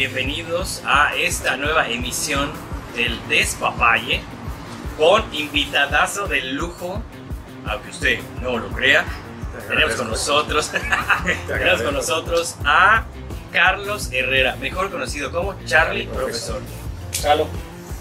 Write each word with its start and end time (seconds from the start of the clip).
bienvenidos 0.00 0.82
a 0.86 1.14
esta 1.14 1.58
nueva 1.58 1.86
emisión 1.86 2.50
del 2.96 3.20
Despapalle 3.28 4.22
con 4.96 5.22
invitadazo 5.30 6.26
de 6.26 6.40
lujo, 6.40 7.02
aunque 7.66 7.90
usted 7.90 8.18
no 8.40 8.56
lo 8.56 8.68
crea. 8.68 9.04
Tenemos 9.68 9.96
con 9.96 10.08
nosotros, 10.08 10.72
tenemos 11.46 11.82
con 11.82 11.92
nosotros 11.92 12.56
a 12.64 13.04
Carlos 13.52 14.10
Herrera, 14.10 14.56
mejor 14.56 14.90
conocido 14.90 15.30
como 15.30 15.54
Charlie 15.66 16.06
Profesor. 16.06 16.62
Chalo, 17.10 17.46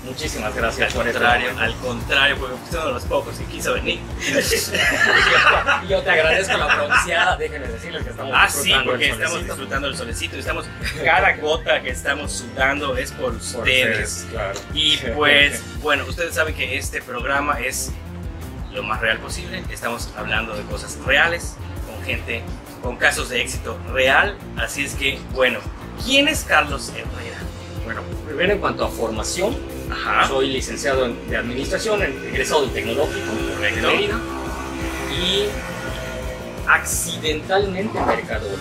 muchísimas 0.10 0.56
gracias 0.56 0.96
Al 0.96 1.04
contrario, 1.04 1.50
al 1.58 1.76
contrario, 1.76 2.38
porque 2.38 2.56
usted 2.56 2.78
uno 2.78 2.88
de 2.88 2.94
los 2.94 3.04
pocos 3.04 3.36
que 3.38 3.46
quiso 3.46 3.74
venir. 3.74 4.00
Yo 5.90 6.02
te 6.02 6.10
agradezco 6.12 6.58
la 6.58 6.76
bronceada, 6.76 7.38
déjenme 7.38 7.68
decirles 7.68 8.04
que 8.04 8.10
estamos 8.10 8.34
Ah, 8.36 8.48
sí, 8.50 8.58
disfrutando 8.74 8.92
porque 8.92 9.06
el 9.06 9.12
estamos 9.12 9.32
solecito. 9.32 9.54
disfrutando 9.56 9.88
el 9.88 9.98
solecito. 9.98 10.38
Estamos, 10.38 10.66
cada 11.04 11.36
gota 11.38 11.82
que 11.82 11.90
estamos 11.90 12.32
sudando 12.32 12.98
es 12.98 13.12
por 13.12 13.32
Por 13.32 13.36
ustedes. 13.36 14.10
ustedes, 14.10 14.28
claro. 14.32 14.60
Y 14.74 14.98
pues, 15.16 15.64
bueno, 15.82 16.06
ustedes 16.08 16.36
saben 16.36 16.56
que 16.56 16.78
este 16.78 17.02
programa 17.02 17.60
es 17.60 17.92
lo 18.74 18.84
más 18.84 19.00
real 19.02 19.18
posible. 19.20 19.64
Estamos 19.72 20.10
hablando 20.18 20.54
de 20.56 20.64
cosas 20.64 20.98
reales, 21.06 21.56
con 21.88 22.04
gente, 22.06 22.42
con 22.82 22.98
casos 22.98 23.30
de 23.30 23.42
éxito 23.42 23.78
real. 23.92 24.38
Así 24.58 24.86
es 24.86 24.94
que, 24.96 25.20
bueno, 25.34 25.60
¿quién 26.06 26.28
es 26.28 26.44
Carlos 26.44 26.90
Herrera? 26.90 27.38
Bueno, 27.86 28.02
primero 28.28 28.54
en 28.54 28.60
cuanto 28.60 28.86
a 28.86 28.90
formación, 28.90 29.58
Ajá. 29.92 30.28
soy 30.28 30.48
licenciado 30.52 31.06
en, 31.06 31.30
de 31.30 31.38
administración, 31.38 32.02
egresado 32.04 32.62
del 32.62 32.72
tecnológico 32.74 33.32
Correcto. 33.56 33.88
de 33.88 33.94
Mérida 33.96 34.20
y 35.12 35.46
accidentalmente 36.68 38.00
mercadólogo. 38.00 38.58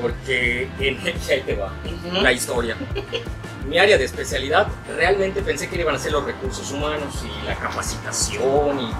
Porque 0.00 0.68
en 0.80 0.98
ahí 0.98 1.42
te 1.44 1.54
va 1.54 1.72
Ujú. 1.84 2.22
la 2.22 2.32
historia. 2.32 2.76
Mi 3.68 3.78
área 3.78 3.96
de 3.98 4.04
especialidad, 4.04 4.66
realmente 4.96 5.42
pensé 5.42 5.68
que 5.68 5.80
iban 5.80 5.94
a 5.94 5.98
ser 5.98 6.12
los 6.12 6.24
recursos 6.24 6.70
humanos 6.72 7.14
y 7.24 7.46
la 7.46 7.54
capacitación 7.56 8.80
y 8.80 8.90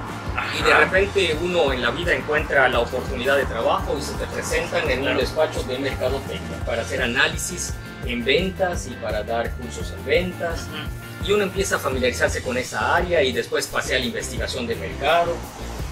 y 0.58 0.62
de 0.62 0.74
repente 0.74 1.36
uno 1.42 1.74
en 1.74 1.82
la 1.82 1.90
vida 1.90 2.14
encuentra 2.14 2.66
la 2.66 2.78
oportunidad 2.80 3.36
de 3.36 3.44
trabajo 3.44 3.94
y 3.98 4.02
se 4.02 4.14
te 4.14 4.24
presentan 4.26 4.88
en 4.88 5.00
Claro. 5.00 5.12
un 5.12 5.20
despacho 5.20 5.62
de 5.64 5.78
mercadotecnia 5.78 6.58
para 6.64 6.80
hacer 6.82 7.02
análisis 7.02 7.74
en 8.06 8.24
ventas 8.24 8.86
y 8.86 8.92
para 8.94 9.22
dar 9.22 9.50
cursos 9.56 9.92
en 9.92 10.04
ventas. 10.06 10.68
Ujú. 10.70 11.01
Y 11.26 11.32
uno 11.32 11.44
empieza 11.44 11.76
a 11.76 11.78
familiarizarse 11.78 12.42
con 12.42 12.56
esa 12.58 12.96
área 12.96 13.22
y 13.22 13.32
después 13.32 13.66
pasé 13.68 13.96
a 13.96 13.98
la 13.98 14.04
investigación 14.06 14.66
de 14.66 14.74
mercado 14.74 15.36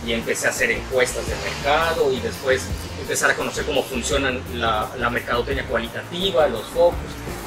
y 0.07 0.13
empecé 0.13 0.47
a 0.47 0.51
hacer 0.51 0.71
encuestas 0.71 1.25
de 1.27 1.35
mercado 1.37 2.13
y 2.13 2.21
después 2.21 2.63
empezar 3.01 3.31
a 3.31 3.35
conocer 3.35 3.65
cómo 3.65 3.83
funcionan 3.83 4.41
la, 4.55 4.89
la 4.99 5.11
mercadotecnia 5.11 5.65
cualitativa, 5.67 6.49
los 6.49 6.65
focos. 6.67 6.99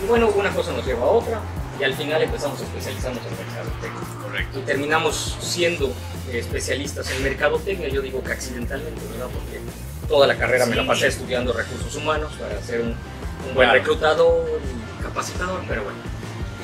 Y 0.03 0.07
bueno, 0.07 0.29
una 0.35 0.49
cosa 0.51 0.71
nos 0.71 0.85
lleva 0.85 1.01
a 1.03 1.09
otra 1.09 1.41
y 1.79 1.83
al 1.83 1.93
final 1.95 2.21
empezamos 2.21 2.59
a 2.61 2.63
especializarnos 2.63 3.21
en 3.25 3.37
mercadotecnia 3.37 4.01
Correcto. 4.23 4.59
y 4.59 4.61
terminamos 4.61 5.35
siendo 5.41 5.91
especialistas 6.31 7.09
en 7.11 7.23
mercadotecnia, 7.23 7.89
yo 7.89 8.01
digo 8.01 8.23
que 8.23 8.31
accidentalmente, 8.31 9.01
¿verdad? 9.11 9.27
Porque 9.33 9.59
toda 10.07 10.27
la 10.27 10.37
carrera 10.37 10.65
me 10.67 10.75
la 10.75 10.83
Sí. 10.83 10.87
pasé 10.87 11.07
estudiando 11.07 11.51
recursos 11.53 11.95
humanos 11.95 12.31
para 12.39 12.61
ser 12.61 12.81
un, 12.81 12.89
un 13.49 13.55
buen 13.55 13.69
reclutador 13.71 14.45
y 14.99 15.03
capacitador, 15.03 15.61
pero 15.67 15.83
bueno. 15.83 15.97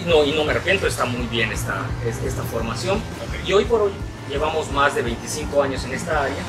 Y 0.04 0.10
no, 0.10 0.24
y 0.24 0.32
no 0.32 0.44
me 0.46 0.52
arrepiento, 0.52 0.88
está 0.88 1.06
muy 1.06 1.28
bien 1.28 1.52
esta, 1.52 1.86
es- 2.08 2.24
esta 2.24 2.44
formación. 2.44 3.02
Y 3.46 3.54
hoy 3.54 3.66
por 3.66 3.82
hoy 3.82 3.92
llevamos 4.30 4.72
más 4.72 4.96
de 4.96 5.02
25 5.02 5.62
años 5.64 5.84
en 5.84 5.94
esta 5.94 6.24
área 6.24 6.44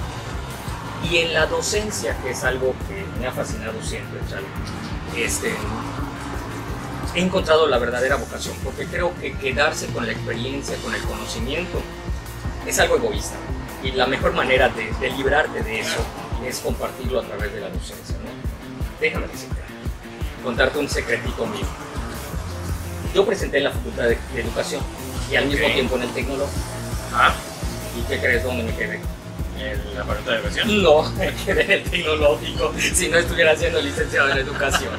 y 1.11 1.17
en 1.19 1.33
la 1.35 1.47
docencia, 1.47 2.17
que 2.23 2.31
es 2.31 2.45
algo 2.45 2.75
que 2.89 3.05
me 3.19 3.27
ha 3.27 3.33
fascinado 3.33 3.81
siempre, 3.83 4.21
este, 5.17 5.55
he 7.15 7.21
encontrado 7.21 7.67
la 7.67 7.79
verdadera 7.79 8.17
vocación, 8.17 8.55
porque 8.63 8.87
creo 8.87 9.13
que 9.19 9.33
quedarse 9.37 9.87
con 9.89 10.07
la 10.07 10.13
experiencia, 10.13 10.77
con 10.85 10.95
el 10.95 11.03
conocimiento, 11.03 11.81
es 12.67 12.79
algo 12.79 12.97
egoísta. 12.97 13.37
Y 13.83 13.93
la 13.93 14.07
mejor 14.07 14.35
manera 14.35 14.69
de, 14.69 14.93
de 15.01 15.11
librarte 15.17 15.63
de 15.63 15.81
eso 15.81 15.97
es 16.47 16.59
compartirlo 16.61 17.21
a 17.21 17.23
través 17.25 17.53
de 17.53 17.61
la 17.61 17.69
docencia. 17.71 18.15
¿no? 18.23 18.31
Déjame 19.01 19.27
decirte, 19.27 19.57
contarte 20.45 20.79
un 20.79 20.89
secretito 20.89 21.47
mío. 21.47 21.67
Yo 23.15 23.27
presenté 23.27 23.59
en 23.59 23.65
la 23.65 23.71
Facultad 23.71 24.05
de, 24.05 24.19
de 24.35 24.41
Educación 24.41 24.83
y 25.31 25.37
al 25.37 25.47
mismo 25.47 25.67
Ok. 25.67 25.73
tiempo 25.75 25.97
en 25.97 26.03
el 26.03 26.09
tecnológico. 26.11 26.61
Ah, 27.13 27.33
¿Y 27.99 28.03
qué 28.09 28.19
crees 28.21 28.43
dónde 28.45 28.63
me 28.65 28.75
quedé? 28.75 29.01
en 29.59 29.95
la 29.95 30.05
facultad 30.07 30.33
de 30.33 30.39
educación. 30.39 30.83
No, 30.83 31.03
me 31.19 31.35
quedé 31.35 31.65
en 31.65 31.71
el 31.71 31.83
tecnológico 31.83 32.73
si 32.79 33.09
no 33.09 33.19
estuviera 33.19 33.55
siendo 33.57 33.83
licenciado 33.83 34.31
en 34.31 34.39
educación. 34.39 34.93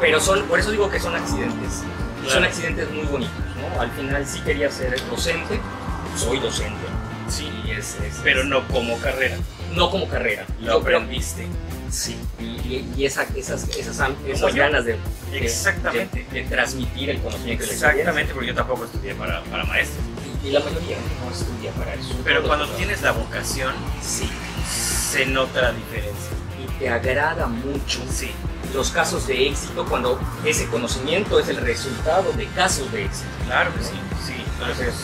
Pero 0.00 0.20
son, 0.20 0.42
por 0.44 0.60
eso 0.60 0.70
digo 0.70 0.88
que 0.88 1.00
son 1.00 1.16
accidentes. 1.16 1.82
Y 2.24 2.30
son 2.30 2.38
Claro. 2.38 2.46
accidentes 2.46 2.90
muy 2.92 3.04
bonitos, 3.06 3.34
¿no? 3.74 3.80
Al 3.80 3.90
final 3.90 4.24
sí 4.26 4.40
quería 4.42 4.70
ser 4.70 4.94
docente, 5.10 5.58
soy 6.16 6.38
docente. 6.38 6.86
Sí, 7.28 7.50
es, 7.68 7.96
es- 8.00 8.20
pero 8.22 8.44
no 8.44 8.66
como 8.68 8.96
carrera. 9.00 9.36
no 9.72 9.90
como 9.90 10.08
carrera. 10.08 10.46
Lo 10.60 10.80
creo- 10.84 10.98
aprendiste. 10.98 11.48
Sí, 11.90 12.16
y, 12.40 12.44
y- 12.44 12.94
y 12.96 13.06
esa- 13.06 13.26
esas, 13.36 13.68
esas, 13.68 13.98
esas 14.26 14.54
ganas 14.54 14.84
de, 14.84 14.98
de- 15.30 15.38
Exactamente. 15.44 16.26
de- 16.32 16.42
de 16.42 16.48
transmitir 16.48 17.10
el 17.10 17.20
conocimiento 17.20 17.64
Exactamente, 17.64 18.32
porque 18.34 18.48
yo 18.48 18.54
tampoco 18.54 18.84
estudié 18.84 19.14
para, 19.14 19.42
para 19.44 19.64
maestro. 19.64 20.00
Y, 20.42 20.48
y 20.48 20.52
la 20.52 20.60
mayoría 20.60 20.96
no 21.24 21.30
estudia 21.32 21.70
para 21.72 21.94
eso. 21.94 22.14
Pero 22.24 22.42
Todos 22.42 22.48
cuando 22.56 22.74
tienes 22.76 23.02
la 23.02 23.12
vocación, 23.12 23.72
Sí, 24.02 24.28
se 25.10 25.26
nota 25.26 25.62
la 25.62 25.72
diferencia. 25.72 26.30
y 26.62 26.78
te 26.78 26.88
agrada 26.88 27.46
mucho 27.46 28.00
Sí, 28.10 28.30
los 28.74 28.90
casos 28.90 29.26
de 29.28 29.48
éxito 29.48 29.84
cuando 29.86 30.18
ese 30.44 30.66
conocimiento 30.68 31.38
es 31.38 31.48
el 31.48 31.58
resultado 31.58 32.32
de 32.32 32.46
casos 32.48 32.90
de 32.92 33.04
éxito. 33.04 33.28
claro 33.46 33.72
que 33.74 33.84
sí, 33.84 33.94
sí. 34.26 34.34
Entonces, 34.60 34.94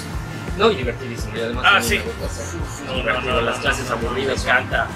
no, 0.59 0.71
y 0.71 0.77
divertidísimo. 0.77 1.37
Y 1.37 1.41
además 1.41 1.65
Ah, 1.69 1.81
sí. 1.83 2.01
No, 2.87 3.03
no, 3.03 3.21
no, 3.21 3.41
las 3.43 3.57
no, 3.57 3.63
clases 3.63 3.89
no, 3.89 3.97
no, 3.97 4.07
aburridas. 4.09 4.37
Me 4.45 4.51
encanta, 4.51 4.89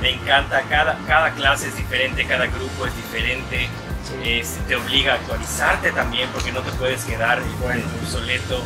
me 0.00 0.10
encanta. 0.12 0.62
Cada, 0.68 0.98
cada 1.06 1.32
clase 1.34 1.68
es 1.68 1.76
diferente, 1.76 2.24
cada 2.26 2.46
grupo 2.46 2.86
es 2.86 2.94
diferente. 2.96 3.68
Sí. 4.04 4.30
Este, 4.40 4.60
te 4.62 4.76
obliga 4.76 5.12
a 5.12 5.16
actualizarte 5.16 5.92
también 5.92 6.28
porque 6.32 6.52
no 6.52 6.60
te 6.60 6.70
puedes 6.72 7.04
quedar 7.04 7.40
Bueno. 7.60 7.82
obsoleto. 8.02 8.62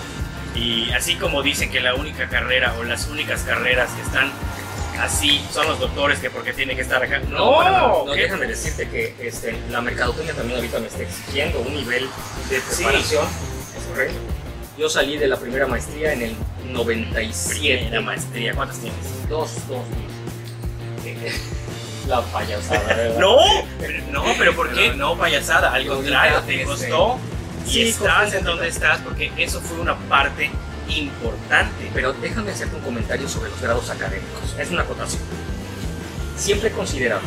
Y 0.55 0.93
así 0.93 1.17
como 1.17 1.43
dicen 1.43 1.71
que 1.71 1.81
la 1.81 1.95
única 1.95 2.29
carrera 2.29 2.75
o 2.79 2.85
las 2.85 3.09
únicas 3.09 3.43
carreras 3.43 3.91
que 3.91 4.03
están 4.03 4.31
así 5.01 5.45
son 5.53 5.67
los 5.67 5.81
doctores 5.81 6.21
que 6.21 6.31
porque 6.31 6.53
tienen 6.53 6.77
que 6.77 6.83
estar 6.83 7.03
acá. 7.03 7.19
No, 7.29 8.05
no 8.07 8.13
¿qué? 8.13 8.23
déjame 8.23 8.47
decirte 8.47 8.89
que 8.89 9.15
este, 9.21 9.57
la 9.71 9.81
mercadotecnia 9.81 10.35
también 10.35 10.59
ahorita 10.59 10.79
me 10.79 10.87
está 10.87 11.03
exigiendo 11.03 11.59
un 11.61 11.75
nivel 11.75 12.09
de 12.49 12.61
preparación. 12.61 13.25
Es 13.77 13.85
correcto. 13.89 14.19
Yo 14.79 14.89
salí 14.89 15.17
de 15.19 15.27
la 15.29 15.37
primera 15.37 15.67
maestría 15.67 16.13
en 16.13 16.23
el 16.23 16.37
97. 16.67 17.79
Primera 17.79 18.01
maestría, 18.01 18.55
¿cuántas 18.55 18.79
tienes? 18.79 19.29
Dos, 19.29 19.51
dos. 19.69 19.83
La 22.09 22.21
payasada, 22.21 22.81
¿verdad? 22.95 23.19
No, 23.19 23.39
no, 24.13 24.25
pero 24.37 24.55
¿por 24.55 24.73
qué? 24.75 24.93
No, 24.95 25.17
payasada, 25.17 25.73
al 25.73 25.87
contrario, 25.87 26.41
te 26.47 26.63
costó 26.65 27.19
y 27.67 27.89
estás 27.89 28.35
en 28.35 28.45
donde 28.45 28.69
estás 28.69 28.99
porque 29.01 29.33
eso 29.39 29.59
fue 29.63 29.81
una 29.81 29.97
parte 29.97 30.51
importante. 30.89 31.91
Pero 31.95 32.13
déjame 32.13 32.51
hacerte 32.51 32.77
un 32.77 32.83
comentario 32.83 33.27
sobre 33.27 33.49
los 33.51 33.59
grados 33.61 33.89
académicos. 33.89 34.55
Es 34.59 34.71
una 34.71 34.83
acotación. 34.83 35.23
Siempre 36.37 36.69
he 36.69 36.73
considerado 36.73 37.23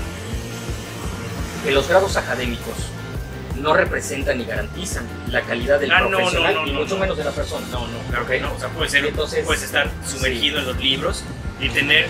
que 1.64 1.72
los 1.72 1.88
grados 1.88 2.16
académicos 2.16 2.76
no 3.56 3.74
representan 3.74 4.38
ni 4.38 4.46
garantizan 4.46 5.08
la 5.32 5.42
calidad 5.42 5.80
del 5.80 5.92
Ah, 5.92 6.02
no, 6.02 6.10
no, 6.10 6.18
profesional 6.18 6.54
no, 6.54 6.68
y 6.68 6.72
no, 6.72 6.80
mucho 6.82 6.94
no. 6.96 7.02
menos 7.02 7.18
de 7.18 7.24
la 7.24 7.32
persona. 7.32 7.66
No, 7.72 7.88
no, 7.88 7.98
claro 8.12 8.28
que 8.28 8.40
no. 8.40 8.54
O 8.54 8.60
sea, 8.60 8.70
puede 8.70 8.90
ser, 8.92 9.06
Entonces, 9.08 9.44
puedes 9.44 9.64
estar 9.64 9.90
sumergido 10.06 10.60
en 10.60 10.68
los 10.68 10.78
libros 10.78 11.24
y 11.60 11.70
tener 11.70 12.08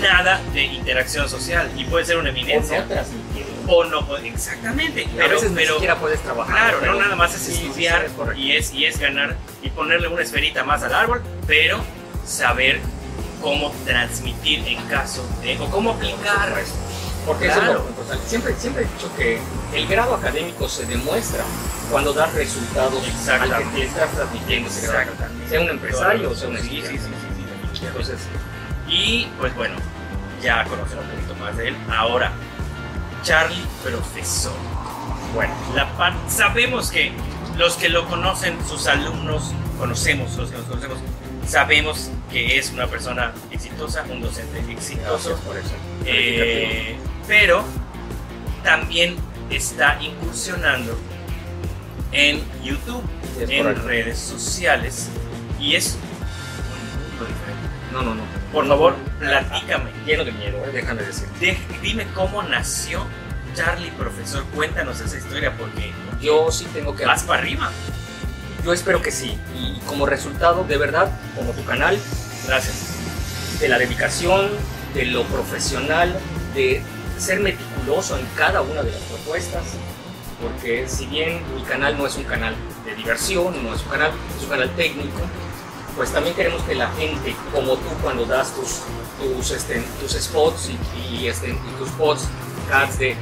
nada 0.00 0.40
de 0.52 0.64
interacción 0.64 1.28
social 1.28 1.70
y 1.76 1.84
puede 1.84 2.04
ser 2.04 2.16
una 2.18 2.28
O 2.30 2.32
eminencia. 2.32 2.84
no. 2.84 3.72
O 3.72 3.84
no, 3.84 4.16
exactamente. 4.18 5.04
a 5.04 5.08
Pero, 5.16 5.28
veces 5.34 5.50
ni 5.50 5.56
pero 5.56 5.74
siquiera 5.74 5.96
puedes 5.96 6.20
trabajar. 6.22 6.54
claro, 6.56 6.78
pero- 6.80 6.94
no 6.94 7.00
nada 7.00 7.16
más 7.16 7.34
es 7.34 7.42
Sí, 7.42 7.52
sí, 7.52 7.58
sí, 7.58 7.66
estudiar 7.66 8.04
es 8.04 8.12
correcto. 8.12 8.40
y, 8.40 8.52
es, 8.56 8.72
y 8.72 8.86
es 8.86 8.98
ganar 8.98 9.36
y 9.62 9.68
ponerle 9.70 10.08
una 10.08 10.22
esferita 10.22 10.64
más 10.64 10.82
al 10.82 10.94
árbol, 10.94 11.22
pero 11.46 11.78
saber 12.26 12.80
cómo 13.42 13.70
transmitir 13.84 14.66
en 14.66 14.82
caso 14.86 15.22
de, 15.42 15.58
o 15.58 15.66
cómo 15.70 15.90
aplicar. 15.92 16.54
Porque 17.26 17.46
eso 17.46 17.56
es 17.56 17.60
Claro. 17.60 17.82
lo 17.82 17.88
importante. 17.90 18.26
Siempre, 18.26 18.54
siempre 18.58 18.84
he 18.84 18.86
dicho 18.86 19.14
que 19.16 19.38
el 19.74 19.86
grado 19.86 20.14
académico 20.14 20.66
se 20.66 20.86
demuestra 20.86 21.44
cuando 21.90 22.14
das 22.14 22.32
resultados 22.32 23.02
al 23.28 23.58
que 23.58 23.64
te 23.80 23.84
estás 23.86 24.10
transmitiendo 24.12 24.68
ese 24.70 24.86
grado. 24.86 25.10
Sea 25.46 25.60
un 25.60 25.68
empresario 25.68 26.30
o 26.30 26.34
sea 26.34 26.48
un 26.48 26.56
Sí, 26.56 26.62
sí, 26.62 26.68
sí, 26.70 26.76
estudiante. 26.78 27.00
sí, 27.00 27.06
sí, 27.06 27.44
definitivamente. 27.44 27.86
Entonces, 27.86 28.18
Y 28.88 29.26
pues 29.38 29.54
bueno, 29.54 29.76
ya 30.42 30.64
conocen 30.64 30.98
un 30.98 31.06
poquito 31.06 31.34
más 31.36 31.56
de 31.56 31.68
él. 31.68 31.76
Ahora, 31.90 32.32
Charlie, 33.22 33.64
profesor. 33.82 34.56
Bueno, 35.34 35.54
la 35.74 35.88
sabemos 36.28 36.90
que 36.90 37.12
los 37.56 37.76
que 37.76 37.88
lo 37.88 38.06
conocen, 38.06 38.56
sus 38.66 38.86
alumnos, 38.86 39.52
conocemos, 39.78 40.36
los 40.36 40.50
que 40.50 40.56
nos 40.56 40.66
conocemos, 40.66 40.98
sabemos 41.46 42.10
que 42.30 42.58
es 42.58 42.70
una 42.70 42.86
persona 42.86 43.32
exitosa, 43.50 44.04
un 44.10 44.22
docente 44.22 44.60
exitoso. 44.70 45.08
gracias 45.10 45.40
por 45.40 45.56
eso. 45.56 45.74
Eh, 46.04 46.96
pero 47.26 47.64
también 48.62 49.16
está 49.50 49.98
incursionando 50.00 50.96
en 52.12 52.42
YouTube, 52.62 53.02
en 53.40 53.84
redes 53.84 54.18
sociales 54.18 55.08
y 55.60 55.74
es 55.74 55.96
un 55.96 57.10
mundo 57.10 57.26
diferente. 57.26 57.57
No, 57.92 58.02
no, 58.02 58.14
no. 58.14 58.22
Por 58.52 58.66
favor, 58.66 58.94
platícame. 59.18 59.90
Lleno 60.06 60.24
de 60.24 60.32
miedo, 60.32 60.58
eh, 60.66 60.70
déjame 60.72 61.02
decir. 61.02 61.28
De- 61.40 61.58
dime 61.82 62.06
cómo 62.14 62.42
nació 62.42 63.04
Charlie 63.54 63.90
Profesor. 63.92 64.44
Cuéntanos 64.54 65.00
esa 65.00 65.16
historia 65.16 65.52
porque 65.56 65.92
Yo 66.20 66.50
sí 66.50 66.66
tengo 66.72 66.94
que... 66.94 67.06
vas 67.06 67.22
para 67.24 67.40
arriba. 67.40 67.70
Yo 68.64 68.72
espero 68.72 69.00
que 69.02 69.10
sí. 69.10 69.38
Y 69.54 69.78
como 69.86 70.04
resultado, 70.06 70.64
de 70.64 70.76
verdad, 70.76 71.10
como 71.36 71.52
tu 71.52 71.64
canal, 71.64 71.98
Gracias. 72.46 72.96
de 73.60 73.68
la 73.68 73.78
dedicación, 73.78 74.48
de 74.94 75.06
lo 75.06 75.22
profesional, 75.24 76.18
de 76.54 76.82
ser 77.18 77.40
meticuloso 77.40 78.18
en 78.18 78.26
cada 78.36 78.62
una 78.62 78.82
de 78.82 78.90
las 78.92 79.00
propuestas, 79.02 79.62
porque 80.42 80.88
si 80.88 81.06
bien 81.06 81.42
mi 81.54 81.62
canal 81.62 81.96
no 81.98 82.06
es 82.06 82.16
un 82.16 82.24
canal 82.24 82.54
de 82.84 82.94
diversión, 82.94 83.62
no 83.62 83.74
es 83.74 83.82
un 83.82 83.88
canal, 83.88 84.12
es 84.36 84.44
un 84.44 84.50
canal 84.50 84.70
técnico, 84.76 85.20
pues 85.98 86.12
también 86.12 86.36
queremos 86.36 86.62
que 86.62 86.76
la 86.76 86.88
gente, 86.92 87.34
como 87.52 87.74
tú 87.74 87.88
cuando 88.00 88.24
das 88.24 88.54
tus, 88.54 88.82
tus, 89.18 89.50
este, 89.50 89.82
tus 90.00 90.12
spots 90.12 90.70
y, 91.10 91.26
este, 91.26 91.58
tus 91.76 91.88
spots, 91.88 92.28
ads 92.72 92.98
de, 93.00 93.16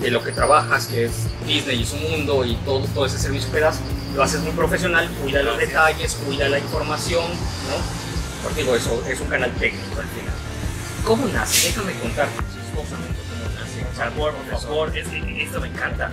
de 0.00 0.10
lo 0.10 0.20
que 0.20 0.32
trabajas, 0.32 0.88
que 0.88 1.04
es 1.04 1.28
Disney 1.46 1.80
y 1.80 1.86
su 1.86 1.96
mundo 1.96 2.44
y 2.44 2.56
todo, 2.64 2.80
todo 2.92 3.06
ese 3.06 3.18
servicio 3.18 3.52
que 3.52 3.60
das, 3.60 3.78
lo 4.16 4.22
haces 4.24 4.40
muy 4.40 4.50
profesional, 4.50 5.08
cuida 5.22 5.44
los 5.44 5.56
detalles, 5.56 6.16
cuida 6.26 6.48
la 6.48 6.58
información, 6.58 7.24
¿no? 7.30 8.42
Porque 8.42 8.62
digo, 8.62 8.74
eso 8.74 9.00
es 9.08 9.20
un 9.20 9.28
canal 9.28 9.52
técnico 9.52 10.00
al 10.00 10.08
final. 10.08 10.34
¿Cómo 11.04 11.28
nace? 11.28 11.68
Déjame 11.68 11.94
contarte 12.00 12.36
cómo 12.74 12.82
esto 15.40 15.60
me 15.60 15.68
encanta. 15.68 16.10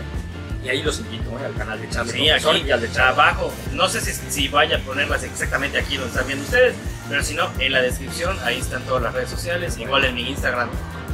Y 0.63 0.69
ahí 0.69 0.83
los 0.83 1.00
invito 1.00 1.29
¿eh? 1.39 1.45
al 1.45 1.56
canal 1.56 1.79
de 1.79 1.89
Charlie 1.89 2.11
Sí, 2.11 2.29
aquí 2.29 2.63
y 2.65 2.71
al 2.71 2.81
de 2.81 2.91
Charlie. 2.91 3.21
abajo. 3.21 3.51
No 3.73 3.88
sé 3.88 4.01
si, 4.01 4.11
si 4.29 4.47
vaya 4.50 4.77
a 4.77 4.79
ponerlas 4.79 5.23
exactamente 5.23 5.79
aquí 5.79 5.95
donde 5.95 6.09
están 6.09 6.27
viendo 6.27 6.44
ustedes, 6.44 6.75
pero 7.07 7.23
si 7.23 7.33
no, 7.33 7.50
en 7.59 7.71
la 7.71 7.81
descripción 7.81 8.38
ahí 8.44 8.59
están 8.59 8.83
todas 8.83 9.03
las 9.03 9.13
redes 9.13 9.29
sociales. 9.29 9.77
Igual 9.77 10.06
en 10.06 10.15
mi 10.15 10.29
Instagram, 10.29 10.69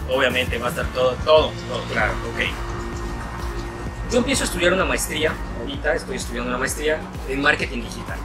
obviamente 0.10 0.58
va 0.58 0.68
a 0.68 0.70
estar 0.70 0.86
todo, 0.94 1.12
todo, 1.24 1.52
todo. 1.70 1.84
Claro. 1.92 2.14
Ok. 2.34 2.42
Yo 4.12 4.20
empiezo 4.20 4.44
a 4.44 4.46
estudiar 4.46 4.74
una 4.74 4.86
maestría, 4.86 5.34
ahorita 5.60 5.94
estoy 5.94 6.18
estudiando 6.18 6.50
una 6.50 6.60
maestría 6.60 7.00
en 7.28 7.42
marketing 7.42 7.84
digital. 7.84 8.18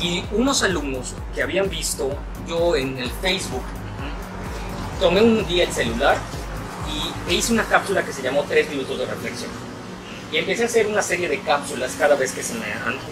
Y 0.00 0.24
unos 0.32 0.62
alumnos 0.62 1.14
que 1.34 1.42
habían 1.42 1.68
visto 1.68 2.10
yo 2.46 2.76
en 2.76 2.98
el 2.98 3.10
Facebook, 3.10 3.62
tomé 4.98 5.22
un 5.22 5.46
día 5.46 5.64
el 5.64 5.72
celular 5.72 6.16
y 6.88 7.30
e 7.30 7.34
hice 7.34 7.52
una 7.52 7.64
cápsula 7.64 8.02
que 8.02 8.12
se 8.12 8.22
llamó 8.22 8.44
3 8.48 8.70
minutos 8.70 8.98
de 8.98 9.06
reflexión. 9.06 9.50
Y 10.32 10.36
empecé 10.38 10.62
a 10.62 10.66
hacer 10.66 10.86
una 10.86 11.02
serie 11.02 11.28
de 11.28 11.40
cápsulas 11.40 11.96
cada 11.98 12.14
vez 12.14 12.32
que 12.32 12.42
se 12.42 12.54
me, 12.54 12.66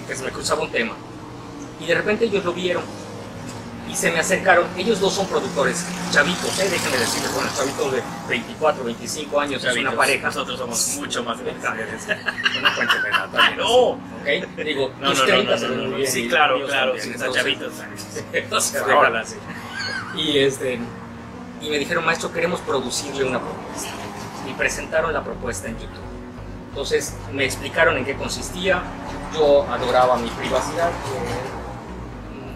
que 0.07 0.15
se 0.15 0.23
me 0.25 0.31
cruzaba 0.31 0.63
un 0.63 0.71
tema. 0.71 0.95
Y 1.81 1.87
de 1.87 1.95
repente 1.95 2.25
ellos 2.27 2.45
lo 2.45 2.53
vieron 2.53 2.83
y 3.91 3.95
se 3.97 4.11
me 4.13 4.21
acercaron. 4.21 4.67
Ellos 4.77 5.01
dos 5.01 5.15
son 5.15 5.27
productores, 5.27 5.85
chavitos, 6.11 6.59
¿eh? 6.61 6.69
déjenme 6.71 6.99
decirles, 6.99 7.33
bueno, 7.35 7.51
chavitos 7.57 7.93
de 7.93 8.03
24, 8.29 8.85
25 8.85 9.41
años, 9.41 9.57
es 9.57 9.65
una 9.65 9.73
Chavitos, 9.73 9.95
pareja. 9.95 10.27
Nosotros 10.27 10.59
somos 10.59 10.97
mucho 10.97 11.25
más 11.25 11.39
grandes. 11.41 12.07
No 12.07 12.75
cuénteme 12.77 13.11
nada, 13.11 13.29
también. 13.33 13.57
No. 13.59 13.89
¿Ok? 13.91 14.57
Digo, 14.65 14.93
No, 15.01 15.09
no, 15.09 15.15
no, 15.15 15.25
30 15.25 15.57
no, 15.57 15.69
no, 15.69 15.99
no. 15.99 16.07
Sí, 16.07 16.29
claro, 16.29 16.67
claro, 16.67 16.95
sí, 16.99 17.11
entonces- 17.13 17.35
chavitos. 17.35 17.73
sea, 18.65 18.83
Ahora 18.83 19.21
así. 19.21 19.37
Y, 20.17 20.39
este, 20.39 20.79
y 21.61 21.71
me 21.71 21.79
dijeron, 21.79 22.05
maestro, 22.05 22.33
queremos 22.33 22.61
producirle 22.61 23.25
una 23.25 23.41
propuesta. 23.41 23.91
Y 24.49 24.53
presentaron 24.55 25.13
la 25.13 25.23
propuesta 25.25 25.69
en 25.69 25.75
YouTube. 25.79 26.18
Entonces 26.79 27.13
me 27.33 27.45
explicaron 27.45 27.97
en 27.97 28.05
qué 28.05 28.15
consistía. 28.15 28.81
Yo 29.35 29.65
adoraba 29.69 30.17
mi 30.17 30.29
privacidad. 30.31 30.93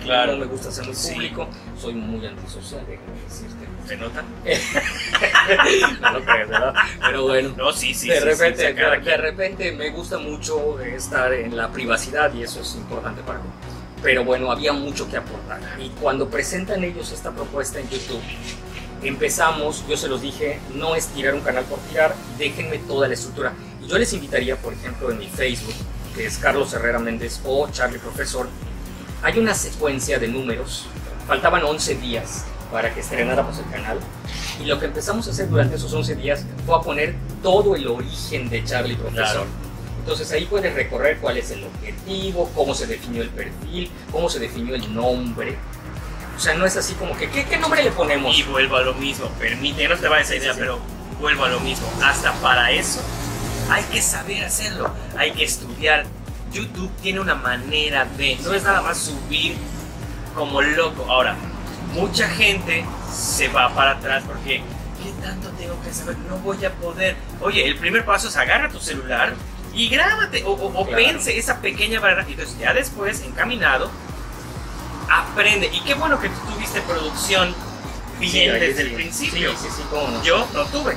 Claro. 0.05 0.35
No 0.35 0.39
me 0.39 0.45
gusta 0.45 0.71
ser 0.71 0.87
muy 0.87 0.95
Sí. 0.95 1.15
público. 1.15 1.49
Soy 1.77 1.95
muy 1.95 2.25
antisocial, 2.25 2.87
déjame 2.87 3.21
decirte. 3.29 3.67
¿Se 3.85 3.97
nota? 3.97 4.23
no 6.03 6.13
lo 6.13 6.25
crees, 6.25 6.49
¿verdad? 6.49 6.73
Pero 7.01 7.23
bueno. 7.25 7.53
No, 7.57 7.73
sí, 7.73 7.93
sí. 7.95 8.11
de, 8.11 8.15
sí, 8.15 8.21
sí, 8.21 8.25
repente, 8.27 8.61
sí, 8.61 8.73
de, 8.75 9.01
quien. 9.03 9.21
repente 9.21 9.73
me 9.73 9.91
gusta 9.91 10.19
mucho 10.19 10.79
estar 10.79 11.33
en 11.33 11.57
la 11.57 11.73
privacidad 11.73 12.33
y 12.33 12.45
eso 12.45 12.61
es 12.61 12.77
importante 12.77 13.23
para 13.23 13.41
mí. 13.41 13.49
Pero 14.05 14.25
bueno, 14.25 14.53
había 14.53 14.73
mucho 14.73 15.11
que 15.11 15.17
aportar. 15.17 15.59
Y 15.81 15.89
cuando 16.01 16.29
presentan 16.29 16.85
ellos 16.85 17.11
esta 17.11 17.33
propuesta 17.33 17.81
en 17.81 17.89
YouTube, 17.91 18.23
empezamos, 19.03 19.85
yo 19.89 19.97
se 19.97 20.07
los 20.07 20.23
dije, 20.23 20.61
no 20.77 20.95
es 20.95 21.09
tirar 21.09 21.35
un 21.35 21.41
canal 21.41 21.65
por 21.65 21.81
tirar, 21.81 22.15
déjenme 22.39 22.79
toda 22.79 23.09
la 23.09 23.15
estructura. 23.15 23.53
Yo 23.93 23.99
les 23.99 24.11
invitaría, 24.15 24.57
por 24.57 24.73
ejemplo, 24.73 25.11
en 25.11 25.19
mi 25.19 25.27
Facebook, 25.27 25.75
que 26.17 26.25
es 26.25 26.39
Carlos 26.39 26.73
Herrera 26.73 26.99
Méndez 26.99 27.43
o 27.45 27.69
Charlie 27.71 27.99
Profesor, 27.99 28.49
hay 29.23 29.39
una 29.39 29.55
secuencia 29.55 30.19
de 30.19 30.29
números. 30.29 30.87
Faltaban 31.29 31.63
11 31.63 31.97
días 31.97 32.47
para 32.73 32.95
que 32.95 33.01
estrenáramos 33.01 33.59
el 33.59 33.71
canal. 33.71 33.99
Y 34.63 34.65
lo 34.65 34.81
que 34.81 34.87
empezamos 34.87 35.29
a 35.29 35.33
hacer 35.33 35.51
durante 35.51 35.77
esos 35.77 35.93
11 35.93 36.15
días 36.15 36.47
fue 36.65 36.75
a 36.75 36.81
poner 36.81 37.17
todo 37.43 37.77
el 37.77 37.87
origen 37.87 38.49
de 38.49 38.65
Charlie 38.65 38.97
Profesor. 38.97 39.27
Claro. 39.27 39.45
Entonces 39.99 40.33
ahí 40.33 40.47
puedes 40.47 40.73
recorrer 40.73 41.19
cuál 41.19 41.37
es 41.37 41.51
el 41.51 41.63
objetivo, 41.63 42.51
cómo 42.55 42.75
se 42.75 42.87
definió 42.87 43.21
el 43.21 43.29
perfil, 43.29 43.91
cómo 44.11 44.31
se 44.31 44.39
definió 44.39 44.75
el 44.75 44.95
nombre. 44.95 45.59
O 46.35 46.41
sea, 46.41 46.55
no 46.55 46.65
es 46.65 46.79
así 46.79 46.95
como 46.95 47.15
que, 47.15 47.29
¿qué, 47.29 47.45
qué 47.45 47.59
nombre 47.59 47.85
le 47.85 47.91
ponemos? 47.91 48.39
Y 48.39 48.43
vuelvo 48.45 48.77
a 48.77 48.83
lo 48.85 48.95
mismo, 48.95 49.29
permite, 49.39 49.87
no 49.87 49.99
te 49.99 50.09
va 50.09 50.19
esa 50.19 50.35
idea, 50.35 50.55
Sí, 50.55 50.61
sí. 50.61 50.61
pero 50.61 50.79
vuelvo 51.21 51.45
a 51.45 51.51
lo 51.51 51.61
mismo. 51.61 51.87
Hasta 52.03 52.33
para 52.41 52.71
eso 52.71 53.03
hay 53.73 53.85
que 53.85 54.03
saber 54.03 54.45
hacerlo, 54.45 54.91
hay 55.17 55.33
que 55.33 55.45
estudiar. 55.45 56.05
YouTube 56.53 56.91
tiene 57.03 57.19
una 57.21 57.35
manera 57.35 58.05
de, 58.05 58.37
no 58.45 58.53
es 58.53 58.63
nada 58.63 58.83
más 58.83 58.99
subir 58.99 59.57
como 60.35 60.61
loco. 60.61 61.07
Ahora, 61.09 61.35
mucha 61.95 62.29
gente 62.29 62.85
se 63.11 63.49
va 63.49 63.75
para 63.75 63.93
atrás 63.93 64.23
porque, 64.27 64.63
¿qué 65.03 65.13
tanto 65.25 65.49
tengo 65.53 65.81
que 65.83 65.93
saber? 65.95 66.19
No 66.29 66.37
voy 66.39 66.63
a 66.65 66.71
poder. 66.75 67.17
Oye, 67.41 67.67
el 67.67 67.77
primer 67.79 68.05
paso 68.05 68.29
es 68.29 68.37
agarra 68.37 68.69
tu 68.69 68.79
celular 68.81 69.33
y 69.75 69.89
grábate 69.89 70.45
o, 70.45 70.51
o- 70.51 70.81
o 70.81 70.87
Claro. 70.87 70.97
vence 71.03 71.39
esa 71.39 71.57
pequeña 71.63 72.01
barrera. 72.01 72.27
Y 72.29 72.33
Entonces, 72.33 72.59
ya 72.59 72.75
después, 72.75 73.23
encaminado, 73.23 73.91
aprende. 75.11 75.71
Y 75.73 75.81
qué 75.81 75.95
bueno 75.95 76.21
que 76.21 76.29
tú 76.29 76.39
tuviste 76.53 76.81
producción 76.83 77.55
bien 78.21 78.53
Sí, 78.55 78.61
desde 78.61 78.83
el 78.83 78.93
principio. 78.93 79.51
Sí, 79.53 79.57
sí, 79.63 79.69
sí, 79.77 79.83
cómo 79.91 80.09
no. 80.09 80.23
Yo 80.23 80.47
no 80.53 80.65
tuve. 80.67 80.97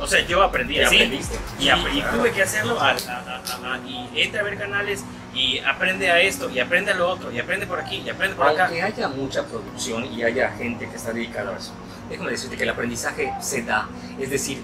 O 0.00 0.06
sea, 0.06 0.20
yo 0.26 0.42
aprendí 0.42 0.76
Y 0.76 0.80
así. 0.82 0.96
aprendiste. 0.96 1.36
Y, 1.58 1.62
Sí, 1.64 1.70
y 1.94 2.02
tuve 2.16 2.32
que 2.32 2.42
hacerlo. 2.42 2.78
a- 2.80 2.90
a- 2.90 3.74
a- 3.74 3.78
y 3.86 4.10
entra 4.20 4.40
a 4.40 4.44
ver 4.44 4.58
canales 4.58 5.04
y 5.34 5.58
aprende 5.60 6.10
a 6.10 6.20
esto 6.20 6.50
y 6.50 6.58
aprende 6.60 6.92
a 6.92 6.94
lo 6.94 7.08
otro 7.08 7.30
y 7.32 7.38
aprende 7.38 7.66
por 7.66 7.78
aquí 7.80 8.02
y 8.04 8.08
aprende 8.10 8.36
por 8.36 8.46
acá. 8.48 8.64
Aunque 8.66 8.82
haya 8.82 9.08
mucha 9.08 9.42
producción 9.44 10.04
y 10.12 10.22
haya 10.22 10.50
gente 10.52 10.88
que 10.88 10.96
está 10.96 11.12
dedicada 11.12 11.54
a 11.54 11.58
eso, 11.58 11.72
déjame 12.10 12.30
decirte 12.30 12.56
que 12.56 12.62
el 12.64 12.70
aprendizaje 12.70 13.32
se 13.40 13.62
da. 13.62 13.88
Es 14.18 14.30
decir, 14.30 14.60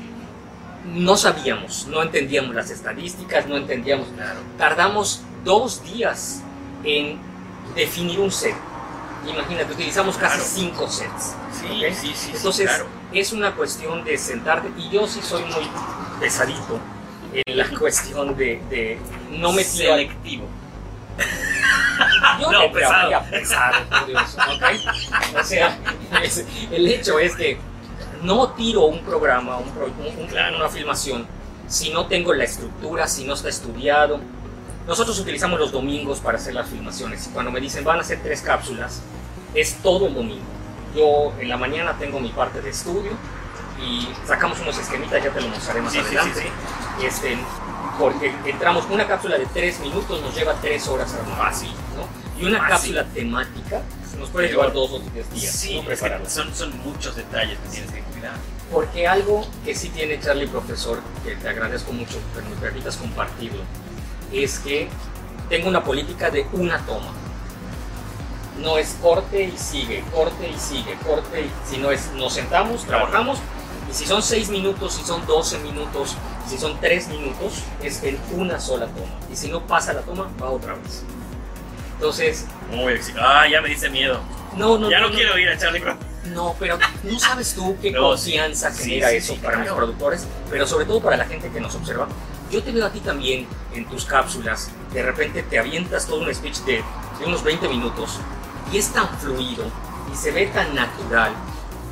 no 0.85 1.17
sabíamos, 1.17 1.87
no 1.87 2.03
entendíamos 2.03 2.55
las 2.55 2.71
estadísticas, 2.71 3.47
no 3.47 3.57
entendíamos. 3.57 4.09
Claro. 4.09 4.41
Tardamos 4.59 5.23
dos 5.45 5.83
días 5.85 6.43
en 6.85 7.19
definir 7.75 8.19
un 8.21 8.31
set. 8.31 8.55
Imagínate, 9.27 9.73
utilizamos 9.73 10.17
casi 10.17 10.35
Claro. 10.37 10.51
cinco 10.53 10.89
sets. 10.89 11.35
Sí, 11.53 11.67
¿ok? 11.87 11.93
sí, 11.95 12.07
sí, 12.09 12.15
sí, 12.15 12.33
Entonces, 12.35 12.67
claro. 12.69 12.87
Es 13.21 13.33
una 13.33 13.53
cuestión 13.55 14.05
de 14.05 14.17
sentarte. 14.19 14.71
Y 14.77 14.91
yo 14.91 15.07
sí 15.07 15.21
soy 15.23 15.43
muy 15.45 15.69
pesadito 16.21 16.79
en 17.35 17.57
la 17.57 17.69
cuestión 17.79 18.37
de, 18.37 18.61
de 18.71 18.99
no 19.31 19.53
me 19.53 19.65
selectivo. 19.65 20.47
Yo 22.41 22.51
No, 22.51 22.73
pesado. 22.73 23.23
pesado, 23.31 23.75
por 23.89 24.07
Dios, 24.07 24.37
¿ok? 24.37 25.39
O 25.41 25.45
sea, 25.45 25.79
es- 26.23 26.45
el 26.71 26.89
hecho 26.89 27.19
es 27.19 27.37
que 27.37 27.59
no 28.23 28.49
tiro 28.53 28.85
un 28.87 29.01
programa, 29.01 29.59
un 29.59 29.71
pro- 29.71 29.87
un- 29.87 30.19
un- 30.23 30.27
Claro. 30.27 30.57
una 30.57 30.69
filmación, 30.69 31.27
si 31.69 31.91
no 31.91 32.07
tengo 32.07 32.33
la 32.33 32.45
estructura, 32.45 33.07
si 33.07 33.25
no 33.25 33.35
está 33.35 33.49
estudiado. 33.49 34.21
Nosotros 34.87 35.19
utilizamos 35.21 35.61
los 35.61 35.71
domingos 35.71 36.19
para 36.21 36.39
hacer 36.39 36.55
las 36.55 36.69
filmaciones. 36.69 37.29
Cuando 37.33 37.53
me 37.53 37.61
dicen 37.61 37.85
van 37.85 37.99
a 37.99 38.01
hacer 38.01 38.21
tres 38.23 38.41
cápsulas, 38.43 39.01
es 39.55 39.77
todo 39.77 40.07
el 40.09 40.15
domingo. 40.15 40.45
Yo 40.95 41.33
en 41.39 41.49
la 41.49 41.57
mañana 41.57 41.97
tengo 41.99 42.21
mi 42.21 42.31
parte 42.31 42.61
de 42.61 42.71
estudio 42.71 43.13
y 43.81 44.09
sacamos 44.27 44.61
unos 44.61 44.79
esquemitas, 44.79 45.23
ya 45.23 45.31
te 45.31 45.41
lo 45.41 45.49
mostraré 45.49 45.81
más 45.81 45.93
Sí, 45.93 45.99
sí, 46.01 46.05
sí, 46.11 46.17
adelante. 46.17 46.43
sí. 46.99 47.07
Este, 47.07 47.39
porque 47.99 48.35
entramos, 48.45 48.87
una 48.91 49.07
cápsula 49.07 49.39
de 49.39 49.47
tres 49.47 49.81
minutos 49.81 50.21
nos 50.21 50.35
lleva 50.35 50.55
tres 50.61 50.87
horas 50.89 51.13
armar. 51.15 51.39
Fácil. 51.53 51.71
¿no? 51.97 52.41
Y 52.41 52.47
una 52.47 52.59
Fácil. 52.59 52.95
cápsula 52.97 53.05
temática 53.15 53.83
nos 54.19 54.29
puede 54.31 54.49
llevar 54.49 54.73
dos 54.73 54.91
o 54.93 55.01
tres 55.01 55.31
días. 55.33 55.53
Sí, 55.55 55.81
¿no? 55.81 55.91
es 55.91 56.01
que 56.01 56.29
son, 56.29 56.55
son 56.55 56.79
muchos 56.85 57.17
detalles 57.17 57.59
que 57.59 57.69
tienes 57.71 57.91
que 57.91 58.01
cuidar. 58.03 58.35
Porque 58.71 59.07
algo 59.09 59.47
que 59.65 59.75
sí 59.75 59.89
tiene 59.91 60.21
Charlie 60.21 60.47
Profesor, 60.47 61.01
que 61.25 61.35
te 61.37 61.49
agradezco 61.49 61.93
mucho 61.93 62.19
que 62.35 62.43
me 62.49 62.57
permitas 62.57 62.97
compartirlo, 62.97 63.63
es 64.33 64.59
que 64.61 64.89
tengo 65.49 65.69
una 65.69 65.83
política 65.83 66.31
de 66.31 66.47
una 66.53 66.79
toma. 66.87 67.11
No 68.59 68.77
es 68.79 68.97
corte 69.01 69.45
y 69.45 69.57
sigue, 69.59 70.05
corte 70.13 70.49
y 70.49 70.59
sigue, 70.59 70.97
corte 71.07 71.43
y 71.43 71.51
sino 71.69 71.91
es 71.91 72.11
nos 72.15 72.35
sentamos, 72.35 72.85
trabajamos 72.85 73.39
Y 73.91 73.95
si 73.95 74.07
son 74.07 74.23
6 74.23 74.51
minutos, 74.51 74.93
si 74.95 75.03
son 75.05 75.27
12 75.27 75.59
minutos, 75.61 76.17
si 76.49 76.59
son 76.59 76.79
3 76.81 77.09
minutos, 77.09 77.63
es 77.83 78.03
en 78.03 78.19
una 78.33 78.61
sola 78.61 78.87
toma. 78.87 79.07
Y 79.33 79.37
si 79.37 79.49
no 79.49 79.67
pasa 79.67 79.93
la 79.95 80.03
toma, 80.03 80.29
va 80.41 80.51
otra 80.51 80.75
vez. 80.75 81.03
Entonces, 81.95 82.47
Muy 82.71 82.99
Ah, 83.19 83.47
ya 83.51 83.61
me 83.61 83.69
dice 83.69 83.89
miedo. 83.89 84.21
no, 84.57 84.77
no, 84.79 84.91
ya 84.91 85.01
no, 85.01 85.11
quiero 85.11 85.39
ir 85.39 85.49
a 85.49 85.57
Charlie 85.59 85.81
Brown. 85.81 85.99
No, 86.35 86.55
pero 86.59 86.79
no 87.05 87.19
sabes 87.19 87.55
tú 87.55 87.77
qué 87.81 87.91
No, 87.93 88.01
confianza 88.11 88.71
Sí, 88.73 88.85
genera 88.85 89.11
sí, 89.11 89.17
eso 89.17 89.35
sí, 89.35 89.41
para 89.41 89.55
claro. 89.57 89.69
los 89.71 89.77
productores, 89.77 90.27
pero 90.51 90.67
sobre 90.67 90.85
todo 90.85 91.01
para 91.01 91.17
la 91.17 91.25
gente 91.25 91.49
que 91.51 91.61
nos 91.61 91.75
observa. 91.75 92.07
Yo 92.51 92.63
te 92.63 92.71
veo 92.71 92.87
a 92.87 92.91
ti 92.91 93.01
también 93.01 93.47
en 93.75 93.87
tus 93.89 94.05
cápsulas, 94.05 94.71
de 94.93 95.03
repente 95.03 95.43
te 95.43 95.59
avientas 95.59 96.07
todo 96.07 96.21
un 96.21 96.35
speech 96.35 96.59
de, 96.61 96.83
de 97.19 97.25
unos 97.27 97.43
20 97.43 97.67
minutos 97.69 98.19
y 98.73 98.79
es 98.79 98.93
tan 98.93 99.09
fluido 99.19 99.65
y 100.13 100.17
se 100.17 100.31
ve 100.31 100.47
tan 100.47 100.75
natural 100.75 101.33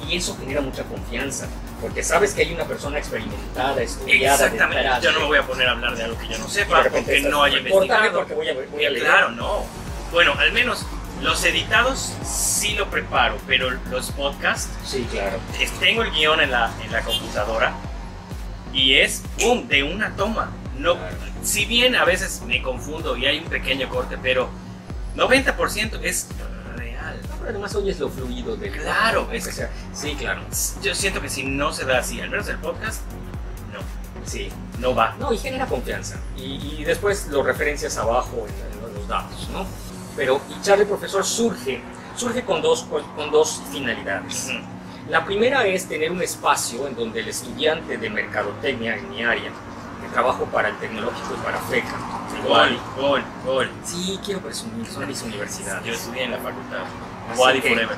y 0.08 0.16
eso 0.16 0.36
genera 0.38 0.60
mucha 0.60 0.82
confianza, 0.84 1.46
porque 1.80 2.02
sabes 2.02 2.32
que 2.32 2.42
hay 2.42 2.52
una 2.54 2.64
persona 2.64 2.98
experimentada, 2.98 3.80
estudiada, 3.82 4.34
Exactamente. 4.46 4.76
detrás 4.82 5.02
Yo 5.02 5.12
no 5.12 5.20
me 5.20 5.26
voy 5.26 5.38
a 5.38 5.46
poner 5.46 5.68
a 5.68 5.72
hablar 5.72 5.96
de 5.96 6.04
algo 6.04 6.18
que 6.18 6.28
yo 6.28 6.38
no 6.38 6.48
sepa, 6.48 6.82
porque 6.90 7.20
no 7.20 7.42
haya 7.42 7.58
"Córtame 7.58 7.74
investigado. 7.84 8.18
porque 8.18 8.34
voy 8.34 8.48
a, 8.48 8.54
voy 8.54 8.84
a 8.84 8.90
leer". 8.90 9.04
Claro, 9.04 9.30
no. 9.32 9.64
Bueno, 10.10 10.32
al 10.38 10.52
menos 10.52 10.84
los 11.22 11.44
editados 11.44 12.14
sí 12.24 12.72
lo 12.74 12.88
preparo, 12.90 13.36
pero 13.46 13.70
los 13.90 14.10
podcasts, 14.12 14.70
Sí, 14.84 15.06
claro. 15.10 15.38
tengo 15.78 16.02
el 16.02 16.10
guion 16.12 16.40
en 16.40 16.50
la, 16.50 16.72
en 16.82 16.90
la 16.90 17.02
computadora 17.02 17.74
y 18.72 18.94
es, 18.94 19.22
¡pum!, 19.38 19.68
de 19.68 19.82
una 19.82 20.16
toma. 20.16 20.50
No, 20.78 20.94
Claro. 20.96 21.14
si 21.42 21.66
bien 21.66 21.94
a 21.94 22.04
veces 22.06 22.40
me 22.46 22.62
confundo 22.62 23.16
y 23.16 23.26
hay 23.26 23.38
un 23.40 23.44
pequeño 23.50 23.88
corte, 23.90 24.16
pero 24.20 24.48
90% 25.14 26.00
es 26.02 26.26
además 27.48 27.74
oyes 27.74 27.98
lo 27.98 28.08
fluido 28.08 28.56
de 28.56 28.70
Claro, 28.70 29.28
que 29.28 29.36
es- 29.38 29.44
sea. 29.44 29.70
Sí, 29.92 30.14
claro. 30.16 30.42
Yo 30.82 30.94
siento 30.94 31.20
que 31.20 31.28
si 31.28 31.44
no 31.44 31.72
se 31.72 31.84
da 31.84 31.98
así, 31.98 32.20
al 32.20 32.30
menos 32.30 32.48
el 32.48 32.56
podcast, 32.58 33.02
no, 33.72 33.80
Sí. 34.26 34.50
no 34.78 34.94
va. 34.94 35.14
No, 35.18 35.32
y 35.32 35.38
genera 35.38 35.66
confianza. 35.66 36.16
Y, 36.36 36.76
y 36.80 36.84
después 36.84 37.26
lo 37.28 37.42
referencias 37.42 37.96
abajo 37.96 38.46
en, 38.46 38.88
en 38.88 38.94
los 38.94 39.08
datos, 39.08 39.48
¿no? 39.52 39.66
Pero 40.16 40.40
y 40.48 40.60
Charlie 40.62 40.84
Profesor 40.86 41.24
surge, 41.24 41.80
surge 42.16 42.44
con 42.44 42.60
dos, 42.62 42.84
con, 43.16 43.30
dos 43.30 43.62
finalidades. 43.72 44.46
Ujú. 44.50 44.58
La 45.10 45.24
primera 45.24 45.66
es 45.66 45.88
tener 45.88 46.12
un 46.12 46.22
espacio 46.22 46.86
en 46.86 46.94
donde 46.94 47.20
el 47.20 47.28
estudiante 47.28 47.96
de 47.96 48.10
mercadotecnia 48.10 48.96
en 48.96 49.10
mi 49.10 49.24
área, 49.24 49.50
que 50.02 50.08
trabajo 50.12 50.44
para 50.46 50.68
el 50.68 50.76
tecnológico 50.78 51.34
y 51.40 51.44
para 51.44 51.58
FECA, 51.62 51.96
Gol, 52.46 52.78
gol, 52.96 53.22
gol. 53.44 53.70
Sí, 53.84 54.18
quiero 54.24 54.40
presumir, 54.40 54.86
son 54.86 55.06
mis 55.06 55.20
universidades. 55.22 55.84
Yo 55.84 55.92
estudié 55.92 56.24
en 56.24 56.30
la 56.30 56.38
facultad. 56.38 56.84
Que- 57.62 57.68
Forever. 57.68 57.96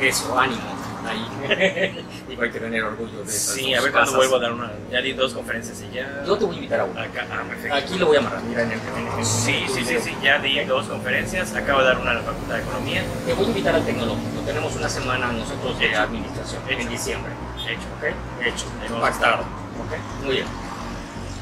Eso, 0.00 0.38
ánimo. 0.38 0.62
Ahí. 1.06 1.26
Digo, 2.28 2.42
hay 2.42 2.50
que 2.50 2.60
tener 2.60 2.84
orgullo 2.84 3.24
de 3.24 3.30
eso. 3.30 3.52
Sí, 3.54 3.72
a 3.74 3.80
ver 3.80 3.90
cuándo 3.90 4.12
vuelvo 4.14 4.36
a 4.36 4.38
dar 4.40 4.52
una. 4.52 4.70
Ya 4.90 5.00
di 5.00 5.12
dos 5.14 5.32
conferencias 5.32 5.82
y 5.82 5.94
ya. 5.94 6.22
Yo 6.26 6.36
te 6.36 6.44
voy 6.44 6.54
a 6.54 6.58
invitar 6.58 6.80
a 6.80 6.84
una. 6.84 7.02
Acá, 7.02 7.26
ah, 7.32 7.42
perfecto. 7.48 7.74
Aquí 7.74 7.98
lo 7.98 8.06
voy 8.06 8.16
a 8.16 8.20
amarrar, 8.20 8.42
mira 8.42 8.62
en 8.62 8.72
el, 8.72 8.78
el- 9.18 9.24
Sí, 9.24 9.64
sí, 9.74 9.82
sí, 9.84 9.96
sí, 9.98 10.14
ya 10.22 10.38
di 10.38 10.62
dos 10.64 10.86
conferencias. 10.86 11.54
Acabo 11.54 11.80
de 11.80 11.86
dar 11.86 11.98
una 11.98 12.10
en 12.12 12.16
la 12.18 12.22
Facultad 12.24 12.54
de 12.56 12.62
Economía. 12.62 13.02
Te 13.26 13.32
voy 13.32 13.44
a 13.46 13.48
invitar 13.48 13.74
al 13.74 13.84
tecnológico. 13.84 14.40
Tenemos 14.44 14.76
una 14.76 14.88
semana 14.88 15.32
nosotros 15.32 15.78
de 15.78 15.86
Hecho. 15.86 16.00
administración 16.00 16.62
en 16.68 16.88
diciembre. 16.88 17.32
Hecho. 17.66 17.88
¿ok? 17.98 18.46
Hecho. 18.46 18.66
Hemos 18.86 19.00
Pactado. 19.00 19.40
¿ok? 19.42 20.24
Muy 20.24 20.34
bien. 20.36 20.46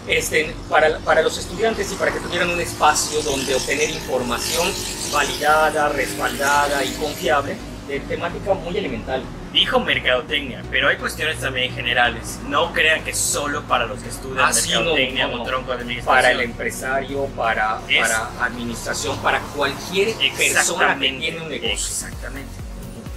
Este, 0.08 0.54
para, 0.70 0.98
para 1.00 1.20
los 1.22 1.36
estudiantes 1.36 1.92
y 1.92 1.94
para 1.96 2.10
que 2.12 2.18
tuvieran 2.20 2.48
un 2.50 2.60
espacio 2.60 3.20
donde 3.22 3.54
obtener 3.54 3.90
información 3.90 4.72
validada, 5.12 5.90
respaldada 5.90 6.82
y 6.84 6.92
confiable 6.94 7.56
de 7.86 8.00
temática 8.00 8.54
muy 8.54 8.76
elemental. 8.76 9.22
Dijo 9.52 9.80
mercadotecnia, 9.80 10.62
pero 10.70 10.88
hay 10.88 10.96
cuestiones 10.96 11.38
también 11.40 11.74
generales. 11.74 12.38
No 12.48 12.72
crean 12.72 13.02
que 13.04 13.14
solo 13.14 13.62
para 13.64 13.86
los 13.86 14.00
que 14.00 14.08
estudian 14.08 14.46
Ah, 14.46 14.52
sí, 14.52 14.70
no, 14.70 14.80
mercadotecnia 14.80 15.26
no, 15.28 15.42
o 15.42 15.44
tronco 15.46 15.72
de 15.72 15.78
administración. 15.82 16.16
Para 16.16 16.30
el 16.32 16.40
empresario, 16.40 17.24
para, 17.36 17.80
Es- 17.88 18.00
para 18.00 18.44
administración, 18.44 19.18
para 19.18 19.40
cualquier 19.40 20.14
persona 20.36 20.98
que 20.98 21.12
tiene 21.12 21.40
un 21.40 21.48
negocio. 21.48 21.72
Exactamente. 21.72 22.50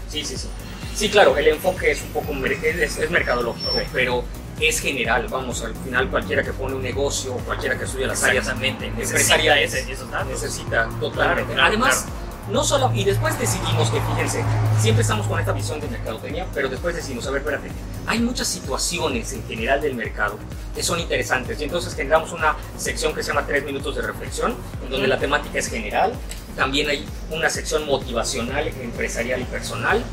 Sí, 0.09 0.25
sí, 0.25 0.37
sí. 0.37 0.47
Sí, 0.95 1.09
claro, 1.09 1.37
el 1.37 1.47
enfoque 1.47 1.91
es 1.91 2.01
un 2.01 2.09
poco 2.09 2.33
es, 2.45 2.97
es 2.97 3.09
mercadológico, 3.09 3.71
Ok. 3.71 3.81
pero 3.93 4.23
es 4.67 4.79
general. 4.79 5.27
Vamos, 5.29 5.61
al 5.63 5.75
final 5.75 6.09
cualquiera 6.09 6.43
que 6.43 6.53
pone 6.53 6.75
un 6.75 6.83
negocio 6.83 7.33
cualquiera 7.45 7.77
que 7.77 7.85
estudia 7.85 8.07
las 8.07 8.23
áreas 8.23 8.47
empresariales 8.49 9.73
ese- 9.73 9.91
esos 9.91 10.09
datos. 10.11 10.27
necesita 10.29 10.87
totalmente. 10.99 11.13
Claro, 11.13 11.45
claro, 11.47 11.63
Además, 11.67 12.05
no 12.49 12.63
solo, 12.63 12.91
y 12.93 13.03
después 13.03 13.37
decidimos 13.39 13.89
que, 13.89 14.01
fíjense, 14.01 14.43
siempre 14.79 15.03
estamos 15.03 15.27
con 15.27 15.39
esta 15.39 15.53
visión 15.53 15.79
de 15.79 15.87
mercadotecnia, 15.87 16.45
pero 16.53 16.67
después 16.69 16.95
decidimos, 16.95 17.25
a 17.27 17.31
ver, 17.31 17.41
espérate, 17.41 17.69
hay 18.07 18.19
muchas 18.19 18.47
situaciones 18.47 19.31
en 19.33 19.47
general 19.47 19.79
del 19.81 19.95
mercado 19.95 20.37
que 20.75 20.83
son 20.83 20.99
interesantes 20.99 21.59
y 21.61 21.65
entonces 21.65 21.93
generamos 21.95 22.31
una 22.33 22.55
sección 22.77 23.13
que 23.13 23.21
se 23.23 23.29
llama 23.29 23.45
tres 23.45 23.63
minutos 23.63 23.95
de 23.95 24.01
reflexión, 24.01 24.55
en 24.83 24.89
donde 24.89 25.07
la 25.07 25.17
temática 25.19 25.59
es 25.59 25.69
general, 25.69 26.13
también 26.55 26.89
hay 26.89 27.05
una 27.29 27.49
sección 27.49 27.85
motivacional, 27.85 28.67
empresarial 28.67 29.39
y 29.41 29.45
personal, 29.45 30.03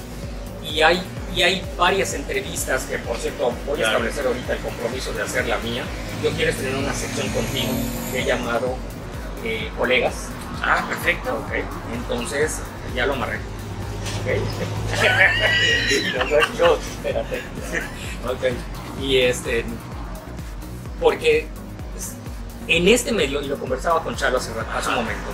y 0.62 0.82
hay, 0.82 1.02
y 1.34 1.42
hay 1.42 1.64
varias 1.76 2.14
entrevistas 2.14 2.84
que, 2.84 2.98
por 2.98 3.16
cierto, 3.16 3.52
voy 3.66 3.82
a 3.82 3.86
establecer 3.86 4.26
ahorita 4.26 4.54
el 4.54 4.58
compromiso 4.60 5.12
de 5.12 5.22
hacer 5.22 5.46
la 5.46 5.58
mía. 5.58 5.84
Yo 6.22 6.30
quiero 6.30 6.54
tener 6.54 6.74
una 6.74 6.92
sección 6.92 7.28
contigo 7.28 7.72
que 8.12 8.20
he 8.20 8.24
llamado 8.24 8.76
eh, 9.44 9.70
Colegas. 9.76 10.28
Ah, 10.62 10.84
perfecto. 10.88 11.34
Ok, 11.46 11.52
entonces 11.94 12.58
ya 12.94 13.06
lo 13.06 13.14
amarré. 13.14 13.36
Ok. 13.36 14.28
no 16.28 16.56
yo, 16.58 16.78
espérate. 16.78 17.42
Ok. 18.26 19.02
Y 19.02 19.18
este. 19.18 19.64
Porque 21.00 21.46
pues, 21.92 22.14
en 22.66 22.88
este 22.88 23.12
medio, 23.12 23.40
y 23.40 23.46
lo 23.46 23.58
conversaba 23.58 24.02
con 24.02 24.16
Charlo 24.16 24.38
hace, 24.38 24.50
hace 24.74 24.88
un 24.88 24.96
momento, 24.96 25.30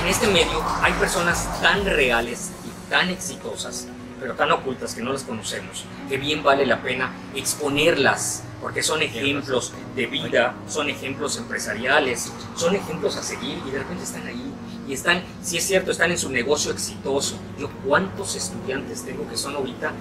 en 0.00 0.06
este 0.06 0.28
medio 0.28 0.64
hay 0.82 0.92
personas 0.94 1.60
tan 1.60 1.84
reales 1.84 2.50
y 2.64 2.90
tan 2.90 3.10
exitosas, 3.10 3.88
pero 4.20 4.34
tan 4.34 4.50
ocultas 4.52 4.94
que 4.94 5.02
no 5.02 5.12
las 5.12 5.22
conocemos, 5.24 5.84
que 6.08 6.16
bien 6.18 6.42
vale 6.42 6.66
la 6.66 6.80
pena 6.82 7.12
exponerlas, 7.34 8.42
porque 8.60 8.82
son 8.82 9.02
ejemplos 9.02 9.72
de 9.94 10.06
vida, 10.06 10.54
son 10.68 10.88
ejemplos 10.88 11.36
empresariales, 11.36 12.32
son 12.56 12.74
ejemplos 12.74 13.16
a 13.16 13.22
seguir 13.22 13.58
y 13.66 13.70
de 13.70 13.78
repente 13.78 14.04
están 14.04 14.26
ahí. 14.26 14.52
Y 14.88 14.92
están, 14.92 15.20
si 15.42 15.56
es 15.56 15.66
cierto, 15.66 15.90
están 15.90 16.12
en 16.12 16.18
su 16.18 16.30
negocio 16.30 16.70
exitoso. 16.70 17.36
Yo, 17.58 17.68
¿cuántos 17.84 18.36
estudiantes 18.36 19.02
tengo 19.04 19.28
que 19.28 19.36
son 19.36 19.56
ahorita 19.56 19.92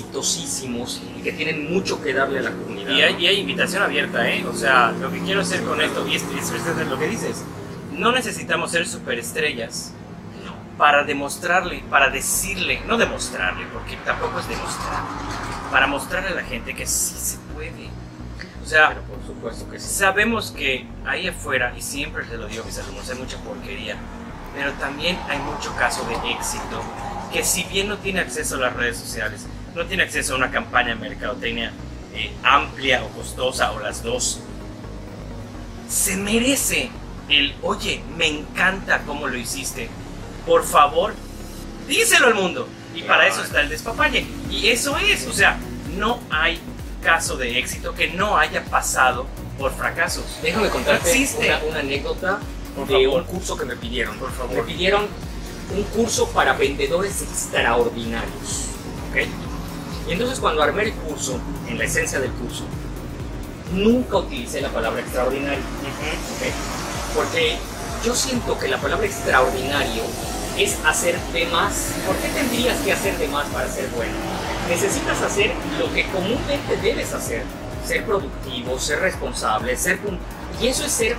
exitosísimos 0.00 1.00
y 1.18 1.22
que 1.22 1.32
tienen 1.32 1.72
mucho 1.72 2.02
que 2.02 2.12
darle 2.12 2.40
a 2.40 2.42
la 2.42 2.50
comunidad? 2.50 2.90
Y 2.90 3.02
hay, 3.02 3.16
y 3.22 3.26
hay 3.28 3.40
invitación 3.40 3.82
abierta, 3.82 4.28
¿eh? 4.28 4.44
O 4.46 4.54
sea, 4.54 4.90
lo 4.92 5.10
que 5.12 5.20
quiero 5.20 5.40
hacer 5.42 5.62
con 5.62 5.80
esto, 5.80 6.06
y 6.08 6.16
es, 6.16 6.22
es- 6.22 6.50
es 6.52 6.86
lo 6.88 6.98
que 6.98 7.06
dices, 7.08 7.44
no 7.92 8.12
necesitamos 8.12 8.72
ser 8.72 8.86
superestrellas 8.86 9.92
para 10.78 11.04
demostrarle, 11.04 11.82
para 11.90 12.10
decirle, 12.10 12.82
no 12.86 12.96
demostrarle, 12.96 13.64
porque 13.72 13.96
tampoco 14.04 14.38
es 14.40 14.48
demostrar, 14.48 15.02
para 15.70 15.86
mostrarle 15.86 16.30
a 16.30 16.34
la 16.34 16.42
gente 16.42 16.74
que 16.74 16.86
sí 16.86 17.14
se 17.16 17.38
puede. 17.54 17.88
O 18.62 18.68
sea, 18.68 18.88
Pero 18.88 19.02
por 19.02 19.24
supuesto 19.24 19.70
que 19.70 19.78
sí. 19.78 19.88
sabemos 19.88 20.50
que 20.50 20.86
ahí 21.06 21.28
afuera, 21.28 21.72
y 21.76 21.80
siempre 21.80 22.26
se 22.26 22.36
lo 22.36 22.46
digo 22.46 22.62
a 22.62 22.66
mis 22.66 22.78
alumnos, 22.78 23.08
hay 23.08 23.18
mucha 23.18 23.38
porquería, 23.38 23.96
pero 24.54 24.72
también 24.72 25.18
hay 25.28 25.38
mucho 25.38 25.74
caso 25.76 26.04
de 26.06 26.14
éxito, 26.32 26.82
que 27.32 27.44
si 27.44 27.64
bien 27.64 27.88
no 27.88 27.96
tiene 27.98 28.20
acceso 28.20 28.56
a 28.56 28.58
las 28.58 28.74
redes 28.74 28.98
sociales, 28.98 29.46
no 29.74 29.84
tiene 29.86 30.02
acceso 30.02 30.34
a 30.34 30.36
una 30.36 30.50
campaña 30.50 30.88
de 30.88 30.96
mercadotecnia 30.96 31.72
eh, 32.14 32.32
amplia 32.42 33.02
o 33.04 33.08
costosa, 33.10 33.72
o 33.72 33.80
las 33.80 34.02
dos, 34.02 34.40
se 35.88 36.16
merece 36.16 36.90
el, 37.28 37.54
oye, 37.62 38.02
me 38.16 38.26
encanta 38.26 39.02
cómo 39.06 39.28
lo 39.28 39.36
hiciste, 39.36 39.88
por 40.46 40.64
favor, 40.64 41.12
díselo 41.88 42.28
al 42.28 42.34
mundo. 42.34 42.68
Y 42.94 43.02
para 43.02 43.26
eso 43.26 43.42
está 43.42 43.60
el 43.60 43.68
despapalle. 43.68 44.26
Y 44.50 44.68
eso 44.68 44.96
es, 44.96 45.26
o 45.26 45.32
sea, 45.32 45.58
no 45.98 46.20
hay 46.30 46.58
caso 47.02 47.36
de 47.36 47.58
éxito 47.58 47.94
que 47.94 48.08
no 48.08 48.38
haya 48.38 48.64
pasado 48.64 49.26
por 49.58 49.72
fracasos. 49.74 50.24
Déjame 50.42 50.68
contarte 50.70 51.10
Existe. 51.10 51.46
una, 51.46 51.58
una 51.64 51.78
anécdota 51.80 52.38
Por 52.74 52.86
de 52.86 53.04
favor. 53.04 53.20
un 53.22 53.26
curso 53.26 53.56
que 53.56 53.64
me 53.66 53.76
pidieron. 53.76 54.16
Por 54.18 54.32
favor. 54.32 54.56
Me 54.56 54.62
pidieron 54.62 55.06
un 55.74 55.82
curso 55.84 56.28
para 56.30 56.54
vendedores 56.54 57.22
extraordinarios. 57.22 58.66
¿ok? 59.10 59.26
Y 60.08 60.12
entonces 60.12 60.38
cuando 60.38 60.62
armé 60.62 60.84
el 60.84 60.92
curso, 60.94 61.38
en 61.68 61.78
la 61.78 61.84
esencia 61.84 62.18
del 62.20 62.30
curso, 62.32 62.64
nunca 63.72 64.18
utilicé 64.18 64.60
la 64.60 64.68
palabra 64.70 65.00
extraordinario. 65.00 65.58
Porque 67.14 67.56
yo 68.04 68.14
siento 68.14 68.58
que 68.58 68.68
la 68.68 68.78
palabra 68.78 69.06
extraordinario 69.06 70.02
es 70.58 70.78
hacer 70.84 71.18
de 71.32 71.46
más. 71.46 71.92
¿Por 72.06 72.16
qué 72.16 72.28
tendrías 72.28 72.78
que 72.80 72.92
hacer 72.92 73.16
de 73.18 73.28
más 73.28 73.46
para 73.48 73.68
ser 73.68 73.88
bueno? 73.90 74.12
Necesitas 74.68 75.20
hacer 75.22 75.52
lo 75.78 75.92
que 75.92 76.06
comúnmente 76.08 76.76
debes 76.82 77.12
hacer. 77.12 77.42
Ser 77.84 78.04
productivo, 78.04 78.78
ser 78.78 79.00
responsable, 79.00 79.76
ser... 79.76 80.00
Y 80.60 80.68
eso 80.68 80.84
es 80.84 80.92
ser, 80.92 81.16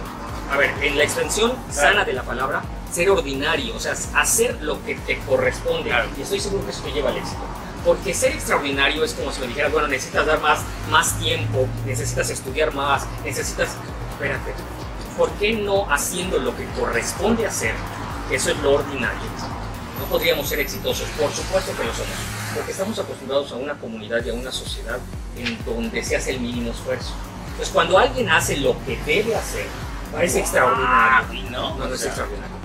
a 0.51 0.58
ver, 0.58 0.72
en 0.82 0.98
la 0.98 1.03
extensión 1.03 1.53
sana 1.72 2.03
de 2.03 2.13
la 2.13 2.24
palabra, 2.24 2.63
ser 2.91 3.10
ordinario, 3.10 3.75
o 3.75 3.79
sea, 3.79 3.94
hacer 4.15 4.62
lo 4.62 4.84
que 4.84 4.96
te 4.96 5.20
corresponde. 5.20 5.89
Claro. 5.89 6.10
Y 6.17 6.22
estoy 6.22 6.39
seguro 6.39 6.65
que 6.65 6.72
eso 6.72 6.82
te 6.82 6.91
lleva 6.91 7.12
al 7.12 7.17
éxito. 7.17 7.41
Porque 7.86 8.13
ser 8.13 8.34
extraordinario 8.34 9.03
es 9.03 9.13
como 9.13 9.32
si 9.32 9.39
me 9.41 9.48
dijeras, 9.48 9.72
bueno, 9.72 9.88
necesitas 9.88 10.25
dar 10.25 10.41
más, 10.41 10.60
más 10.89 11.17
tiempo, 11.20 11.67
necesitas 11.86 12.29
estudiar 12.29 12.74
más, 12.74 13.06
necesitas... 13.24 13.70
Espérate, 14.12 14.53
¿por 15.17 15.29
qué 15.34 15.53
no 15.53 15.89
haciendo 15.91 16.39
lo 16.39 16.56
que 16.58 16.65
corresponde 16.79 17.46
hacer? 17.46 17.75
Eso 18.31 18.51
es 18.51 18.57
lo 18.60 18.74
ordinario. 18.74 19.22
No 20.00 20.05
podríamos 20.05 20.48
ser 20.48 20.60
exitosos, 20.60 21.07
por 21.19 21.31
supuesto 21.31 21.72
que 21.75 21.84
lo 21.84 21.93
somos, 21.93 22.15
porque 22.53 22.72
estamos 22.72 23.00
acostumbrados 23.00 23.51
a 23.51 23.55
una 23.55 23.74
comunidad 23.75 24.24
y 24.25 24.29
a 24.29 24.34
una 24.34 24.51
sociedad 24.51 25.00
en 25.38 25.57
donde 25.65 26.03
se 26.03 26.15
hace 26.15 26.31
el 26.31 26.41
mínimo 26.41 26.72
esfuerzo. 26.72 27.13
Entonces, 27.48 27.74
cuando 27.74 27.98
alguien 27.98 28.29
hace 28.29 28.57
lo 28.57 28.75
que 28.86 28.98
debe 29.05 29.36
hacer, 29.36 29.65
parece 30.12 30.39
extraordinario. 30.39 31.50
¿no? 31.51 31.77
No, 31.77 31.88
no 31.88 31.93
es 31.93 32.05
extraordinario. 32.05 32.55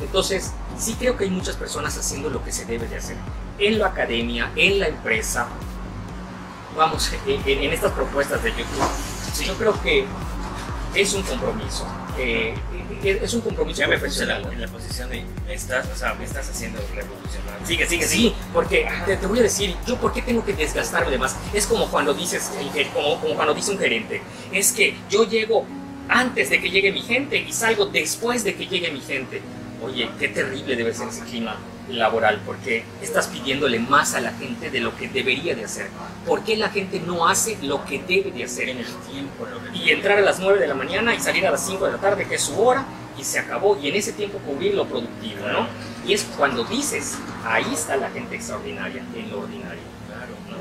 Entonces, 0.00 0.52
sí 0.78 0.94
creo 0.98 1.16
que 1.16 1.24
hay 1.24 1.30
muchas 1.30 1.56
personas 1.56 1.96
haciendo 1.96 2.28
lo 2.30 2.44
que 2.44 2.52
se 2.52 2.64
debe 2.66 2.86
de 2.86 2.96
hacer. 2.96 3.16
En 3.58 3.78
la 3.78 3.88
academia, 3.88 4.52
en 4.54 4.78
la 4.78 4.88
empresa, 4.88 5.48
vamos, 6.76 7.10
en, 7.26 7.42
en 7.46 7.72
estas 7.72 7.92
propuestas 7.92 8.42
de 8.42 8.50
YouTube, 8.50 9.44
yo 9.44 9.54
creo 9.54 9.82
que 9.82 10.06
es 10.94 11.14
un 11.14 11.22
compromiso. 11.22 11.86
Eh, 12.18 12.54
es 13.02 13.34
un 13.34 13.40
compromiso 13.40 13.80
Ya 13.80 13.88
me 13.88 13.98
puse 13.98 14.22
en 14.22 14.28
la, 14.28 14.38
en 14.38 14.60
la 14.60 14.68
posición 14.68 15.10
de, 15.10 15.24
me 15.46 15.54
estás, 15.54 15.86
o 15.92 15.96
sea, 15.96 16.14
me 16.14 16.24
estás 16.24 16.48
haciendo 16.48 16.80
revolucionar. 16.94 17.58
Sigue, 17.64 17.86
sigue, 17.86 18.06
Sí, 18.06 18.16
sigue. 18.16 18.34
porque 18.52 18.88
te, 19.06 19.16
te 19.16 19.26
voy 19.26 19.38
a 19.40 19.42
decir, 19.42 19.74
yo 19.86 19.96
por 19.96 20.12
qué 20.12 20.22
tengo 20.22 20.44
que 20.44 20.52
desgastarme 20.52 21.18
más. 21.18 21.36
Es 21.52 21.66
como 21.66 21.88
cuando 21.90 22.14
dices, 22.14 22.50
como 22.92 23.18
cuando 23.34 23.54
dice 23.54 23.72
un 23.72 23.78
gerente, 23.78 24.22
es 24.52 24.72
que 24.72 24.96
yo 25.10 25.24
llego 25.24 25.66
antes 26.08 26.50
de 26.50 26.60
que 26.60 26.70
llegue 26.70 26.92
mi 26.92 27.02
gente 27.02 27.36
y 27.36 27.52
salgo 27.52 27.86
después 27.86 28.44
de 28.44 28.54
que 28.54 28.66
llegue 28.66 28.90
mi 28.90 29.00
gente. 29.00 29.40
Oye, 29.82 30.10
qué 30.18 30.28
terrible 30.28 30.76
debe 30.76 30.94
ser 30.94 31.08
ese 31.08 31.22
clima 31.22 31.56
laboral, 31.88 32.40
porque 32.44 32.84
estás 33.00 33.28
pidiéndole 33.28 33.78
más 33.78 34.14
a 34.14 34.20
la 34.20 34.32
gente 34.32 34.70
de 34.70 34.80
lo 34.80 34.96
que 34.96 35.08
debería 35.08 35.54
de 35.54 35.64
hacer. 35.64 35.88
¿Por 36.26 36.42
qué 36.42 36.56
la 36.56 36.70
gente 36.70 37.00
no 37.00 37.28
hace 37.28 37.58
lo 37.62 37.84
que 37.84 38.02
debe 38.02 38.32
de 38.32 38.44
hacer? 38.44 38.70
En 38.70 38.78
el 38.78 38.86
tiempo, 38.86 39.46
y 39.74 39.90
entrar 39.90 40.18
a 40.18 40.22
las 40.22 40.40
9 40.40 40.58
de 40.58 40.66
la 40.66 40.74
mañana 40.74 41.14
y 41.14 41.20
salir 41.20 41.46
a 41.46 41.50
las 41.50 41.64
5 41.66 41.86
de 41.86 41.92
la 41.92 41.98
tarde, 41.98 42.26
que 42.26 42.36
es 42.36 42.42
su 42.42 42.60
hora, 42.60 42.84
y 43.18 43.22
se 43.24 43.38
acabó. 43.38 43.78
Y 43.80 43.88
en 43.88 43.94
ese 43.94 44.12
tiempo 44.12 44.38
cubrir 44.38 44.74
lo 44.74 44.86
productivo, 44.86 45.46
¿no? 45.48 45.66
Y 46.06 46.14
es 46.14 46.24
cuando 46.36 46.64
dices, 46.64 47.16
ahí 47.44 47.66
está 47.72 47.96
la 47.96 48.10
gente 48.10 48.36
extraordinaria, 48.36 49.02
en 49.14 49.30
lo 49.30 49.40
ordinario, 49.40 49.82
Claro. 50.08 50.32
¿no? 50.50 50.56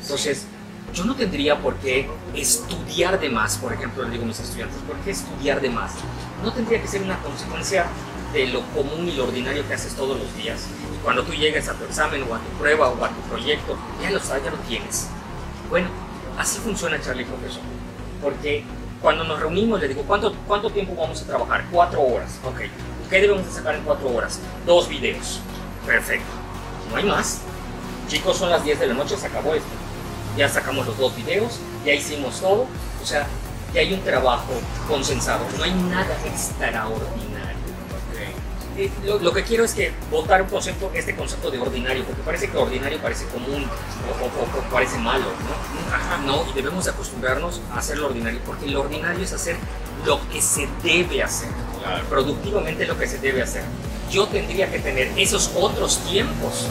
Entonces, 0.00 0.46
yo 0.94 1.04
no 1.04 1.14
tendría 1.14 1.58
por 1.58 1.76
qué 1.76 2.08
estudiar 2.34 3.20
de 3.20 3.28
más, 3.28 3.58
por 3.58 3.72
ejemplo, 3.72 4.02
le 4.04 4.10
digo 4.10 4.24
a 4.24 4.26
mis 4.26 4.40
estudiantes, 4.40 4.76
¿por 4.86 4.96
qué 4.98 5.10
estudiar 5.10 5.60
de 5.60 5.70
más? 5.70 5.92
No 6.42 6.52
tendría 6.52 6.80
que 6.80 6.88
ser 6.88 7.02
una 7.02 7.18
consecuencia 7.18 7.86
de 8.32 8.46
lo 8.48 8.62
común 8.72 9.08
y 9.08 9.12
lo 9.12 9.24
ordinario 9.24 9.66
que 9.66 9.74
haces 9.74 9.94
todos 9.94 10.18
los 10.18 10.36
días. 10.36 10.66
Y 10.94 11.02
cuando 11.02 11.22
tú 11.22 11.32
llegues 11.32 11.68
a 11.68 11.74
tu 11.74 11.84
examen 11.84 12.22
o 12.22 12.34
a 12.34 12.38
tu 12.38 12.48
prueba 12.58 12.88
o 12.88 13.04
a 13.04 13.08
tu 13.08 13.20
proyecto, 13.28 13.76
ya 14.02 14.10
lo 14.10 14.20
sabes, 14.20 14.44
ya 14.44 14.50
lo 14.50 14.56
tienes. 14.58 15.08
Bueno, 15.68 15.88
así 16.38 16.58
funciona 16.58 17.00
Charlie 17.00 17.24
Profesor. 17.24 17.62
Porque 18.22 18.64
cuando 19.00 19.24
nos 19.24 19.40
reunimos, 19.40 19.80
le 19.80 19.88
digo, 19.88 20.02
¿cuánto, 20.02 20.34
¿cuánto 20.46 20.70
tiempo 20.70 20.94
vamos 20.94 21.22
a 21.22 21.26
trabajar? 21.26 21.64
Cuatro 21.70 22.02
horas. 22.02 22.38
Ok. 22.44 22.60
¿Qué 23.08 23.20
debemos 23.20 23.44
de 23.46 23.52
sacar 23.52 23.74
en 23.74 23.82
cuatro 23.82 24.08
horas? 24.10 24.38
Dos 24.66 24.88
videos. 24.88 25.40
Perfecto. 25.86 26.30
No 26.90 26.96
hay 26.96 27.04
más. 27.04 27.40
Chicos, 28.08 28.36
son 28.36 28.50
las 28.50 28.64
10 28.64 28.80
de 28.80 28.86
la 28.88 28.94
noche, 28.94 29.16
se 29.16 29.26
acabó 29.26 29.54
esto. 29.54 29.68
Ya 30.36 30.48
sacamos 30.48 30.86
los 30.86 30.98
dos 30.98 31.16
videos, 31.16 31.58
ya 31.84 31.92
hicimos 31.92 32.40
todo. 32.40 32.66
O 33.02 33.06
sea, 33.06 33.26
ya 33.72 33.80
hay 33.80 33.92
un 33.92 34.00
trabajo 34.02 34.52
consensado. 34.88 35.44
No 35.56 35.64
hay 35.64 35.72
nada 35.72 36.16
extraordinario. 36.26 37.29
Eh, 38.76 38.90
lo, 39.04 39.18
lo 39.18 39.32
que 39.32 39.42
quiero 39.42 39.64
es 39.64 39.74
que 39.74 39.92
votar 40.10 40.42
un 40.42 40.48
concepto, 40.48 40.90
este 40.94 41.14
concepto 41.14 41.50
de 41.50 41.58
ordinario, 41.58 42.04
porque 42.04 42.22
parece 42.22 42.48
que 42.48 42.56
ordinario 42.56 42.98
parece 43.00 43.26
común 43.26 43.64
o, 43.66 44.24
o- 44.24 44.58
o 44.58 44.62
parece 44.72 44.96
malo, 44.98 45.24
¿no? 45.26 45.94
Ajá. 45.94 46.18
No, 46.24 46.44
y 46.48 46.52
debemos 46.54 46.86
acostumbrarnos 46.88 47.60
a 47.72 47.78
hacer 47.78 47.98
lo 47.98 48.06
ordinario, 48.06 48.40
porque 48.46 48.66
lo 48.68 48.82
ordinario 48.82 49.22
es 49.24 49.32
hacer 49.32 49.56
lo 50.06 50.20
que 50.30 50.40
se 50.40 50.68
debe 50.82 51.22
hacer, 51.22 51.48
Claro. 51.82 52.04
productivamente 52.08 52.86
lo 52.86 52.96
que 52.98 53.06
se 53.06 53.18
debe 53.18 53.42
hacer. 53.42 53.62
Yo 54.10 54.26
tendría 54.28 54.70
que 54.70 54.78
tener 54.78 55.12
esos 55.16 55.50
otros 55.56 55.98
tiempos 56.04 56.66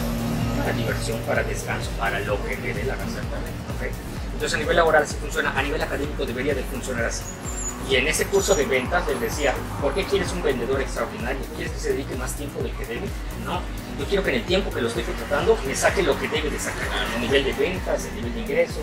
para 0.58 0.74
diversión, 0.74 1.20
para 1.28 1.44
descanso, 1.44 1.90
para 2.00 2.20
lo 2.22 2.42
que 2.46 2.58
me 2.58 2.74
dé 2.74 2.84
la 2.86 2.96
gana. 2.96 3.12
¿ok? 3.12 3.92
Entonces 4.34 4.56
a 4.56 4.58
nivel 4.58 4.76
laboral 4.78 5.04
así 5.04 5.16
funciona, 5.16 5.52
a 5.58 5.62
nivel 5.62 5.82
académico 5.82 6.26
debería 6.26 6.56
de 6.56 6.64
funcionar 6.64 7.06
así. 7.06 7.24
Y 7.90 7.96
en 7.96 8.08
ese 8.08 8.26
curso 8.26 8.54
de 8.54 8.66
ventas 8.66 9.08
les 9.08 9.20
decía, 9.20 9.56
¿por 9.82 9.96
qué 9.96 10.06
quieres 10.06 10.32
un 10.32 10.44
vendedor 10.44 10.80
extraordinario? 10.80 11.42
¿Quieres 11.56 11.74
que 11.74 11.80
se 11.80 11.94
dedique 11.94 12.16
más 12.16 12.34
tiempo 12.36 12.62
del 12.62 12.72
que 12.74 12.86
debe? 12.86 13.08
No, 13.44 13.62
yo 13.98 14.06
quiero 14.06 14.24
que 14.24 14.30
en 14.30 14.36
el 14.36 14.46
tiempo 14.46 14.70
que 14.70 14.80
lo 14.80 14.90
estoy 14.90 15.04
contratando 15.04 15.58
me 15.66 15.76
saque 15.76 16.04
lo 16.04 16.18
que 16.20 16.28
debe 16.28 16.52
de 16.52 16.60
sacar, 16.60 16.88
el 17.16 17.22
nivel 17.22 17.46
de 17.46 17.54
ventas, 17.54 18.06
el 18.06 18.16
nivel 18.16 18.36
de 18.36 18.40
ingreso, 18.42 18.82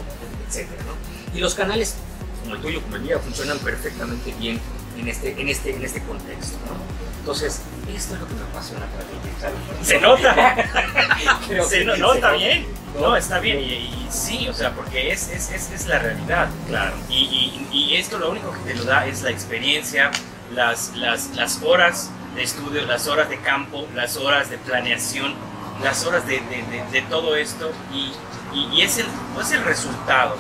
etc. 0.49 0.69
¿no? 0.87 1.37
Y 1.37 1.41
los 1.41 1.55
canales, 1.55 1.95
como 2.43 2.57
el 2.57 2.61
tuyo, 2.61 2.83
como 2.83 2.97
el 2.97 3.03
mío, 3.03 3.21
funcionan 3.21 3.59
perfectamente 3.61 4.35
bien 4.41 4.61
en 4.99 5.09
este, 5.09 5.41
en 5.41 5.49
este, 5.49 5.75
en 5.75 5.85
este 5.85 6.03
contexto. 6.03 6.57
¿no? 6.67 6.97
Entonces, 7.27 7.61
esto 7.95 8.15
es 8.15 8.21
lo 8.21 8.29
que 8.29 8.35
me 8.35 8.43
apasiona 8.43 8.87
para 8.87 9.05
mí. 9.05 9.85
Se 9.85 10.01
nota. 10.01 10.35
Que 11.49 11.55
no, 11.57 11.65
se 11.65 11.85
no, 11.85 12.15
está 12.15 12.33
bien. 12.33 12.67
No, 12.99 13.17
está 13.17 13.39
bien. 13.41 13.59
Y, 13.59 13.73
y 13.73 14.07
sí, 14.11 14.49
o 14.49 14.55
sea, 14.55 14.73
porque 14.73 15.13
es, 15.13 15.29
es, 15.29 15.51
es, 15.51 15.71
es 15.71 15.87
la 15.87 15.99
realidad. 15.99 16.49
Claro. 16.69 16.95
Y, 17.09 17.67
y, 17.73 17.77
y 17.77 17.97
esto 17.97 18.19
lo 18.19 18.31
único 18.31 18.53
que 18.53 18.73
te 18.73 18.75
lo 18.75 18.85
da 18.85 19.07
es 19.07 19.23
la 19.23 19.31
experiencia, 19.31 20.11
las, 20.55 20.95
las, 20.95 21.35
las 21.35 21.63
horas 21.63 22.11
de 22.37 22.43
estudio, 22.43 22.83
las 22.87 23.07
horas 23.09 23.29
de 23.29 23.39
campo, 23.39 23.87
las 23.95 24.17
horas 24.17 24.49
de 24.51 24.59
planeación, 24.59 25.35
las 25.83 26.05
horas 26.07 26.27
de, 26.27 26.41
de, 26.41 26.63
de, 26.63 26.85
de 26.93 27.03
todo 27.03 27.37
esto. 27.37 27.73
Y, 27.93 28.13
y, 28.57 28.69
y 28.73 28.83
es, 28.83 28.99
el, 28.99 29.07
es 29.41 29.51
el 29.53 29.65
resultado. 29.65 30.37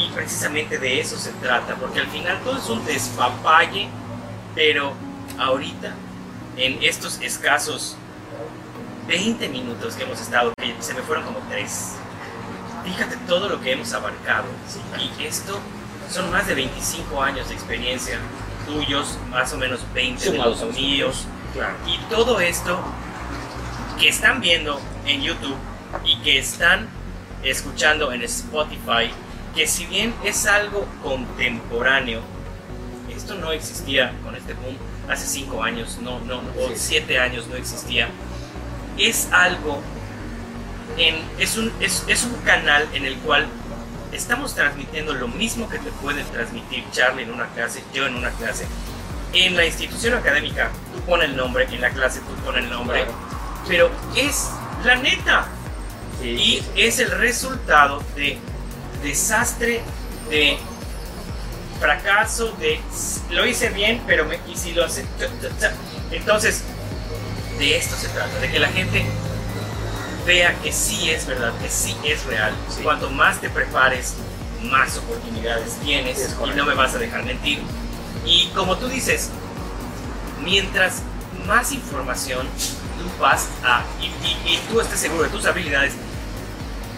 Y 0.00 0.08
precisamente 0.14 0.78
de 0.78 1.00
eso 1.00 1.16
se 1.16 1.32
trata, 1.34 1.76
porque 1.76 2.00
al 2.00 2.06
final 2.06 2.40
todo 2.42 2.56
es 2.56 2.68
un 2.68 2.84
despapalle, 2.86 3.88
pero 4.54 4.94
ahorita, 5.38 5.94
en 6.56 6.82
estos 6.82 7.20
escasos 7.20 7.96
20 9.06 9.48
minutos 9.48 9.94
que 9.94 10.04
hemos 10.04 10.20
estado, 10.20 10.52
que 10.56 10.74
se 10.80 10.94
me 10.94 11.02
fueron 11.02 11.24
como 11.24 11.40
tres. 11.48 11.96
Fíjate 12.84 13.16
todo 13.26 13.48
lo 13.48 13.60
que 13.60 13.72
hemos 13.72 13.92
abarcado. 13.92 14.46
Y 14.98 15.24
esto 15.24 15.58
son 16.08 16.30
más 16.30 16.46
de 16.46 16.54
25 16.54 17.22
años 17.22 17.48
de 17.48 17.54
experiencia 17.54 18.18
tuyos, 18.66 19.18
más 19.30 19.52
o 19.52 19.58
menos 19.58 19.80
20 19.92 20.30
de 20.30 20.38
los 20.38 20.62
míos. 20.74 21.26
Y 21.86 21.98
todo 22.08 22.40
esto 22.40 22.78
que 23.98 24.08
están 24.08 24.40
viendo 24.40 24.80
en 25.06 25.22
YouTube 25.22 25.56
y 26.04 26.16
que 26.18 26.38
están 26.38 26.88
escuchando 27.42 28.12
en 28.12 28.22
Spotify, 28.22 29.10
que 29.54 29.66
si 29.66 29.86
bien 29.86 30.14
es 30.24 30.46
algo 30.46 30.86
contemporáneo, 31.02 32.20
esto 33.14 33.34
no 33.34 33.52
existía 33.52 34.12
con 34.24 34.34
este 34.36 34.54
boom 34.54 34.76
hace 35.08 35.26
5 35.26 35.62
años, 35.62 35.98
no, 36.00 36.20
no, 36.20 36.38
o. 36.38 36.70
7 36.74 37.18
años 37.18 37.46
no 37.48 37.56
existía. 37.56 38.08
Es 38.96 39.28
algo, 39.32 39.80
en, 40.96 41.16
es, 41.38 41.56
un, 41.56 41.72
es, 41.80 42.04
es 42.06 42.24
un 42.24 42.34
canal 42.44 42.88
en 42.92 43.04
el 43.04 43.16
cual 43.18 43.46
estamos 44.12 44.54
transmitiendo 44.54 45.12
lo 45.14 45.28
mismo 45.28 45.68
que 45.68 45.78
te 45.78 45.90
puede 45.92 46.22
transmitir 46.24 46.84
Charlie 46.92 47.22
en 47.24 47.32
una 47.32 47.46
clase, 47.48 47.82
yo 47.92 48.06
en 48.06 48.16
una 48.16 48.30
clase. 48.30 48.66
En 49.32 49.56
la 49.56 49.64
institución 49.64 50.14
académica, 50.14 50.70
tú 50.92 51.00
pones 51.02 51.30
el 51.30 51.36
nombre, 51.36 51.64
en 51.70 51.80
la 51.80 51.90
clase 51.90 52.20
tú 52.20 52.34
pones 52.44 52.64
el 52.64 52.70
nombre, 52.70 53.04
Claro. 53.04 53.18
pero 53.68 53.90
es 54.16 54.50
la 54.84 54.96
neta. 54.96 55.46
Sí, 56.20 56.28
Y 56.30 56.36
sí, 56.60 56.68
es 56.76 56.98
el 56.98 57.10
resultado 57.12 58.02
de 58.16 58.38
desastre, 59.02 59.80
de 60.28 60.58
fracaso, 61.78 62.52
de 62.58 62.74
"S- 62.92 63.20
lo 63.30 63.46
hice 63.46 63.68
bien, 63.70 64.02
pero 64.06 64.24
me, 64.26 64.38
y 64.48 64.56
si 64.56 64.72
lo 64.72 64.84
hace. 64.84 65.02
ta, 65.18 65.26
ta, 65.40 65.48
ta". 65.58 65.72
Entonces, 66.10 66.62
de 67.58 67.76
esto 67.76 67.96
se 67.96 68.08
trata, 68.08 68.38
de 68.38 68.50
que 68.50 68.58
la 68.58 68.68
gente 68.68 69.04
vea 70.26 70.54
que 70.62 70.72
sí 70.72 71.10
es 71.10 71.26
verdad, 71.26 71.52
que 71.60 71.68
sí 71.68 71.96
es 72.04 72.24
real. 72.26 72.52
Sí. 72.68 72.82
Cuanto 72.82 73.08
más 73.10 73.40
te 73.40 73.48
prepares, 73.48 74.14
más 74.62 74.96
oportunidades 74.98 75.74
tienes 75.82 76.18
Es 76.18 76.36
y 76.44 76.50
no 76.56 76.66
me 76.66 76.74
vas 76.74 76.94
a 76.94 76.98
dejar 76.98 77.24
mentir. 77.24 77.62
Y 78.26 78.48
como 78.48 78.76
tú 78.76 78.88
dices, 78.88 79.30
mientras 80.44 81.02
más 81.46 81.72
información 81.72 82.46
tú 82.98 83.22
vas 83.22 83.46
a, 83.64 83.82
y, 84.00 84.06
y- 84.26 84.54
y 84.54 84.60
tú 84.68 84.80
estés 84.80 85.00
seguro 85.00 85.22
de 85.22 85.30
tus 85.30 85.46
habilidades, 85.46 85.94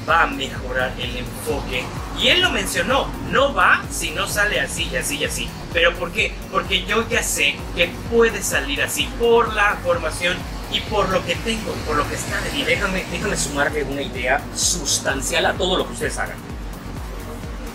va 0.08 0.22
a 0.22 0.26
mejorar 0.26 0.92
el 0.98 1.16
enfoque. 1.16 1.84
Y 2.18 2.28
él 2.28 2.40
lo 2.40 2.50
mencionó, 2.50 3.08
no 3.30 3.54
va 3.54 3.82
si 3.90 4.10
no 4.10 4.26
sale 4.26 4.60
así 4.60 4.88
y 4.92 4.96
así 4.96 5.16
y 5.16 5.24
así. 5.24 5.48
¿Pero 5.72 5.94
por 5.94 6.12
qué? 6.12 6.34
Porque 6.50 6.84
yo 6.84 7.08
ya 7.08 7.22
sé 7.22 7.56
que 7.74 7.90
puede 8.10 8.42
salir 8.42 8.82
así 8.82 9.08
por 9.18 9.52
la 9.54 9.76
formación 9.82 10.36
y 10.72 10.80
por 10.80 11.08
lo 11.10 11.24
que 11.24 11.34
tengo, 11.36 11.72
por 11.86 11.96
lo 11.96 12.08
que 12.08 12.14
está 12.14 12.40
de 12.40 12.50
bien. 12.50 12.66
déjame, 12.66 13.04
déjame 13.10 13.36
sumarle 13.36 13.82
una 13.84 14.02
idea 14.02 14.42
sustancial 14.54 15.46
a 15.46 15.54
todo 15.54 15.78
lo 15.78 15.86
que 15.86 15.92
ustedes 15.92 16.18
hagan. 16.18 16.36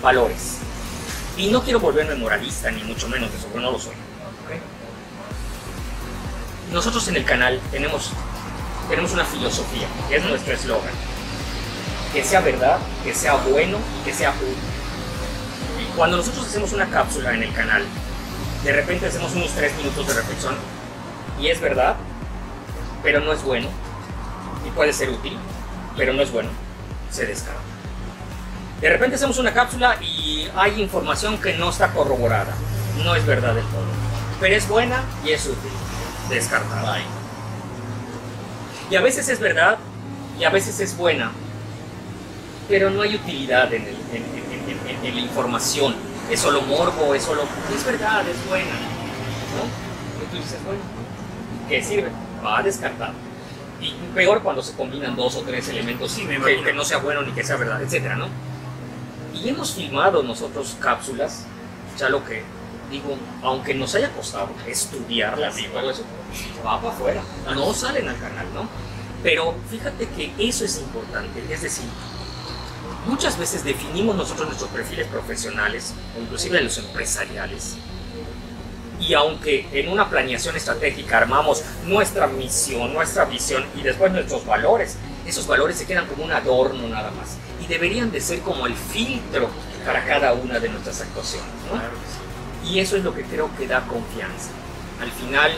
Valores. 0.01 0.57
Y 1.37 1.47
no 1.49 1.63
quiero 1.63 1.79
volverme 1.79 2.15
moralista, 2.15 2.71
ni 2.71 2.83
mucho 2.83 3.07
menos 3.07 3.31
de 3.31 3.37
eso, 3.37 3.47
porque 3.47 3.65
no 3.65 3.71
lo 3.71 3.79
soy. 3.79 3.93
¿ok? 3.93 4.59
Nosotros 6.73 7.07
en 7.07 7.17
el 7.17 7.25
canal 7.25 7.59
tenemos, 7.71 8.11
tenemos 8.89 9.11
una 9.11 9.23
filosofía, 9.23 9.87
que 10.09 10.17
es 10.17 10.25
nuestro 10.25 10.53
eslogan, 10.53 10.93
que 12.17 12.23
sea 12.23 12.39
verdad, 12.39 12.79
que 13.03 13.13
sea 13.13 13.35
bueno 13.35 13.77
y 14.01 14.03
que 14.03 14.11
sea 14.11 14.31
útil. 14.31 14.55
Cuando 15.95 16.17
nosotros 16.17 16.47
hacemos 16.47 16.73
una 16.73 16.89
cápsula 16.89 17.35
en 17.35 17.43
el 17.43 17.53
canal, 17.53 17.85
de 18.63 18.73
repente 18.73 19.05
hacemos 19.05 19.35
unos 19.35 19.51
3 19.51 19.77
minutos 19.77 20.07
de 20.07 20.13
reflexión 20.15 20.55
y 21.39 21.49
es 21.49 21.61
verdad, 21.61 21.95
pero 23.03 23.19
no 23.19 23.33
es 23.33 23.43
bueno 23.43 23.67
y 24.65 24.71
puede 24.71 24.93
ser 24.93 25.11
útil, 25.11 25.37
pero 25.95 26.11
no 26.13 26.23
es 26.23 26.31
bueno, 26.31 26.49
se 27.11 27.27
descarga. 27.27 27.59
De 28.81 28.89
repente 28.89 29.17
hacemos 29.17 29.37
una 29.37 29.53
cápsula 29.53 29.97
y 30.01 30.49
hay 30.55 30.81
información 30.81 31.37
que 31.37 31.55
no 31.55 31.69
está 31.69 31.91
corroborada, 31.91 32.55
no 33.03 33.13
es 33.13 33.27
verdad 33.27 33.53
del 33.53 33.65
todo, 33.65 33.85
pero 34.39 34.55
es 34.55 34.67
buena 34.67 35.03
y 35.23 35.33
es 35.33 35.45
útil, 35.45 35.71
descartada. 36.29 36.97
Y 38.89 38.95
a 38.95 39.01
veces 39.01 39.29
es 39.29 39.39
verdad 39.39 39.77
y 40.39 40.45
a 40.45 40.49
veces 40.49 40.79
es 40.79 40.97
buena, 40.97 41.31
pero 42.67 42.89
no 42.89 43.01
hay 43.01 43.15
utilidad 43.15 43.73
en, 43.73 43.85
la 45.03 45.21
información. 45.21 45.95
Es 46.29 46.41
solo 46.41 46.61
morbo, 46.61 47.13
es 47.13 47.23
solo. 47.23 47.43
Es 47.73 47.85
verdad, 47.85 48.27
es 48.27 48.47
buena. 48.47 48.71
¿no? 49.55 50.23
Y 50.23 50.29
tú 50.29 50.37
dices, 50.37 50.59
bueno, 50.65 50.81
¿qué 51.69 51.83
sirve? 51.83 52.09
Va 52.43 52.59
a 52.59 52.63
descartar. 52.63 53.13
Y 53.79 53.93
peor 54.13 54.41
cuando 54.41 54.61
se 54.61 54.73
combinan 54.73 55.15
dos 55.15 55.35
o 55.35 55.41
tres 55.41 55.69
elementos 55.69 56.11
sí, 56.11 56.25
que, 56.25 56.63
que, 56.63 56.73
no 56.73 56.83
sea 56.83 56.97
bueno 56.97 57.21
ni 57.21 57.31
que 57.31 57.43
sea 57.43 57.57
verdad, 57.57 57.81
etcétera, 57.81 58.15
¿no? 58.15 58.27
Y 59.33 59.49
hemos 59.49 59.73
filmado 59.73 60.23
nosotros 60.23 60.75
cápsulas, 60.79 61.45
ya 61.97 62.09
lo 62.09 62.25
que 62.25 62.41
digo, 62.89 63.17
aunque 63.43 63.75
nos 63.75 63.93
haya 63.95 64.11
costado 64.11 64.49
estudiarlas 64.67 65.59
y 65.59 65.67
todo 65.67 65.91
eso, 65.91 66.03
va 66.65 66.81
para 66.81 66.93
afuera, 66.93 67.21
no 67.53 67.71
salen 67.73 68.07
al 68.07 68.19
canal, 68.19 68.47
¿no? 68.55 68.67
Pero 69.21 69.55
fíjate 69.69 70.07
que 70.09 70.33
eso 70.39 70.65
es 70.65 70.79
importante, 70.79 71.43
es 71.49 71.61
decir, 71.61 71.85
muchas 73.07 73.37
veces 73.37 73.63
definimos 73.63 74.15
nosotros 74.15 74.47
nuestros 74.47 74.69
perfiles 74.69 75.07
profesionales, 75.07 75.93
o 76.17 76.21
inclusive 76.21 76.61
los 76.61 76.77
empresariales, 76.77 77.77
y 78.99 79.13
aunque 79.13 79.67
en 79.71 79.89
una 79.89 80.09
planeación 80.09 80.55
estratégica 80.55 81.17
armamos 81.17 81.63
nuestra 81.85 82.27
misión, 82.27 82.93
nuestra 82.93 83.25
visión 83.25 83.63
y 83.75 83.81
después 83.81 84.11
nuestros 84.11 84.45
valores, 84.45 84.97
esos 85.25 85.45
valores 85.45 85.77
se 85.77 85.85
quedan 85.85 86.07
como 86.07 86.23
un 86.23 86.31
adorno 86.31 86.87
nada 86.87 87.11
más 87.11 87.37
y 87.63 87.67
deberían 87.67 88.11
de 88.11 88.21
ser 88.21 88.39
como 88.41 88.65
el 88.65 88.75
filtro 88.75 89.49
para 89.85 90.03
cada 90.05 90.33
una 90.33 90.59
de 90.59 90.69
nuestras 90.69 91.01
actuaciones. 91.01 91.49
¿no? 91.71 92.69
Y 92.69 92.79
eso 92.79 92.97
es 92.97 93.03
lo 93.03 93.13
que 93.13 93.23
creo 93.23 93.49
que 93.57 93.67
da 93.67 93.81
confianza. 93.87 94.49
Al 95.01 95.11
final, 95.11 95.51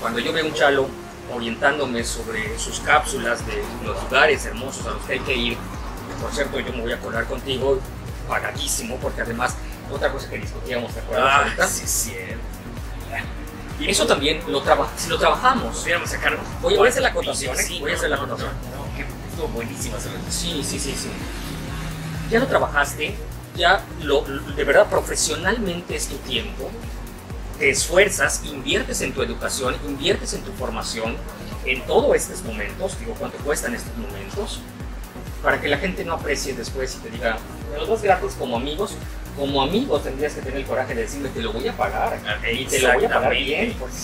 cuando 0.00 0.18
yo 0.18 0.32
veo 0.32 0.46
un 0.46 0.54
chalo 0.54 0.88
orientándome 1.32 2.02
sobre 2.02 2.58
sus 2.58 2.80
cápsulas 2.80 3.46
de 3.46 3.62
los 3.84 4.02
lugares 4.04 4.46
hermosos 4.46 4.86
a 4.86 4.90
los 4.90 5.02
que 5.02 5.12
hay 5.14 5.20
que 5.20 5.36
ir, 5.36 5.58
por 6.20 6.32
cierto, 6.32 6.60
yo 6.60 6.72
me 6.72 6.82
voy 6.82 6.92
a 6.92 6.98
colar 6.98 7.24
contigo 7.26 7.80
pagadísimo, 8.28 8.96
porque 8.96 9.22
además, 9.22 9.56
otra 9.92 10.12
cosa 10.12 10.28
que 10.30 10.38
discutíamos, 10.38 10.92
¿te 10.92 11.00
acuerdas? 11.00 11.28
Ah, 11.28 11.42
ahorita? 11.42 11.66
sí, 11.66 11.86
sí. 11.86 12.12
Y 13.80 13.88
eso 13.88 14.06
también 14.06 14.42
lo 14.46 14.60
traba, 14.60 14.90
si 14.96 15.08
lo 15.08 15.18
trabajamos. 15.18 15.82
Voy 15.82 15.92
a 15.92 16.06
sacar. 16.06 16.38
Voy, 16.60 16.76
a 16.76 16.88
hacer 16.88 17.02
la 17.02 17.08
acotación, 17.08 17.58
¿eh? 17.58 17.78
voy 17.80 17.92
a 17.92 17.94
hacer 17.94 18.10
la 18.10 18.16
acotación. 18.16 18.50
No, 18.50 18.94
que 18.94 19.06
estuvo 19.30 19.48
buenísima 19.48 19.96
Sí, 20.28 20.62
sí, 20.62 20.78
sí, 20.78 20.94
sí. 20.94 21.08
Ya 22.30 22.40
lo 22.40 22.46
trabajaste, 22.46 23.14
ya 23.56 23.82
lo, 24.02 24.22
de 24.22 24.64
verdad 24.64 24.86
profesionalmente 24.88 25.96
es 25.96 26.08
tu 26.08 26.16
tiempo, 26.18 26.70
te 27.58 27.70
esfuerzas, 27.70 28.42
inviertes 28.44 29.00
en 29.00 29.12
tu 29.12 29.22
educación, 29.22 29.74
inviertes 29.86 30.34
en 30.34 30.42
tu 30.42 30.52
formación, 30.52 31.16
en 31.64 31.84
todos 31.86 32.14
estos 32.14 32.42
momentos, 32.42 32.98
digo, 33.00 33.14
¿cuánto 33.18 33.38
cuestan 33.38 33.74
estos 33.74 33.96
momentos? 33.96 34.60
Para 35.42 35.60
que 35.60 35.68
la 35.68 35.78
gente 35.78 36.04
no 36.04 36.14
aprecie 36.14 36.54
después 36.54 36.96
y 36.96 36.98
te 36.98 37.10
diga, 37.10 37.38
me 37.70 37.78
los 37.78 37.88
das 37.88 38.02
gratis 38.02 38.36
como 38.38 38.56
amigos, 38.56 38.94
como 39.36 39.62
amigos 39.62 40.02
tendrías 40.02 40.34
que 40.34 40.42
tener 40.42 40.58
el 40.58 40.66
coraje 40.66 40.94
de 40.94 41.02
decirme, 41.02 41.30
te 41.30 41.40
lo 41.40 41.52
voy 41.52 41.66
a 41.66 41.76
pagar, 41.76 42.18
y 42.52 42.64
te 42.66 42.80
lo 42.80 42.92
voy 42.92 43.04
a 43.04 43.08
pagar 43.08 43.32
bien, 43.32 43.74
porque 43.78 43.94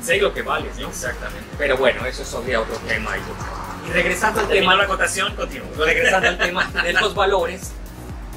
sé, 0.00 0.16
lo 0.18 0.32
que 0.32 0.42
vales, 0.42 0.78
¿no? 0.78 0.88
Exactamente. 0.88 1.44
Pero 1.58 1.76
bueno, 1.76 2.06
eso 2.06 2.22
es 2.22 2.28
sobre 2.28 2.56
otro 2.56 2.76
tema. 2.86 3.10
Y 3.86 3.92
regresando 3.92 4.40
al 4.40 4.48
tema... 4.48 4.76
la 4.76 4.86
continúo. 4.86 5.68
Regresando 5.76 6.28
al 6.28 6.38
tema 6.38 6.64
de 6.64 6.92
los 6.94 7.14
valores, 7.14 7.72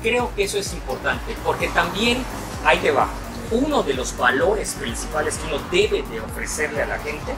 creo 0.01 0.33
que 0.35 0.43
eso 0.43 0.57
es 0.57 0.73
importante, 0.73 1.35
porque 1.45 1.67
también, 1.69 2.23
ahí 2.65 2.79
te 2.79 2.91
va, 2.91 3.07
uno 3.51 3.83
de 3.83 3.93
los 3.93 4.17
valores 4.17 4.75
principales 4.79 5.37
que 5.37 5.53
uno 5.53 5.63
debe 5.71 6.03
de 6.03 6.21
ofrecerle 6.21 6.81
a 6.81 6.85
la 6.85 6.99
gente 6.99 7.33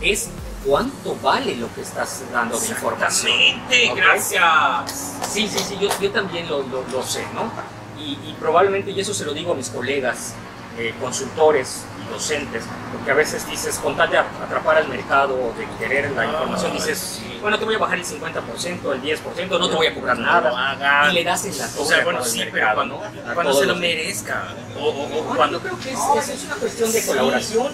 es 0.00 0.30
cuánto 0.66 1.16
vale 1.22 1.56
lo 1.56 1.72
que 1.74 1.82
estás 1.82 2.24
dando 2.32 2.58
de 2.58 2.68
información. 2.68 3.32
Exactamente, 3.32 3.92
gracias. 3.94 5.14
Sí, 5.30 5.48
sí, 5.48 5.58
sí, 5.58 5.78
yo, 5.80 5.88
yo 6.00 6.10
también 6.10 6.48
lo, 6.48 6.62
lo, 6.62 7.02
sé, 7.02 7.24
¿no? 7.34 7.50
Y, 7.98 8.12
y, 8.28 8.36
probablemente, 8.38 8.90
y 8.90 9.00
eso 9.00 9.14
se 9.14 9.24
lo 9.24 9.32
digo 9.32 9.52
a 9.52 9.54
mis 9.54 9.70
colegas, 9.70 10.34
eh, 10.78 10.94
consultores 11.00 11.84
y 12.04 12.12
docentes, 12.12 12.64
porque 12.92 13.10
a 13.10 13.14
veces 13.14 13.48
dices, 13.48 13.78
con 13.78 13.96
tal 13.96 14.10
de 14.10 14.18
atrapar 14.18 14.76
al 14.76 14.88
mercado, 14.88 15.54
de 15.56 15.66
querer 15.78 16.10
la 16.12 16.26
información, 16.26 16.72
dices, 16.72 17.22
bueno, 17.40 17.58
te 17.58 17.64
voy 17.64 17.76
a 17.76 17.78
bajar 17.78 17.98
el 17.98 18.04
50%, 18.04 18.92
el 18.92 19.02
10%, 19.02 19.58
no 19.58 19.70
te 19.70 19.76
voy 19.76 19.86
a 19.86 19.94
cobrar 19.94 20.18
nada. 20.18 21.08
Y 21.10 21.14
le 21.14 21.24
das 21.24 21.44
en 21.46 21.56
la 21.56 21.68
torre 21.68 21.82
o 21.82 21.86
sea, 21.86 22.04
bueno, 22.04 22.24
sí, 22.24 22.42
pero 22.52 22.66
cuando, 22.74 23.02
cuando 23.34 23.54
se 23.54 23.66
lo 23.66 23.76
merezca. 23.76 24.48
O, 24.78 24.88
o, 24.88 25.34
cuando... 25.34 25.58
Yo 25.58 25.62
creo 25.62 25.78
que 25.78 25.92
es, 25.92 26.28
es, 26.28 26.44
una 26.44 26.56
cuestión 26.56 26.92
de 26.92 27.06
colaboración, 27.06 27.72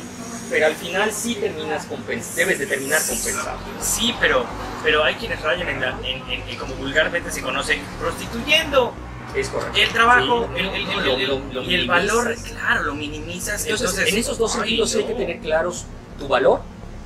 pero 0.52 0.66
al 0.66 0.74
final 0.74 1.10
sí 1.12 1.34
terminas 1.36 1.86
compens 1.86 2.36
debes 2.36 2.58
de 2.58 2.66
terminar 2.66 3.00
compensando. 3.00 3.62
Sí, 3.80 4.14
pero, 4.20 4.44
pero 4.84 5.02
hay 5.02 5.14
quienes 5.14 5.40
rayan 5.40 5.66
en, 5.66 5.80
la, 5.80 5.98
en, 6.04 6.22
en, 6.30 6.58
como 6.58 6.74
vulgarmente 6.74 7.30
se 7.30 7.40
conoce, 7.40 7.80
prostituyendo. 7.98 8.92
Es 9.34 9.48
correcto. 9.48 9.80
El 9.80 9.88
trabajo 9.88 10.50
el, 10.54 10.66
el, 10.66 11.70
y 11.70 11.74
el 11.74 11.88
valor, 11.88 12.36
claro, 12.36 12.82
lo 12.82 12.94
minimizas. 12.94 13.64
Entonces, 13.64 14.12
en 14.12 14.18
esos 14.18 14.36
dos 14.36 14.52
sentidos 14.52 14.94
hay 14.94 15.04
que 15.04 15.14
tener 15.14 15.40
claros 15.40 15.86
tu 16.18 16.28
valor, 16.28 16.60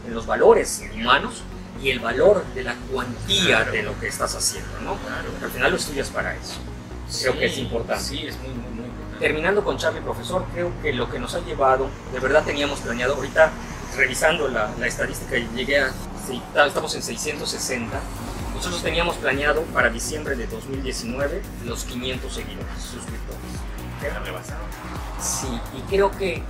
en 0.08 0.14
los 0.14 0.26
valores 0.26 0.82
humanos, 0.92 1.44
y 1.80 1.90
el 1.90 2.00
valor 2.00 2.44
de 2.52 2.64
la 2.64 2.74
cuantía 2.90 3.64
de 3.64 3.84
lo 3.84 3.98
que 4.00 4.08
estás 4.08 4.34
haciendo, 4.34 4.80
¿no? 4.82 4.96
Claro. 4.96 5.28
al 5.40 5.50
final 5.50 5.70
lo 5.70 5.76
estudias 5.76 6.08
para 6.08 6.34
eso. 6.34 6.56
Creo 7.20 7.38
que 7.38 7.46
es 7.46 7.58
importante. 7.58 8.02
Sí, 8.02 8.26
es 8.26 8.36
muy, 8.38 8.48
muy, 8.48 8.56
muy 8.56 8.58
importante. 8.58 8.65
Terminando 9.18 9.64
con 9.64 9.78
Charlie, 9.78 10.00
profesor, 10.00 10.44
creo 10.52 10.70
que 10.82 10.92
lo 10.92 11.10
que 11.10 11.18
nos 11.18 11.34
ha 11.34 11.40
llevado, 11.40 11.88
de 12.12 12.20
verdad 12.20 12.44
teníamos 12.44 12.80
planeado, 12.80 13.14
ahorita 13.14 13.50
revisando 13.96 14.48
la, 14.48 14.70
la 14.78 14.86
estadística, 14.86 15.36
llegué 15.36 15.80
a, 15.80 15.92
estamos 16.66 16.94
en 16.94 17.02
660 17.02 18.00
nosotros 18.56 18.82
teníamos 18.82 19.16
planeado 19.16 19.62
para 19.64 19.90
diciembre 19.90 20.34
de 20.34 20.46
2019 20.46 21.42
los 21.66 21.84
500 21.84 22.32
seguidores, 22.32 22.66
suscriptores. 22.80 23.40
¿Queda 24.00 24.18
rebasado? 24.20 24.62
Sí, 25.20 25.60
y 25.76 25.80
creo 25.90 26.10
que, 26.10 26.42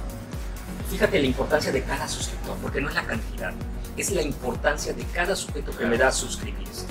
fíjate 0.89 1.19
la 1.19 1.27
importancia 1.27 1.73
de 1.73 1.83
cada 1.83 2.07
suscriptor, 2.07 2.57
porque 2.63 2.81
no 2.81 2.89
es 2.89 2.95
la 2.95 3.05
cantidad, 3.05 3.53
es 3.97 4.13
la 4.13 4.23
importancia 4.23 4.93
de 4.93 5.03
cada 5.07 5.35
sujeto 5.35 5.77
que 5.77 5.85
me 5.85 5.99
da 5.99 6.13
suscribirse. 6.13 6.87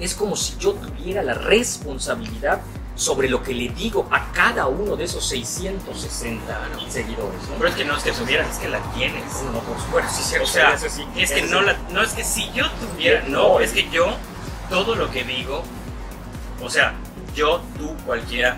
Es 0.00 0.14
como 0.14 0.34
si 0.34 0.56
yo 0.56 0.72
tuviera 0.72 1.22
la 1.22 1.34
responsabilidad 1.34 2.62
sobre 2.96 3.28
lo 3.28 3.42
que 3.42 3.54
le 3.54 3.68
digo 3.70 4.06
a 4.10 4.30
cada 4.32 4.66
uno 4.66 4.96
de 4.96 5.04
esos 5.04 5.26
660 5.26 6.68
seguidores. 6.88 7.40
Pero 7.58 7.68
es 7.68 7.74
que 7.74 7.84
no 7.84 7.96
es 7.96 8.02
que 8.02 8.12
tuvieras, 8.12 8.50
es 8.50 8.58
que 8.58 8.68
la 8.68 8.80
tienes. 8.92 9.24
No, 9.44 9.52
no, 9.52 9.60
por 9.60 9.78
supuesto. 9.80 10.12
Sí, 10.12 10.36
o 10.36 10.46
sea, 10.46 10.74
es 11.16 11.32
que 11.32 11.42
no, 11.42 11.62
la, 11.62 11.76
no 11.90 12.02
es 12.02 12.12
que 12.12 12.22
si 12.22 12.50
yo 12.52 12.70
tuviera, 12.72 13.24
no, 13.28 13.60
es 13.60 13.72
que 13.72 13.90
yo 13.90 14.16
todo 14.70 14.94
lo 14.94 15.10
que 15.10 15.24
digo, 15.24 15.62
o 16.62 16.70
sea, 16.70 16.94
yo, 17.34 17.62
tú, 17.76 17.96
cualquiera, 18.06 18.56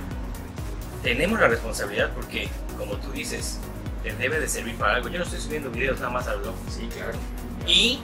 tenemos 1.02 1.40
la 1.40 1.48
responsabilidad 1.48 2.10
porque, 2.14 2.48
como 2.78 2.96
tú 2.96 3.10
dices, 3.12 3.58
te 4.02 4.14
debe 4.14 4.38
de 4.38 4.48
servir 4.48 4.76
para 4.76 4.96
algo. 4.96 5.08
Yo 5.08 5.18
no 5.18 5.24
estoy 5.24 5.40
subiendo 5.40 5.70
videos 5.70 5.98
nada 5.98 6.10
más 6.10 6.28
al 6.28 6.40
blog. 6.40 6.54
Sí, 6.68 6.88
claro. 6.94 7.12
Y 7.66 8.00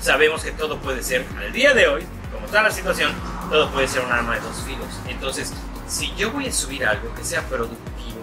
sabemos 0.00 0.44
que 0.44 0.52
todo 0.52 0.78
puede 0.78 1.02
ser, 1.02 1.24
al 1.38 1.52
día 1.52 1.72
de 1.72 1.88
hoy, 1.88 2.04
como 2.32 2.46
está 2.46 2.62
la 2.62 2.70
situación, 2.70 3.12
todo 3.50 3.70
puede 3.70 3.88
ser 3.88 4.04
un 4.04 4.12
arma 4.12 4.34
de 4.34 4.40
dos 4.40 4.56
filos. 4.62 4.88
Entonces, 5.08 5.52
si 5.86 6.14
yo 6.14 6.30
voy 6.30 6.46
a 6.46 6.52
subir 6.52 6.84
algo 6.86 7.14
que 7.14 7.24
sea 7.24 7.42
productivo 7.42 8.20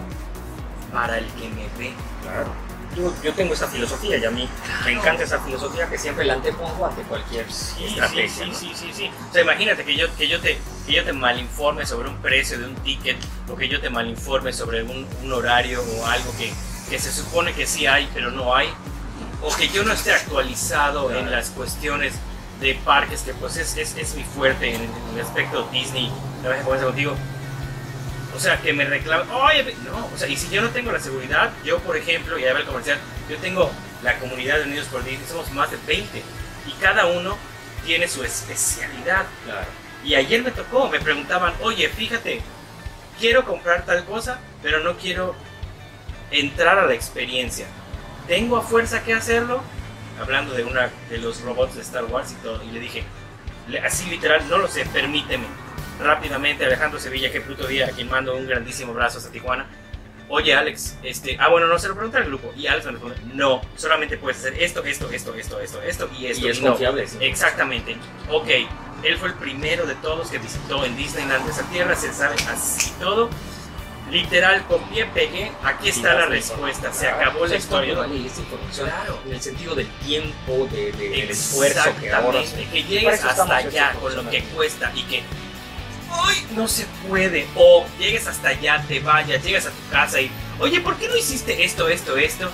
para 0.92 1.18
el 1.18 1.26
que 1.32 1.48
me 1.48 1.68
ve, 1.78 1.94
claro 2.22 2.52
yo, 2.96 3.12
yo, 3.22 3.32
tengo 3.32 3.54
esa 3.54 3.68
filosofía 3.68 4.18
y 4.18 4.24
a 4.24 4.30
mí 4.30 4.48
me 4.84 4.92
encanta 4.92 5.22
esa 5.22 5.38
filosofía 5.40 5.88
que 5.88 5.96
siempre 5.96 6.24
la 6.24 6.34
antepongo 6.34 6.86
ante 6.86 7.02
cualquier 7.02 7.46
estrategia. 7.46 8.28
Sí, 8.28 8.52
sí, 8.52 8.72
sí, 8.74 8.90
sí, 8.92 9.10
O 9.30 9.32
sea, 9.32 9.42
imagínate 9.42 9.84
que 9.84 9.96
yo, 9.96 10.14
que 10.16 10.28
yo, 10.28 10.40
te, 10.40 10.58
que 10.86 10.92
yo 10.92 11.04
te 11.04 11.12
malinforme 11.12 11.86
sobre 11.86 12.10
un 12.10 12.16
precio 12.18 12.58
de 12.58 12.66
un 12.66 12.74
ticket 12.76 13.16
o 13.48 13.56
que 13.56 13.68
yo 13.68 13.80
te 13.80 13.88
malinforme 13.88 14.52
sobre 14.52 14.82
un, 14.82 15.06
un 15.22 15.32
horario 15.32 15.82
o 15.82 16.06
algo 16.06 16.32
que, 16.36 16.52
que, 16.90 16.98
se 16.98 17.10
supone 17.10 17.54
que 17.54 17.66
sí 17.66 17.86
hay, 17.86 18.08
pero 18.12 18.30
no 18.30 18.54
hay. 18.54 18.68
O 19.40 19.54
que 19.56 19.68
yo 19.68 19.84
no 19.84 19.92
esté 19.92 20.12
actualizado 20.12 21.12
en 21.14 21.30
las 21.30 21.50
cuestiones 21.50 22.12
de 22.62 22.74
parques, 22.76 23.22
que 23.22 23.34
pues 23.34 23.56
es, 23.56 23.76
es, 23.76 23.96
es 23.96 24.14
mi 24.14 24.22
fuerte 24.22 24.74
en 24.74 24.80
el, 25.14 25.20
aspecto 25.20 25.68
Disney. 25.72 26.10
La 26.42 26.50
vez 26.50 26.64
que 26.64 26.84
contigo, 26.84 27.14
o 28.34 28.40
sea, 28.40 28.60
que 28.60 28.72
me 28.72 28.84
reclaman, 28.84 29.28
oye, 29.30 29.74
no, 29.84 30.06
o 30.06 30.16
sea, 30.16 30.28
y 30.28 30.36
si 30.36 30.48
yo 30.48 30.62
no 30.62 30.70
tengo 30.70 30.92
la 30.92 31.00
seguridad, 31.00 31.50
yo 31.64 31.78
por 31.80 31.96
ejemplo, 31.96 32.38
y 32.38 32.44
a 32.44 32.52
ver 32.52 32.62
el 32.62 32.66
comercial, 32.66 32.98
yo 33.28 33.36
tengo 33.38 33.70
la 34.02 34.18
comunidad 34.18 34.58
de 34.58 34.64
Unidos 34.64 34.86
por 34.86 35.04
Disney, 35.04 35.26
somos 35.28 35.50
más 35.52 35.70
de 35.70 35.76
20, 35.86 36.22
y 36.66 36.72
cada 36.80 37.06
uno 37.06 37.36
tiene 37.84 38.08
su 38.08 38.24
especialidad. 38.24 39.26
Claro. 39.44 39.66
Y 40.04 40.14
ayer 40.14 40.42
me 40.42 40.50
tocó, 40.50 40.88
me 40.88 41.00
preguntaban, 41.00 41.54
oye, 41.60 41.88
fíjate, 41.88 42.40
quiero 43.18 43.44
comprar 43.44 43.84
tal 43.84 44.04
cosa, 44.04 44.38
pero 44.62 44.80
no 44.80 44.96
quiero 44.96 45.34
entrar 46.30 46.78
a 46.78 46.86
la 46.86 46.94
experiencia. 46.94 47.66
¿Tengo 48.26 48.56
a 48.56 48.62
fuerza 48.62 49.02
que 49.02 49.14
hacerlo? 49.14 49.62
Hablando 50.20 50.54
de 50.54 50.64
una 50.64 50.90
de 51.10 51.18
los 51.18 51.40
robots 51.42 51.74
de 51.74 51.82
Star 51.82 52.04
Wars 52.04 52.32
y 52.32 52.42
todo. 52.42 52.62
Y 52.62 52.70
le 52.70 52.80
dije, 52.80 53.04
así 53.84 54.08
literal, 54.10 54.48
no 54.48 54.58
lo 54.58 54.68
sé, 54.68 54.84
permíteme. 54.86 55.46
Rápidamente, 56.00 56.64
Alejandro 56.64 56.98
Sevilla, 56.98 57.30
que 57.30 57.40
puto 57.40 57.66
día, 57.66 57.86
a 57.86 57.90
quien 57.90 58.08
mando 58.08 58.34
un 58.34 58.46
grandísimo 58.46 58.92
abrazo 58.92 59.18
hasta 59.18 59.30
Tijuana. 59.30 59.66
Oye, 60.28 60.54
Alex, 60.54 60.96
este, 61.02 61.36
ah, 61.38 61.48
bueno, 61.48 61.66
no 61.66 61.78
se 61.78 61.88
lo 61.88 61.94
pregunta 61.94 62.18
al 62.18 62.24
grupo. 62.24 62.52
Y 62.56 62.66
Alex 62.66 62.86
me 62.86 62.92
responde, 62.92 63.16
no, 63.34 63.60
solamente 63.76 64.16
puedes 64.16 64.38
hacer 64.38 64.54
esto, 64.62 64.82
esto, 64.82 65.10
esto, 65.10 65.34
esto, 65.34 65.60
esto, 65.60 65.82
esto 65.82 66.10
y 66.18 66.26
esto. 66.26 66.46
Y 66.46 66.50
es 66.50 66.60
no. 66.62 66.70
confiable. 66.70 67.06
sí. 67.06 67.18
Exactamente. 67.20 67.96
Ok, 68.30 68.48
él 69.02 69.18
fue 69.18 69.28
el 69.28 69.34
primero 69.34 69.84
de 69.86 69.94
todos 69.96 70.30
que 70.30 70.38
visitó 70.38 70.84
en 70.84 70.96
Disneyland 70.96 71.48
esa 71.48 71.64
tierra, 71.64 71.94
se 71.94 72.12
sabe 72.12 72.36
así 72.48 72.92
todo. 72.98 73.28
Literal, 74.12 74.62
copié, 74.66 75.06
pegué, 75.06 75.50
aquí 75.64 75.88
está 75.88 76.12
la 76.12 76.26
respuesta, 76.26 76.92
se 76.92 77.08
acabó 77.08 77.46
la 77.46 77.56
historia. 77.56 77.94
Vale, 77.96 78.26
esta 78.26 78.40
información 78.42 78.86
Claro. 78.90 79.18
en 79.26 79.32
el 79.32 79.40
sentido 79.40 79.74
del 79.74 79.88
tiempo, 80.04 80.68
de, 80.70 80.92
de- 80.92 81.08
del 81.08 81.30
esfuerzo 81.30 81.82
que. 81.98 82.06
Exactamente, 82.08 82.68
que 82.70 82.82
llegues 82.84 83.24
hasta 83.24 83.56
allá 83.56 83.94
con 84.02 84.14
lo 84.14 84.28
que 84.28 84.42
cuesta 84.54 84.92
y 84.94 85.02
que 85.04 85.22
hoy 86.10 86.34
no 86.54 86.68
se 86.68 86.84
puede 87.08 87.46
o 87.56 87.86
llegues 87.98 88.26
hasta 88.26 88.48
allá, 88.48 88.84
te 88.86 89.00
vayas, 89.00 89.42
llegas 89.42 89.64
a 89.64 89.70
tu 89.70 89.88
casa 89.90 90.20
y 90.20 90.30
oye, 90.60 90.82
¿por 90.82 90.96
qué 90.96 91.08
no 91.08 91.16
hiciste 91.16 91.64
esto, 91.64 91.88
esto, 91.88 92.18
esto? 92.18 92.50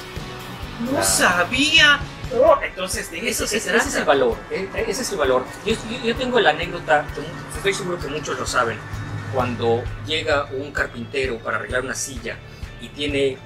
No 0.92 1.02
sabía. 1.02 1.98
Entonces 2.62 3.10
de 3.10 3.28
eso 3.28 3.44
Ese, 3.46 3.58
se 3.58 3.68
trata. 3.70 3.80
ese 3.80 3.88
es 3.88 3.94
el 3.96 4.04
valor, 4.04 4.36
eh, 4.52 4.68
ese 4.86 5.02
es 5.02 5.10
el 5.10 5.18
valor. 5.18 5.44
Yo, 5.66 5.74
yo- 5.74 6.04
yo 6.04 6.14
tengo 6.14 6.38
la 6.38 6.50
anécdota, 6.50 7.04
que 7.16 7.56
estoy 7.56 7.74
seguro 7.74 7.98
que 7.98 8.06
muchos 8.06 8.38
lo 8.38 8.46
saben, 8.46 8.78
cuando 9.32 9.82
llega 10.06 10.46
un 10.52 10.72
carpintero 10.72 11.38
para 11.38 11.56
arreglar 11.58 11.82
una 11.82 11.94
silla 11.94 12.36
y 12.80 12.88
tiene 12.88 13.36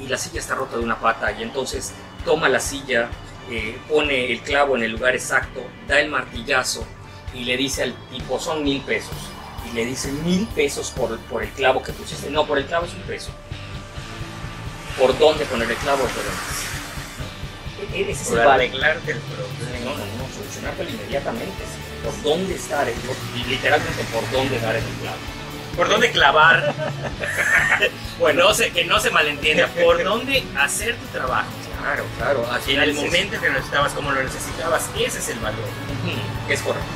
y, 0.00 0.04
y 0.04 0.08
la 0.08 0.16
silla 0.18 0.40
está 0.40 0.54
rota 0.54 0.76
de 0.76 0.82
una 0.82 0.98
pata 0.98 1.32
y 1.32 1.42
entonces 1.42 1.92
toma 2.24 2.48
la 2.48 2.60
silla, 2.60 3.08
eh, 3.50 3.78
pone 3.88 4.32
el 4.32 4.40
clavo 4.40 4.76
en 4.76 4.82
el 4.82 4.92
lugar 4.92 5.14
exacto, 5.14 5.60
da 5.86 6.00
el 6.00 6.10
martillazo 6.10 6.84
y 7.34 7.44
le 7.44 7.56
dice 7.56 7.82
al 7.84 7.94
tipo 8.10 8.38
son 8.40 8.64
mil 8.64 8.80
pesos 8.82 9.14
y 9.70 9.74
le 9.74 9.84
dice 9.84 10.10
mil 10.12 10.46
pesos 10.48 10.90
por, 10.90 11.18
por 11.20 11.42
el 11.42 11.50
clavo 11.50 11.82
que 11.82 11.92
pusiste. 11.92 12.30
No, 12.30 12.46
por 12.46 12.58
el 12.58 12.66
clavo 12.66 12.86
es 12.86 12.94
un 12.94 13.02
peso. 13.02 13.30
¿Por 14.98 15.18
dónde 15.18 15.44
poner 15.44 15.70
el 15.70 15.76
clavo? 15.76 16.02
Por 16.04 16.10
E- 17.94 18.10
Ese 18.10 18.22
es 18.22 18.30
el 18.30 18.40
arreglarte 18.40 19.10
el 19.12 19.18
problema. 19.18 19.84
No, 19.84 19.90
no, 19.98 20.04
no, 20.06 20.34
solucionártelo 20.34 20.88
inmediatamente. 20.90 21.62
¿Por 22.06 22.22
dónde 22.22 22.54
estar? 22.54 22.86
Y 23.34 23.44
literalmente 23.50 24.04
por 24.12 24.30
dónde 24.30 24.60
dar 24.60 24.76
el 24.76 24.84
clavo. 24.84 25.16
¿Por 25.76 25.88
dónde 25.88 26.10
clavar? 26.12 26.72
bueno, 28.20 28.44
no 28.44 28.54
sé, 28.54 28.70
que 28.70 28.84
no 28.84 29.00
se 29.00 29.10
malentienda. 29.10 29.66
¿Por 29.66 30.02
dónde 30.04 30.44
hacer 30.56 30.94
tu 30.96 31.06
trabajo? 31.08 31.50
Claro, 31.80 32.04
claro. 32.16 32.50
Al 32.50 32.70
En 32.70 32.80
el 32.80 32.94
momento 32.94 33.40
que 33.40 33.48
lo 33.48 33.54
necesitabas, 33.54 33.92
como 33.92 34.12
lo 34.12 34.22
necesitabas, 34.22 34.88
ese 34.96 35.18
es 35.18 35.28
el 35.30 35.40
valor. 35.40 35.58
Ujú, 35.60 36.52
Es 36.52 36.60
correcto. 36.62 36.88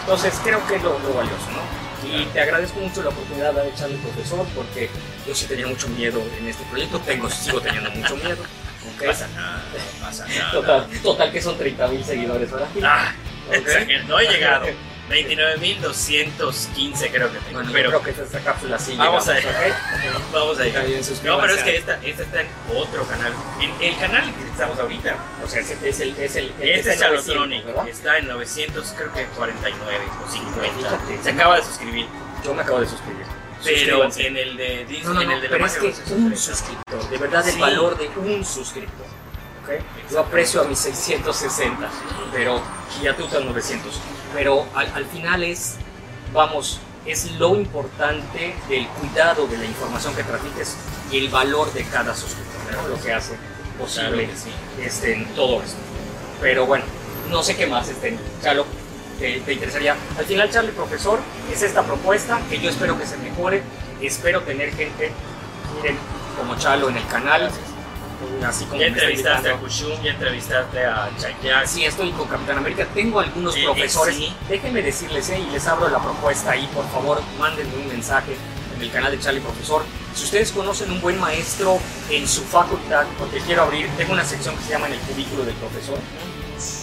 Entonces 0.00 0.34
creo 0.42 0.66
que 0.66 0.76
es 0.76 0.82
lo, 0.82 0.98
lo 0.98 1.14
valioso, 1.14 1.46
¿no? 1.52 1.86
Y 2.08 2.24
te 2.26 2.40
agradezco 2.40 2.80
mucho 2.80 3.02
la 3.02 3.10
oportunidad 3.10 3.52
de 3.54 3.68
echarle 3.68 3.96
profesor 3.98 4.46
porque 4.54 4.90
yo 5.26 5.34
sí 5.34 5.46
tenía 5.46 5.66
mucho 5.66 5.88
miedo 5.88 6.22
en 6.38 6.48
este 6.48 6.64
proyecto, 6.64 7.00
tengo, 7.00 7.30
sigo 7.30 7.60
teniendo 7.60 7.90
mucho 7.90 8.16
miedo. 8.16 8.42
¿ok? 8.96 9.02
No 9.02 9.06
pasa 9.06 9.28
nada, 9.34 9.64
pasa 10.00 10.26
nada. 10.28 10.50
Total, 10.52 10.86
total 11.02 11.32
que 11.32 11.42
son 11.42 11.56
30 11.58 11.88
mil 11.88 12.04
seguidores 12.04 12.52
ahora. 12.52 12.68
Ah, 12.84 13.12
no 14.08 14.18
he 14.18 14.28
llegado. 14.28 14.66
29.215 15.08 17.10
creo 17.12 17.30
que 17.32 17.38
tengo. 17.38 17.52
Bueno, 17.60 17.70
pero 17.72 17.88
creo 17.90 18.02
que 18.02 18.10
esta 18.22 18.40
capsula 18.40 18.76
sí 18.78 18.94
Vamos 18.96 19.28
a- 19.28 19.34
llegamos, 19.34 19.56
¿ok? 19.56 19.72
vamos 20.32 20.58
a 20.58 20.62
bien, 20.64 21.00
No, 21.24 21.40
pero 21.40 21.54
es 21.54 21.62
que 21.62 21.76
esta, 21.76 22.00
esta 22.02 22.22
está 22.24 22.40
en 22.40 22.48
otro 22.74 23.06
canal. 23.06 23.32
En 23.60 23.70
el 23.80 23.96
canal 24.00 24.34
que 24.34 24.48
estamos 24.50 24.76
ahorita, 24.78 25.16
O 25.44 25.48
sea, 25.48 25.60
es 25.60 25.70
el, 25.70 25.84
es 25.84 26.00
el, 26.36 26.46
el 26.48 26.52
que 26.54 26.74
este 26.74 26.90
es 26.90 26.94
está 26.96 27.06
en 27.06 27.12
900, 27.12 27.26
Chalotronic, 27.26 27.64
¿verdad? 27.66 27.88
está 27.88 28.18
en 28.18 28.26
900, 28.28 28.94
creo 28.96 29.12
que 29.12 29.24
49 29.26 30.04
o 30.26 30.30
50. 30.32 30.76
Fíjate. 30.76 31.22
Se 31.22 31.30
acaba 31.30 31.56
de 31.56 31.62
suscribir. 31.62 32.06
Yo 32.44 32.54
me 32.54 32.62
acabo 32.62 32.80
de 32.80 32.88
suscribir. 32.88 33.26
Pero 33.64 34.04
en 34.16 34.36
el 34.36 34.56
de 34.56 34.84
Disney, 34.86 35.02
No, 35.04 35.14
no, 35.14 35.22
en 35.22 35.30
el 35.30 35.40
de 35.40 35.48
la 35.48 35.52
pero 35.52 35.66
es 35.66 35.76
que 35.76 35.94
un 36.14 36.36
suscriptor, 36.36 37.08
de 37.10 37.18
verdad 37.18 37.46
el 37.48 37.54
Sí. 37.54 37.60
valor 37.60 37.96
de 37.98 38.08
un 38.18 38.44
suscriptor. 38.44 39.06
¿Ok? 39.66 40.10
Yo 40.10 40.20
aprecio 40.20 40.62
a 40.62 40.64
mis 40.64 40.78
660, 40.78 41.88
pero 42.32 42.60
y 43.02 43.06
a 43.06 43.16
Tuta 43.16 43.40
900. 43.40 44.00
Pero 44.34 44.66
al, 44.74 44.86
al 44.94 45.04
final 45.06 45.42
es, 45.42 45.76
vamos, 46.32 46.80
es 47.04 47.32
lo 47.32 47.56
importante 47.56 48.54
del 48.68 48.86
cuidado 48.88 49.46
de 49.46 49.58
la 49.58 49.64
información 49.64 50.14
que 50.14 50.22
transmites 50.22 50.76
y 51.10 51.18
el 51.18 51.28
valor 51.28 51.72
de 51.72 51.84
cada 51.84 52.14
suscriptor, 52.14 52.82
¿no? 52.82 52.88
lo 52.88 53.02
que 53.02 53.12
hace 53.12 53.36
posible 53.78 54.24
Claro 54.24 54.38
sí. 54.38 54.50
este, 54.82 55.14
en 55.14 55.26
todo 55.34 55.62
esto. 55.62 55.76
Pero 56.40 56.66
bueno, 56.66 56.84
no 57.30 57.42
sé 57.42 57.56
qué 57.56 57.66
más, 57.66 57.88
este, 57.88 58.16
Chalo, 58.42 58.66
te, 59.18 59.40
te 59.40 59.52
interesaría. 59.52 59.96
Al 60.18 60.24
final, 60.24 60.50
Charlie, 60.50 60.72
profesor, 60.72 61.20
es 61.52 61.62
esta 61.62 61.82
propuesta 61.82 62.40
que 62.50 62.58
yo 62.58 62.70
espero 62.70 62.98
que 62.98 63.06
se 63.06 63.16
mejore. 63.18 63.62
Espero 64.02 64.42
tener 64.42 64.74
gente, 64.74 65.10
miren, 65.76 65.96
como 66.36 66.56
Chalo 66.56 66.88
en 66.88 66.96
el 66.96 67.06
canal, 67.06 67.50
así 68.44 68.64
como 68.66 68.80
Ya 68.80 68.88
entrevistaste 68.88 69.50
a. 69.50 69.56
Kushum, 69.56 70.02
ya 70.02 70.10
entrevistaste 70.12 70.84
a 70.84 71.10
Chayak. 71.18 71.66
Sí, 71.66 71.84
estoy 71.84 72.10
con 72.12 72.28
Capitán 72.28 72.58
América. 72.58 72.86
Tengo 72.94 73.20
algunos 73.20 73.54
Eh, 73.56 73.60
eh, 73.60 73.64
profesores. 73.64 74.16
sí. 74.16 74.32
Déjenme 74.48 74.82
decirles, 74.82 75.28
eh, 75.30 75.38
y 75.38 75.50
les 75.52 75.66
abro 75.66 75.88
la 75.88 75.98
propuesta 76.02 76.50
ahí, 76.52 76.68
por 76.74 76.88
favor, 76.90 77.20
mándenme 77.38 77.74
un 77.76 77.88
mensaje 77.88 78.36
en 78.76 78.82
el 78.82 78.90
canal 78.90 79.10
de 79.12 79.18
Charlie 79.20 79.40
Profesor. 79.40 79.84
Si 80.14 80.24
ustedes 80.24 80.50
conocen 80.52 80.90
un 80.90 81.00
buen 81.00 81.18
maestro 81.20 81.78
en 82.10 82.26
su 82.28 82.42
facultad, 82.42 83.04
porque 83.18 83.38
quiero 83.40 83.62
abrir, 83.62 83.88
tengo 83.96 84.12
una 84.12 84.24
sección 84.24 84.56
que 84.56 84.62
se 84.64 84.70
llama 84.70 84.86
en 84.86 84.94
el 84.94 84.98
cubículo 85.00 85.44
del 85.44 85.54
profesor. 85.54 85.98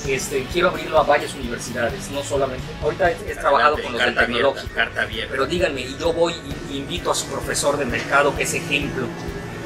Este, 0.07 0.45
quiero 0.53 0.69
abrirlo 0.69 0.99
a 0.99 1.03
varias 1.03 1.33
universidades, 1.33 2.09
no 2.11 2.23
solamente. 2.23 2.63
Ahorita 2.83 3.09
he, 3.09 3.31
he 3.31 3.35
trabajado 3.35 3.73
con 3.81 3.91
los 3.93 3.93
del 3.93 4.13
carta 4.13 4.21
abierta, 4.21 4.25
tecnológico. 4.49 4.75
carta 4.75 5.01
abierta. 5.01 5.31
Pero 5.31 5.45
díganme, 5.47 5.81
y 5.81 5.97
yo 5.97 6.13
voy 6.13 6.35
y 6.69 6.77
invito 6.77 7.09
a 7.11 7.15
su 7.15 7.25
profesor 7.25 7.77
de 7.77 7.85
mercado, 7.85 8.35
que 8.35 8.43
es 8.43 8.53
ejemplo 8.53 9.07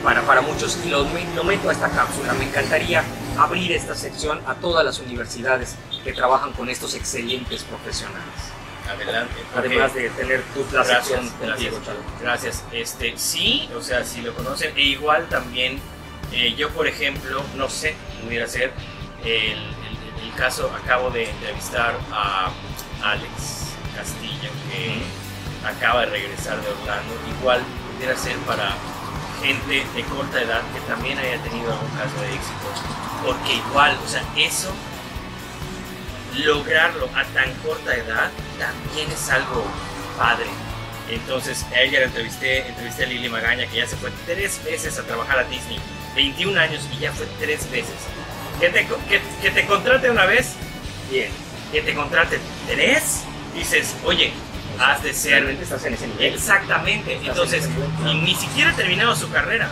para, 0.04 0.22
para 0.24 0.42
muchos, 0.42 0.78
y 0.86 0.90
lo, 0.90 1.06
lo 1.36 1.44
meto 1.44 1.70
a 1.70 1.72
esta 1.74 1.90
cápsula. 1.90 2.34
Me 2.34 2.46
encantaría 2.46 3.04
abrir 3.38 3.72
esta 3.72 3.96
sección 3.96 4.40
a 4.48 4.56
todas 4.56 4.86
las 4.86 5.00
universidades 5.00 5.76
que 6.04 6.14
trabajan 6.14 6.54
con 6.54 6.70
estos 6.70 6.94
excelentes 6.96 7.64
profesionales. 7.64 8.24
Adelante. 8.90 9.34
Además 9.56 9.94
de 9.94 10.10
tener 10.12 10.42
tu 10.54 10.66
Gracias, 10.72 10.98
sección 11.08 11.32
gracias. 11.42 11.74
contigo. 11.74 11.96
Gracias. 12.22 12.64
Este, 12.72 13.14
sí, 13.18 13.70
o 13.76 13.82
sea, 13.82 14.04
si 14.06 14.22
lo 14.22 14.34
conocen. 14.34 14.72
E 14.78 14.82
igual 14.82 15.28
también, 15.28 15.80
eh, 16.32 16.56
yo 16.56 16.70
por 16.70 16.88
ejemplo, 16.88 17.44
no 17.58 17.70
sé, 17.70 17.96
pudiera 18.24 18.48
ser 18.48 18.72
el, 19.26 19.32
el- 19.52 19.58
el 20.24 20.34
caso, 20.38 20.72
acabo 20.84 21.10
de 21.10 21.30
entrevistar 21.30 21.96
a 22.14 22.50
Alex 23.04 23.74
Castillo, 23.96 24.50
que 24.72 25.02
acaba 25.68 26.02
de 26.02 26.06
regresar 26.08 26.62
de 26.62 26.70
Orlando. 26.70 27.14
Igual 27.40 27.62
pudiera 27.94 28.16
ser 28.18 28.38
para 28.40 28.70
gente 29.42 29.86
de 29.96 30.04
corta 30.04 30.42
edad 30.42 30.62
que 30.74 30.80
también 30.82 31.18
haya 31.18 31.38
tenido 31.42 31.72
algún 31.72 31.90
caso 31.92 32.20
de 32.22 32.34
éxito. 32.34 32.68
Porque 33.26 33.56
igual, 33.56 33.98
o 34.04 34.08
sea, 34.08 34.24
eso, 34.36 34.72
lograrlo 36.36 37.10
a 37.16 37.24
tan 37.26 37.54
corta 37.56 37.96
edad, 37.96 38.32
también 38.60 39.12
es 39.12 39.30
algo 39.30 39.66
padre. 40.18 40.48
Entonces, 41.10 41.66
a 41.74 41.82
ella 41.82 42.02
la 42.02 42.06
entrevisté, 42.08 42.68
entrevisté 42.68 43.06
a 43.06 43.08
Lili 43.08 43.30
Magaña, 43.30 43.66
que 43.68 43.78
ya 43.78 43.88
se 43.88 43.96
fue 43.96 44.12
tres 44.26 44.64
veces 44.64 45.00
a 45.00 45.04
trabajar 45.04 45.40
a 45.40 45.44
Disney. 45.46 45.80
21 46.16 46.60
años 46.60 46.84
y 46.94 47.00
ya 47.00 47.12
fue 47.12 47.28
tres 47.40 47.70
veces. 47.72 47.96
Que 48.60 48.70
te, 48.70 48.88
que, 48.88 49.22
que 49.42 49.52
te 49.52 49.66
contrate 49.66 50.10
una 50.10 50.26
vez, 50.26 50.54
bien. 51.10 51.32
Que 51.72 51.82
te 51.82 51.94
contrate 51.94 52.40
tres, 52.68 53.24
dices, 53.54 53.96
oye, 54.04 54.34
has 54.80 55.04
de 55.04 55.14
ser 55.14 55.32
Realmente 55.34 55.64
estás 55.64 55.84
en 55.86 55.94
ese 55.94 56.08
nivel. 56.08 56.34
Exactamente. 56.34 57.14
Estás 57.14 57.30
Entonces, 57.30 57.66
en 57.66 58.04
nivel, 58.06 58.24
ni 58.26 58.36
siquiera 58.36 58.72
ha 58.72 58.76
terminado 58.76 59.16
su 59.16 59.30
carrera. 59.32 59.72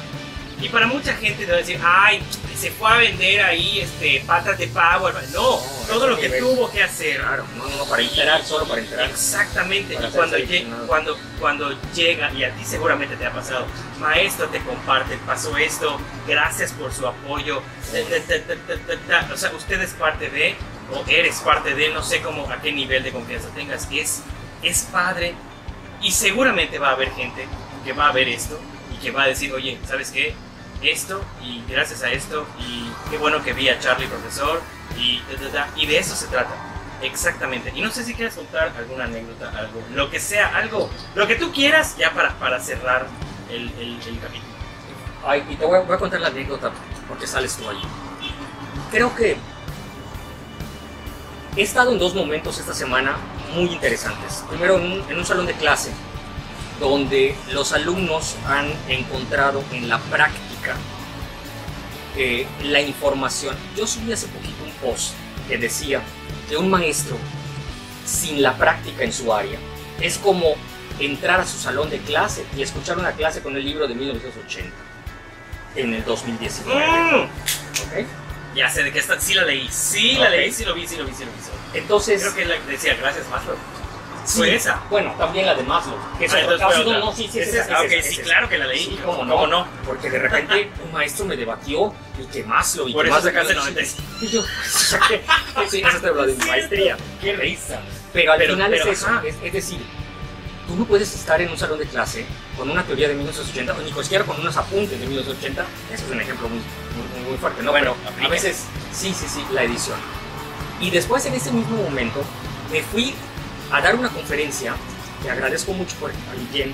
Y 0.62 0.70
para 0.70 0.88
mucha 0.88 1.14
gente 1.16 1.46
te 1.46 1.52
va 1.52 1.58
a 1.58 1.60
decir, 1.60 1.80
ay, 1.84 2.24
se 2.58 2.72
fue 2.72 2.90
a 2.90 2.96
vender 2.96 3.42
ahí 3.44 3.82
este, 3.82 4.24
patas 4.26 4.58
de 4.58 4.68
pavo. 4.68 5.10
No, 5.34 5.60
todo 5.88 6.08
lo 6.08 6.16
que 6.16 6.28
nivel. 6.30 6.40
tuvo 6.40 6.72
que 6.72 6.82
hacer. 6.82 7.18
Claro, 7.20 7.46
no, 7.58 7.68
no, 7.68 7.76
no, 7.76 7.86
para 7.86 8.02
enterar, 8.02 8.42
solo 8.44 8.66
para 8.66 8.80
enterar. 8.82 9.10
Exactamente. 9.10 9.96
Para 9.96 10.08
Y 10.08 10.12
cuando, 10.12 10.38
ser 10.38 10.46
lle- 10.46 10.48
seleccionado. 10.48 10.88
cuando, 10.88 11.18
cuando 11.42 11.78
llega, 11.94 12.32
y 12.34 12.46
a 12.46 12.56
ti 12.56 12.64
seguramente 12.64 13.18
te 13.18 13.26
ha 13.26 13.34
pasado, 13.34 13.68
maestro 14.00 14.48
te 14.48 14.60
comparte, 14.62 15.18
pasó 15.28 15.56
esto, 15.58 16.00
gracias 16.26 16.72
por 16.72 16.94
su 16.94 17.06
apoyo. 17.06 17.62
O 19.34 19.38
sea, 19.38 19.52
usted 19.52 19.82
es 19.82 19.92
parte 19.92 20.30
de, 20.30 20.56
o 20.92 21.04
eres 21.10 21.36
parte 21.40 21.76
de, 21.76 21.90
no 21.90 22.02
sé 22.02 22.22
cómo, 22.22 22.50
a 22.50 22.62
qué 22.62 22.72
nivel 22.72 23.04
de 23.04 23.12
confianza 23.12 23.50
tengas. 23.50 23.88
Es, 23.92 24.22
es 24.66 24.84
padre. 24.92 25.34
Y 26.02 26.12
seguramente 26.12 26.78
va 26.78 26.90
a 26.90 26.92
haber 26.92 27.12
gente 27.12 27.48
que 27.84 27.94
va 27.94 28.10
a 28.10 28.12
ver 28.12 28.28
esto 28.28 28.60
y 28.94 28.98
que 29.02 29.12
va 29.12 29.24
a 29.24 29.28
decir, 29.28 29.54
oye, 29.54 29.80
¿sabes 29.88 30.12
qué? 30.12 30.36
Esto 30.82 31.24
y 31.42 31.64
gracias 31.68 32.04
a 32.04 32.12
esto 32.12 32.46
y 32.60 32.92
qué 33.10 33.18
bueno 33.18 33.42
que 33.42 33.54
vi 33.54 33.70
a 33.70 33.80
Charlie 33.80 34.08
profesor 34.08 34.62
y, 35.00 35.22
y 35.78 35.86
de 35.86 35.98
eso 35.98 36.16
se 36.16 36.28
trata. 36.28 36.54
Exactamente. 37.02 37.72
Y 37.76 37.82
no 37.82 37.90
sé 37.92 38.04
si 38.04 38.14
quieres 38.14 38.36
contar 38.36 38.74
alguna 38.78 39.06
anécdota, 39.06 39.52
algo, 39.58 39.82
lo 39.94 40.10
que 40.10 40.20
sea, 40.20 40.56
algo, 40.56 40.90
lo 41.16 41.28
que 41.28 41.36
tú 41.36 41.52
quieras 41.52 41.96
ya 41.98 42.14
para, 42.14 42.34
para 42.36 42.60
cerrar 42.60 43.08
el, 43.50 43.70
el, 43.80 44.00
el 44.06 44.20
capítulo. 44.20 44.54
Ay, 45.26 45.46
y 45.50 45.56
te 45.56 45.66
voy 45.66 45.78
a, 45.78 45.82
voy 45.82 45.96
a 45.96 46.00
contar 46.00 46.22
la 46.22 46.28
anécdota 46.28 46.72
porque 47.08 47.26
sales 47.26 47.56
tú 47.56 47.70
allí. 47.70 47.84
Creo 48.92 49.16
que 49.16 49.38
he 51.56 51.62
estado 51.62 51.92
en 51.92 52.00
dos 52.00 52.14
momentos 52.14 52.60
esta 52.60 52.74
semana 52.74 53.16
muy 53.56 53.72
interesantes. 53.72 54.44
Primero 54.50 54.78
en 54.80 54.92
un, 54.92 55.10
en 55.10 55.18
un 55.18 55.26
salón 55.26 55.46
de 55.46 55.54
clase 55.54 55.92
donde 56.80 57.36
los 57.52 57.72
alumnos 57.74 58.36
han 58.48 58.68
encontrado 58.90 59.64
en 59.72 59.88
la 59.88 59.98
práctica 60.00 60.76
eh, 62.18 62.46
la 62.64 62.82
información. 62.82 63.56
Yo 63.76 63.88
subí 63.88 64.12
hace 64.12 64.28
poquito 64.28 64.64
un 64.64 64.72
post 64.90 65.14
que 65.48 65.58
decía 65.58 66.02
que 66.50 66.58
un 66.58 66.70
maestro 66.70 67.18
sin 68.06 68.42
la 68.42 68.56
práctica 68.58 69.04
en 69.04 69.14
su 69.14 69.34
área 69.34 69.58
es 70.02 70.18
como 70.18 70.56
entrar 71.00 71.42
a 71.42 71.46
su 71.46 71.58
salón 71.58 71.90
de 71.90 72.00
clase 72.00 72.46
y 72.56 72.62
escuchar 72.62 72.98
una 72.98 73.12
clase 73.14 73.42
con 73.42 73.56
el 73.56 73.64
libro 73.66 73.88
de 73.88 73.96
1980 73.96 74.72
en 75.76 75.94
el 75.94 76.04
2019. 76.06 76.86
Mm. 76.88 77.24
¿ok? 77.24 78.08
Ya 78.56 78.70
sé 78.70 78.84
de 78.84 78.92
qué 78.94 79.00
está, 79.00 79.20
sí 79.20 79.34
la 79.34 79.44
leí, 79.44 79.68
sí 79.70 80.14
la 80.14 80.28
Ok. 80.28 80.32
leí, 80.32 80.52
sí 80.52 80.64
lo 80.66 80.74
vi, 80.74 80.88
sí 80.88 80.96
lo 80.98 81.06
vi, 81.06 81.14
sí 81.14 81.26
lo 81.26 81.32
vi. 81.32 81.38
sí 81.42 81.50
lo 81.52 81.58
vi. 81.58 81.65
Entonces, 81.78 82.22
Creo 82.22 82.36
que 82.36 82.46
la 82.46 82.56
decía, 82.66 82.96
gracias 82.96 83.28
Maslow. 83.30 83.56
sí, 84.26 84.38
Fue 84.38 84.56
esa. 84.56 84.82
Bueno, 84.90 85.14
también 85.18 85.46
la 85.46 85.56
de 85.56 85.64
Maslow. 85.64 85.96
Que 86.18 86.26
es 86.26 86.34
Ah, 86.34 86.40
entonces 86.40 86.66
otra. 86.66 86.84
No, 86.84 87.00
no, 87.06 87.16
sí, 87.16 87.30
sí, 87.32 87.40
¿Es 87.40 87.48
es 87.50 87.54
esa, 87.56 87.64
esa? 87.66 87.74
es 87.74 87.86
Ok, 87.86 87.92
esa, 87.92 88.10
sí, 88.10 88.18
claro 88.22 88.50
que 88.50 88.58
la 88.58 88.66
leí. 88.68 88.86
Sí, 88.86 89.00
cómo 89.06 89.26
no. 89.26 89.34
¿Cómo 89.36 89.48
no? 89.48 89.68
Porque 89.86 90.10
de 90.10 90.20
repente 90.20 90.72
un 90.84 90.92
maestro 90.92 91.26
me 91.26 91.36
debatió 91.38 91.94
y 92.20 92.26
que 92.26 92.44
Maslow 92.44 92.88
y 92.88 92.94
Por 92.94 93.04
que 93.06 93.12
eso 93.12 93.22
sacaste 93.22 93.54
95. 93.54 94.04
Y 94.22 94.28
yo, 94.28 94.44
sí, 95.70 95.82
te 96.02 96.08
habla 96.08 96.26
de 96.26 96.34
mi 96.34 96.46
maestría. 96.46 96.98
Qué 97.22 97.34
risa. 97.36 97.80
Pero 98.14 98.32
al 98.32 98.38
Pero- 98.40 98.54
final 98.54 98.72
pero, 98.72 98.84
es 98.92 99.00
eso, 99.02 99.22
es, 99.22 99.36
es 99.44 99.54
decir, 99.54 99.80
tú 100.68 100.76
no 100.76 100.86
puedes 100.86 101.14
estar 101.14 101.40
en 101.42 101.50
un 101.50 101.58
salón 101.58 101.78
de 101.80 101.86
clase 101.86 102.26
con 102.58 102.70
una 102.72 102.84
teoría 102.84 103.08
de 103.10 103.14
1980 103.16 103.74
o 103.74 103.78
ni 103.82 103.92
siquiera 104.04 104.24
con 104.24 104.40
unos 104.40 104.56
apuntes 104.58 105.00
de 105.00 105.06
1980. 105.06 105.66
Eso 105.94 106.06
es 106.06 106.12
un 106.12 106.22
ejemplo 106.22 106.48
muy, 106.48 106.60
muy, 106.60 107.30
muy 107.30 107.38
fuerte, 107.38 107.62
¿no? 107.62 107.72
Bueno, 107.72 107.96
Pero 108.16 108.28
a 108.28 108.30
veces, 108.30 108.64
sí, 108.94 109.14
sí, 109.14 109.26
sí, 109.28 109.46
la 109.52 109.64
edición. 109.64 109.98
Y 110.80 110.90
después 110.90 111.26
en 111.26 111.34
ese 111.34 111.52
mismo 111.52 111.78
momento 111.78 112.22
me 112.72 112.82
fui 112.84 113.14
a 113.72 113.82
dar 113.82 113.96
una 113.96 114.10
conferencia, 114.10 114.76
te 115.24 115.32
agradezco 115.32 115.74
mucho 115.74 115.96
por, 115.98 116.12
a 116.12 116.36
Guillén 116.38 116.74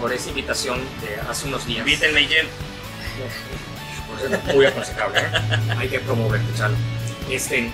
por 0.00 0.12
esa 0.12 0.30
invitación 0.30 0.80
de 1.00 1.20
hace 1.28 1.48
unos 1.48 1.66
días. 1.66 1.80
Invítenme, 1.80 2.24
Jen. 2.24 2.46
Por 4.08 4.18
cierto, 4.18 4.52
muy 4.52 4.66
aconsejable, 4.66 5.20
¿eh? 5.20 5.30
Hay 5.78 5.88
que 5.88 6.00
promoverte, 6.00 6.46
Chalo. 6.56 6.76
Este, 7.30 7.70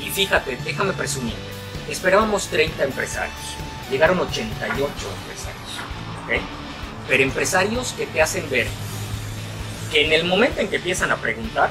y 0.00 0.10
fíjate, 0.10 0.58
déjame 0.64 0.92
presumir. 0.92 1.34
Esperábamos 1.88 2.48
30 2.48 2.84
empresarios. 2.84 3.56
Llegaron 3.90 4.20
88 4.20 4.76
empresarios. 4.76 5.68
¿ok? 6.24 6.42
Pero 7.08 7.22
empresarios 7.22 7.92
que 7.92 8.06
te 8.06 8.20
hacen 8.20 8.48
ver 8.50 8.66
que 9.90 10.04
en 10.04 10.12
el 10.12 10.24
momento 10.24 10.60
en 10.60 10.68
que 10.68 10.76
empiezan 10.76 11.10
a 11.10 11.16
preguntar, 11.16 11.70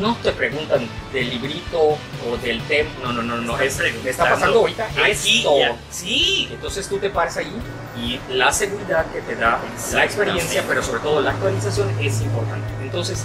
no 0.00 0.16
te 0.16 0.32
preguntan 0.32 0.88
del 1.12 1.30
librito 1.30 1.78
o 1.80 2.36
del 2.42 2.60
tema. 2.62 2.90
No, 3.02 3.12
no, 3.12 3.22
no, 3.22 3.36
no. 3.36 3.58
Es, 3.58 3.78
me 3.78 4.10
está 4.10 4.30
pasando 4.30 4.60
ahorita 4.60 4.86
Aquí, 4.86 5.38
esto. 5.38 5.58
ya. 5.58 5.76
Sí. 5.90 6.48
Entonces 6.50 6.88
tú 6.88 6.98
te 6.98 7.10
paras 7.10 7.36
ahí 7.36 7.52
y 7.96 8.18
la 8.32 8.52
seguridad 8.52 9.06
que 9.12 9.20
te 9.20 9.36
da, 9.36 9.60
la 9.92 10.04
experiencia, 10.04 10.64
pero 10.66 10.82
sobre 10.82 11.00
todo 11.00 11.20
la 11.20 11.30
actualización 11.30 11.88
es 12.00 12.20
importante. 12.22 12.66
Entonces, 12.82 13.24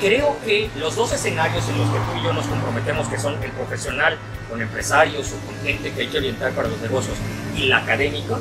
creo 0.00 0.36
que 0.44 0.70
los 0.78 0.94
dos 0.94 1.12
escenarios 1.12 1.68
en 1.68 1.78
los 1.78 1.88
que 1.90 1.98
tú 1.98 2.18
y 2.20 2.24
yo 2.24 2.32
nos 2.32 2.46
comprometemos, 2.46 3.08
que 3.08 3.18
son 3.18 3.42
el 3.42 3.50
profesional 3.50 4.16
con 4.48 4.60
empresarios 4.60 5.32
o 5.32 5.46
con 5.46 5.56
gente 5.64 5.92
que 5.92 6.02
hay 6.02 6.06
que 6.08 6.18
orientar 6.18 6.52
para 6.52 6.68
los 6.68 6.80
negocios 6.80 7.16
y 7.56 7.66
la 7.66 7.78
académica, 7.78 8.36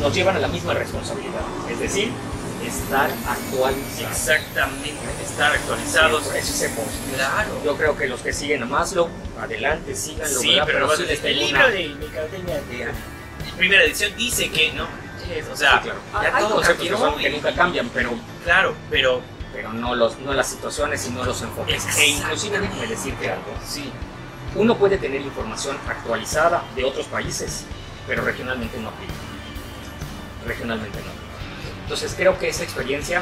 nos 0.00 0.14
llevan 0.14 0.36
a 0.36 0.38
la 0.38 0.48
misma 0.48 0.74
responsabilidad. 0.74 1.42
Es 1.70 1.78
decir, 1.78 2.10
estar 2.66 3.10
actualizados. 3.28 4.10
Exactamente. 4.10 4.92
Estar 5.24 5.52
actualizados. 5.52 6.22
Por 6.24 6.36
eso 6.36 6.64
post. 6.76 7.14
Claro. 7.14 7.60
Yo 7.64 7.76
creo 7.76 7.96
que 7.96 8.06
los 8.06 8.20
que 8.20 8.32
siguen 8.32 8.62
a 8.62 8.66
Maslow, 8.66 9.08
adelante, 9.40 9.94
síganlo. 9.94 10.40
Sí, 10.40 10.50
¿verdad? 10.50 10.64
pero 10.66 10.92
el 10.92 11.06
tengo 11.20 11.28
libro 11.46 11.68
de 11.70 11.88
Mercadotecnia 12.00 12.54
de 12.62 12.92
primera 13.56 13.84
edición 13.84 14.12
dice 14.16 14.50
que 14.50 14.72
no. 14.72 14.84
O 15.52 15.56
sea, 15.56 15.78
Sí, 15.82 15.84
claro. 15.84 15.98
ya 16.22 16.36
Hay 16.36 16.42
todo 16.44 16.54
conceptos 16.56 16.86
que, 16.88 16.96
son- 16.96 17.16
que 17.18 17.30
nunca 17.30 17.54
cambian, 17.54 17.88
pero 17.90 18.10
Claro, 18.44 18.74
pero 18.90 19.22
pero 19.52 19.70
no, 19.72 19.94
los, 19.94 20.18
no 20.20 20.32
las 20.32 20.48
situaciones 20.48 21.06
y 21.06 21.10
no 21.10 21.24
los 21.24 21.42
enfoques. 21.42 21.84
E 21.98 22.06
inclusive 22.08 22.58
déjame 22.58 22.86
decirte 22.86 23.30
algo. 23.30 23.54
sí. 23.66 23.90
Uno 24.54 24.76
puede 24.76 24.98
tener 24.98 25.20
información 25.22 25.78
actualizada 25.88 26.62
de 26.76 26.84
otros 26.84 27.06
países, 27.06 27.64
pero 28.06 28.22
regionalmente 28.22 28.78
no 28.78 28.88
aplica. 28.90 29.12
Regionalmente 30.46 30.98
no. 31.00 31.21
Entonces 31.92 32.14
creo 32.16 32.38
que 32.38 32.48
esa 32.48 32.62
experiencia 32.64 33.20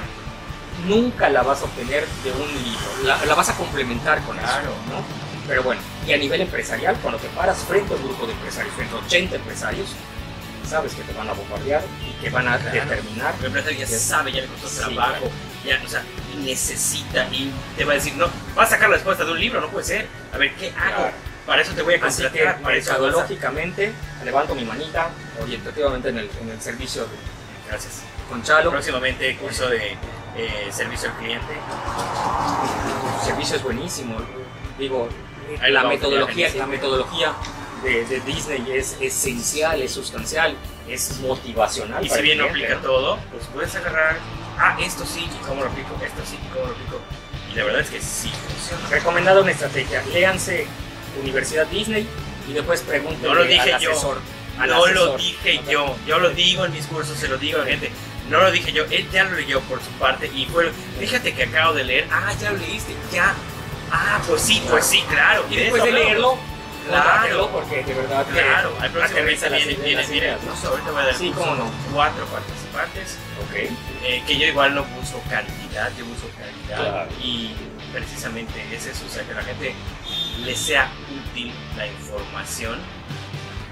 nunca 0.87 1.29
la 1.29 1.43
vas 1.43 1.61
a 1.61 1.65
obtener 1.65 2.07
de 2.23 2.31
un 2.31 2.47
libro, 2.63 2.87
la, 3.03 3.25
la 3.25 3.35
vas 3.35 3.49
a 3.49 3.57
complementar 3.57 4.23
con 4.23 4.39
Claro. 4.39 4.61
eso, 4.61 4.69
¿no? 4.89 5.03
Pero 5.49 5.65
bueno, 5.65 5.81
y 6.07 6.13
a 6.13 6.17
nivel 6.17 6.41
empresarial, 6.43 6.97
cuando 7.03 7.19
te 7.19 7.27
paras 7.31 7.59
frente 7.67 7.93
a 7.93 7.97
un 7.97 8.05
grupo 8.05 8.29
de 8.29 8.33
empresarios, 8.33 8.73
frente 8.77 8.95
a 8.95 8.99
80 8.99 9.35
empresarios, 9.35 9.89
sabes 10.69 10.95
que 10.95 11.03
te 11.03 11.13
van 11.15 11.29
a 11.29 11.33
bombardear 11.33 11.83
y 12.09 12.13
que 12.23 12.31
van 12.31 12.47
a 12.47 12.59
Claro. 12.59 12.73
determinar 12.89 13.35
El 13.41 13.47
empresario 13.47 13.79
ya 13.81 13.87
sabe, 13.89 14.31
ya 14.31 14.43
le 14.43 14.47
costó 14.47 14.69
Sí, 14.69 14.77
trabajo, 14.77 15.29
ya, 15.67 15.83
o 15.85 15.89
sea, 15.89 16.05
necesita 16.39 17.27
y 17.33 17.51
te 17.77 17.85
va 17.85 17.95
a 17.95 17.97
decir, 17.97 18.15
no, 18.15 18.29
vas 18.55 18.69
a 18.69 18.71
sacar 18.71 18.89
la 18.89 18.95
respuesta 18.95 19.25
de 19.25 19.33
un 19.33 19.41
libro, 19.41 19.61
no 19.61 19.67
puede 19.67 19.85
ser. 19.85 20.07
A 20.33 20.39
ver, 20.39 20.55
¿qué 20.55 20.69
hago? 20.69 20.95
Claro. 20.97 21.13
Para 21.45 21.63
eso 21.63 21.73
te 21.73 21.83
voy 21.83 21.95
a 21.95 22.07
Así 22.07 22.23
que 22.23 22.29
contratar, 22.29 22.63
para 22.63 22.77
mercadológicamente 22.77 23.93
levanto 24.25 24.55
mi 24.55 24.65
manita 24.65 25.09
orientativamente 25.43 26.11
en 26.11 26.19
el, 26.19 26.31
en 26.41 26.51
el 26.51 26.61
servicio 26.61 27.03
de, 27.03 27.40
Gracias. 27.71 28.03
con 28.29 28.43
Chalo. 28.43 28.71
Próximamente 28.71 29.37
curso 29.37 29.69
de 29.69 29.93
eh, 30.37 30.69
servicio 30.71 31.11
al 31.11 31.17
cliente. 31.17 31.53
El 33.21 33.27
servicio 33.27 33.57
es 33.57 33.63
buenísimo. 33.63 34.17
Digo, 34.79 35.09
Ahí 35.61 35.73
la 35.73 35.85
metodología, 35.85 36.49
la 36.55 36.67
metodología 36.67 37.33
de, 37.83 38.05
de 38.05 38.21
Disney 38.21 38.65
es 38.73 38.97
esencial, 39.01 39.83
es 39.83 39.93
sustancial, 39.93 40.55
es 40.89 41.19
motivacional. 41.21 42.05
Y 42.05 42.09
si 42.09 42.23
bien 42.23 42.39
no 42.39 42.45
aplica 42.45 42.81
todo, 42.81 43.19
pues 43.33 43.47
puedes 43.53 43.75
agarrar, 43.75 44.19
ah, 44.59 44.77
esto 44.81 45.05
sí, 45.05 45.25
y 45.25 45.45
cómo 45.47 45.63
lo 45.65 45.71
aplico, 45.71 45.91
esto 46.05 46.23
sí, 46.25 46.39
y 46.43 46.49
cómo 46.53 46.67
lo 46.67 46.73
aplico. 46.73 47.01
Y 47.53 47.57
la 47.57 47.65
verdad 47.65 47.81
es 47.81 47.91
que 47.91 48.01
sí 48.01 48.31
funciona. 48.49 48.89
Recomendada 48.91 49.41
una 49.41 49.51
estrategia. 49.51 50.03
Léanse 50.13 50.67
Universidad 51.21 51.67
Disney 51.67 52.07
y 52.49 52.53
después 52.53 52.81
pregunten 52.83 53.23
No 53.23 53.35
lo 53.35 53.43
dije 53.45 53.73
al 53.73 53.81
yo. 53.81 53.91
asesor. 53.91 54.17
al 54.19 54.23
No 54.67 54.87
lo 54.87 55.17
dije 55.17 55.61
yo, 55.69 55.97
yo 56.07 56.19
lo 56.19 56.31
digo 56.31 56.65
en 56.65 56.73
mis 56.73 56.87
cursos, 56.87 57.17
se 57.19 57.29
lo 57.29 57.39
digo 57.39 57.61
a 57.61 57.65
la 57.65 57.71
gente. 57.71 57.91
No 58.29 58.39
lo 58.41 58.51
dije 58.51 58.73
yo, 58.73 58.85
él 58.91 59.09
ya 59.11 59.25
lo 59.25 59.33
leyó 59.37 59.61
por 59.63 59.83
su 59.83 59.91
parte 59.93 60.31
y 60.33 60.47
fue, 60.47 60.71
fíjate 60.99 61.35
que 61.35 61.45
acabo 61.45 61.73
de 61.75 61.85
leer, 61.85 62.09
ah, 62.13 62.33
ya 62.41 62.53
lo 62.53 62.59
leíste, 62.59 62.95
ya. 63.13 63.35
Ah, 63.91 64.21
pues 64.27 64.43
sí, 64.43 64.63
pues 64.71 64.87
sí, 64.87 65.03
claro. 65.09 65.45
Y 65.51 65.57
de 65.57 65.63
después 65.63 65.83
de 65.83 65.93
leerlo, 65.93 66.39
Claro. 66.89 67.51
porque 67.53 67.83
de 67.85 67.95
verdad 67.95 68.25
que 68.27 68.33
Claro, 68.41 68.75
al 68.81 68.91
próximo 68.91 69.23
mes 69.23 69.43
las 69.43 69.51
viene, 69.51 69.73
ideas, 69.73 69.83
viene, 69.85 70.01
las 70.01 70.11
viene, 70.11 70.27
ideas, 70.27 70.41
¿no? 70.45 70.69
ahorita 70.71 70.91
voy 70.91 71.03
a 71.03 71.07
dar 71.07 71.15
Sí, 71.15 71.33
cómo 71.37 71.55
no. 71.57 71.71
cuatro 71.93 72.25
participantes, 72.27 73.19
Ok. 73.49 73.55
eh, 74.05 74.23
que 74.27 74.39
yo 74.39 74.47
igual 74.47 74.75
no 74.75 74.85
busco 74.85 75.21
cantidad, 75.29 75.91
yo 75.99 76.05
busco 76.07 76.29
calidad. 76.39 76.91
Claro. 76.93 77.11
Y 77.23 77.53
precisamente 77.93 78.65
es 78.73 78.87
eso, 78.87 79.05
o 79.07 79.09
sea, 79.13 79.25
que 79.25 79.33
a 79.33 79.37
la 79.37 79.43
gente 79.43 79.75
le 80.45 80.57
sea 80.57 80.91
útil 81.31 81.53
la 81.77 81.87
información 81.87 82.79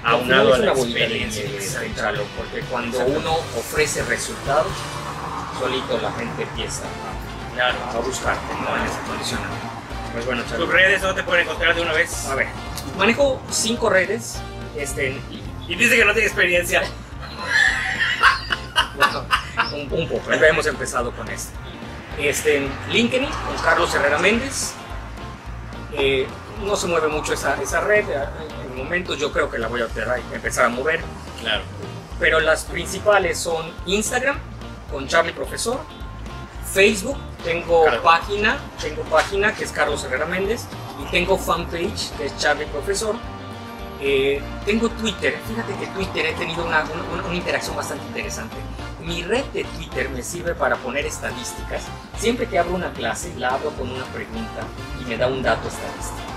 aunado 0.04 0.54
a 0.54 0.58
la 0.58 0.72
experiencia. 0.72 1.44
Exacto. 1.44 2.24
Porque 2.36 2.60
cuando 2.70 2.98
uno 3.00 3.32
ofrece 3.56 4.02
resultados, 4.04 4.72
solito 5.58 5.98
la 6.00 6.12
gente 6.12 6.42
empieza 6.42 6.82
a, 6.84 7.54
Claro. 7.54 7.76
a 7.92 7.98
buscarte, 7.98 8.54
¿no? 8.54 8.76
En 8.76 8.82
esa 8.86 9.00
condición. 9.00 9.40
Pues 10.12 10.26
bueno. 10.26 10.42
¿Tus 10.44 10.68
redes 10.68 11.02
dónde 11.02 11.22
te 11.22 11.26
pueden 11.28 11.44
encontrar 11.44 11.74
de 11.74 11.82
una 11.82 11.92
vez? 11.92 12.26
A 12.26 12.34
ver, 12.34 12.46
manejo 12.96 13.40
cinco 13.50 13.90
redes. 13.90 14.36
Este, 14.76 15.10
y- 15.30 15.42
Y 15.68 15.74
dice 15.74 15.96
que 15.96 16.04
no 16.04 16.12
tiene 16.12 16.26
experiencia. 16.28 16.82
bueno, 18.96 19.24
un, 19.74 19.92
un 20.00 20.08
poco, 20.08 20.30
ya 20.32 20.46
hemos 20.48 20.66
empezado 20.66 21.10
con 21.12 21.28
esto. 21.28 21.50
Este, 22.18 22.66
LinkedIn, 22.90 23.28
con 23.28 23.56
Carlos 23.62 23.94
Herrera 23.94 24.18
Méndez. 24.18 24.72
Eh, 25.92 26.26
no 26.64 26.74
se 26.74 26.86
mueve 26.86 27.08
mucho 27.08 27.34
esa, 27.34 27.60
esa 27.62 27.80
red. 27.82 28.04
En 28.78 28.84
momentos 28.84 29.18
yo 29.18 29.32
creo 29.32 29.50
que 29.50 29.58
la 29.58 29.66
voy 29.66 29.80
a 29.82 29.88
empezar 30.32 30.66
a 30.66 30.68
mover. 30.68 31.00
Claro. 31.40 31.62
pero 32.20 32.40
las 32.40 32.64
principales 32.64 33.38
son 33.38 33.70
Instagram 33.86 34.36
con 34.90 35.06
Charlie 35.06 35.32
Profesor, 35.32 35.78
Facebook, 36.72 37.16
tengo 37.44 37.84
Claro. 37.84 38.02
página, 38.02 38.58
tengo 38.80 39.02
página 39.02 39.54
que 39.54 39.62
es 39.64 39.70
Carlos 39.70 40.02
Herrera 40.04 40.26
Méndez 40.26 40.64
y 41.00 41.08
tengo 41.12 41.38
fanpage 41.38 42.10
que 42.16 42.26
es 42.26 42.36
Charlie 42.38 42.66
Profesor. 42.66 43.14
Eh, 44.00 44.40
tengo 44.66 44.88
Twitter, 44.90 45.38
fíjate 45.48 45.74
que 45.76 45.86
Twitter 45.92 46.26
he 46.26 46.32
tenido 46.34 46.64
una, 46.64 46.82
una- 47.12 47.24
una 47.26 47.34
interacción 47.36 47.76
bastante 47.76 48.04
interesante. 48.06 48.56
Mi 49.00 49.22
red 49.22 49.44
de 49.54 49.62
Twitter 49.64 50.08
me 50.10 50.22
sirve 50.22 50.54
para 50.56 50.74
poner 50.76 51.06
estadísticas. 51.06 51.82
Siempre 52.18 52.46
que 52.48 52.58
abro 52.58 52.74
una 52.74 52.92
clase, 52.92 53.32
la 53.36 53.50
abro 53.50 53.70
con 53.70 53.90
una 53.90 54.04
pregunta 54.06 54.62
y 55.00 55.04
me 55.04 55.16
da 55.16 55.28
un 55.28 55.40
dato 55.42 55.68
estadístico. 55.68 56.32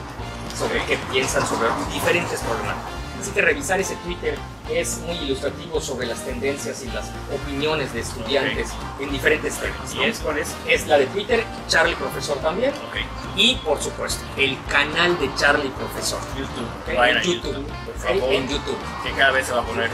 Sobre 0.62 0.84
qué 0.86 0.98
piensan 1.12 1.46
sobre 1.48 1.68
diferentes 1.94 2.40
problemáticas. 2.42 2.92
Así 3.20 3.32
que 3.32 3.42
revisar 3.42 3.80
ese 3.80 3.96
Twitter 3.98 4.36
es 4.72 4.98
muy 5.00 5.16
ilustrativo 5.18 5.80
sobre 5.80 6.08
las 6.08 6.20
tendencias 6.26 6.82
y 6.84 6.88
las 6.88 7.06
opiniones 7.32 7.94
de 7.94 8.00
estudiantes 8.00 8.70
en 9.00 9.12
diferentes 9.12 9.58
temas. 9.58 9.94
¿Y 9.94 9.98
¿no? 9.98 10.04
es 10.06 10.20
cuál 10.20 10.40
es? 10.40 10.56
Es 10.68 10.88
la 10.88 10.98
de 10.98 11.06
Twitter, 11.08 11.44
Charlie 11.68 11.96
Profesor 11.96 12.38
también, 12.40 12.72
Ok. 12.72 12.98
y 13.36 13.56
por 13.58 13.80
supuesto, 13.82 14.24
el 14.38 14.58
canal 14.70 15.20
de 15.20 15.30
Charlie 15.36 15.70
Profesor. 15.70 16.20
YouTube. 16.36 16.68
Ok, 16.88 16.98
Vayan 16.98 17.18
en 17.18 17.24
YouTube, 17.24 17.54
YouTube, 17.54 17.68
por 17.86 17.96
favor. 17.98 18.34
en 18.34 18.48
YouTube, 18.50 18.78
Que 19.04 19.12
cada 19.12 19.32
vez 19.32 19.46
se 19.46 19.54
va 19.54 19.60
a 19.62 19.66
poner 19.66 19.90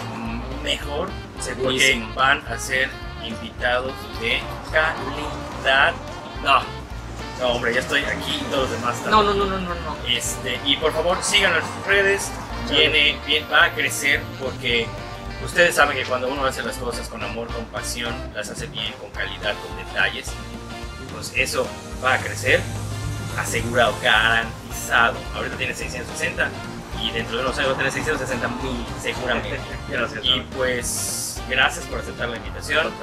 mejor. 0.63 1.09
Porque 1.09 1.53
segurísimo. 1.53 2.15
van 2.15 2.47
a 2.47 2.57
ser 2.57 2.89
invitados 3.26 3.91
de 4.22 4.39
calidad. 4.72 5.93
No, 6.43 6.59
no, 7.40 7.50
hombre, 7.50 7.74
ya 7.74 7.82
estoy 7.82 8.04
aquí 8.04 8.40
y 8.42 8.44
todos 8.46 8.70
los 8.70 8.72
demás 8.72 8.98
están. 8.98 9.12
No, 9.12 9.24
no, 9.24 9.34
no, 9.34 9.46
no, 9.46 9.60
no, 9.60 9.76
no. 9.76 9.96
Este, 10.08 10.60
y 10.66 10.76
por 10.78 10.92
favor 10.92 11.18
sigan 11.22 11.54
nuestras 11.54 11.86
redes, 11.86 12.32
viene, 12.70 13.18
bien, 13.26 13.46
va 13.52 13.66
a 13.66 13.74
crecer 13.74 14.22
porque 14.42 14.88
ustedes 15.46 15.76
saben 15.76 15.98
que 15.98 16.04
cuando 16.04 16.28
uno 16.28 16.46
hace 16.46 16.64
las 16.64 16.78
cosas 16.78 17.08
con 17.08 17.24
amor, 17.24 17.48
con 17.48 17.66
pasión, 17.66 18.14
las 18.34 18.50
hace 18.50 18.68
bien, 18.68 18.92
con 19.00 19.10
calidad, 19.12 19.54
con 19.66 19.78
detalles, 19.78 20.28
pues 21.14 21.32
eso 21.36 21.68
va 22.04 22.16
a 22.16 22.18
crecer, 22.20 22.60
asegurado, 23.38 23.94
garantizado. 24.02 25.18
Ahorita 25.36 25.58
tiene 25.58 25.74
660 25.76 26.50
y 27.04 27.12
dentro 27.12 27.38
de 27.38 27.44
unos 27.44 27.58
años 27.58 27.70
va 27.70 27.74
a 27.74 27.78
tener 27.78 27.92
660 27.92 28.48
mil 28.64 28.86
seguramente. 29.02 29.60
Gracias. 29.90 30.26
Y 30.26 30.42
pues 30.56 31.27
gracias 31.50 31.86
por 31.86 32.00
aceptar 32.00 32.30
la 32.30 32.38
invitación. 32.38 32.93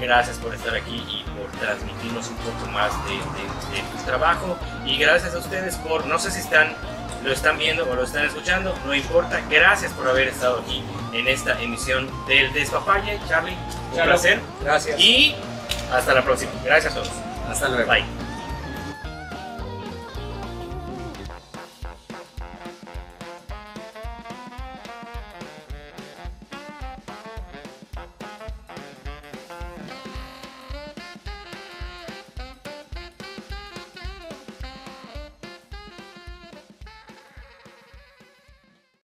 Gracias 0.00 0.36
por 0.38 0.54
estar 0.54 0.74
aquí 0.74 0.96
y 0.96 1.24
por 1.38 1.50
transmitirnos 1.60 2.28
un 2.28 2.36
poco 2.36 2.66
más 2.72 2.92
de, 3.06 3.12
de- 3.12 3.82
de 3.82 3.88
tu 3.96 4.04
trabajo. 4.04 4.56
Y 4.86 4.96
gracias 4.98 5.34
a 5.34 5.38
ustedes 5.38 5.76
por, 5.76 6.06
no 6.06 6.18
sé 6.18 6.30
si 6.30 6.40
están, 6.40 6.74
lo 7.24 7.32
están 7.32 7.58
viendo 7.58 7.88
o 7.90 7.94
lo 7.94 8.04
están 8.04 8.24
escuchando, 8.24 8.74
no 8.84 8.94
importa. 8.94 9.40
Gracias 9.50 9.92
por 9.92 10.08
haber 10.08 10.28
estado 10.28 10.60
aquí 10.60 10.82
en 11.12 11.26
esta 11.28 11.60
emisión 11.60 12.10
del 12.26 12.52
Despapalle, 12.52 13.18
Charlie. 13.28 13.56
Un 13.92 14.02
placer. 14.04 14.40
Gracias. 14.62 15.00
Y 15.00 15.34
hasta 15.92 16.12
la 16.14 16.22
próxima. 16.22 16.50
Gracias 16.64 16.92
a 16.92 16.96
todos. 16.96 17.10
hasta 17.50 17.68
luego. 17.68 17.90
Bye. 17.90 18.23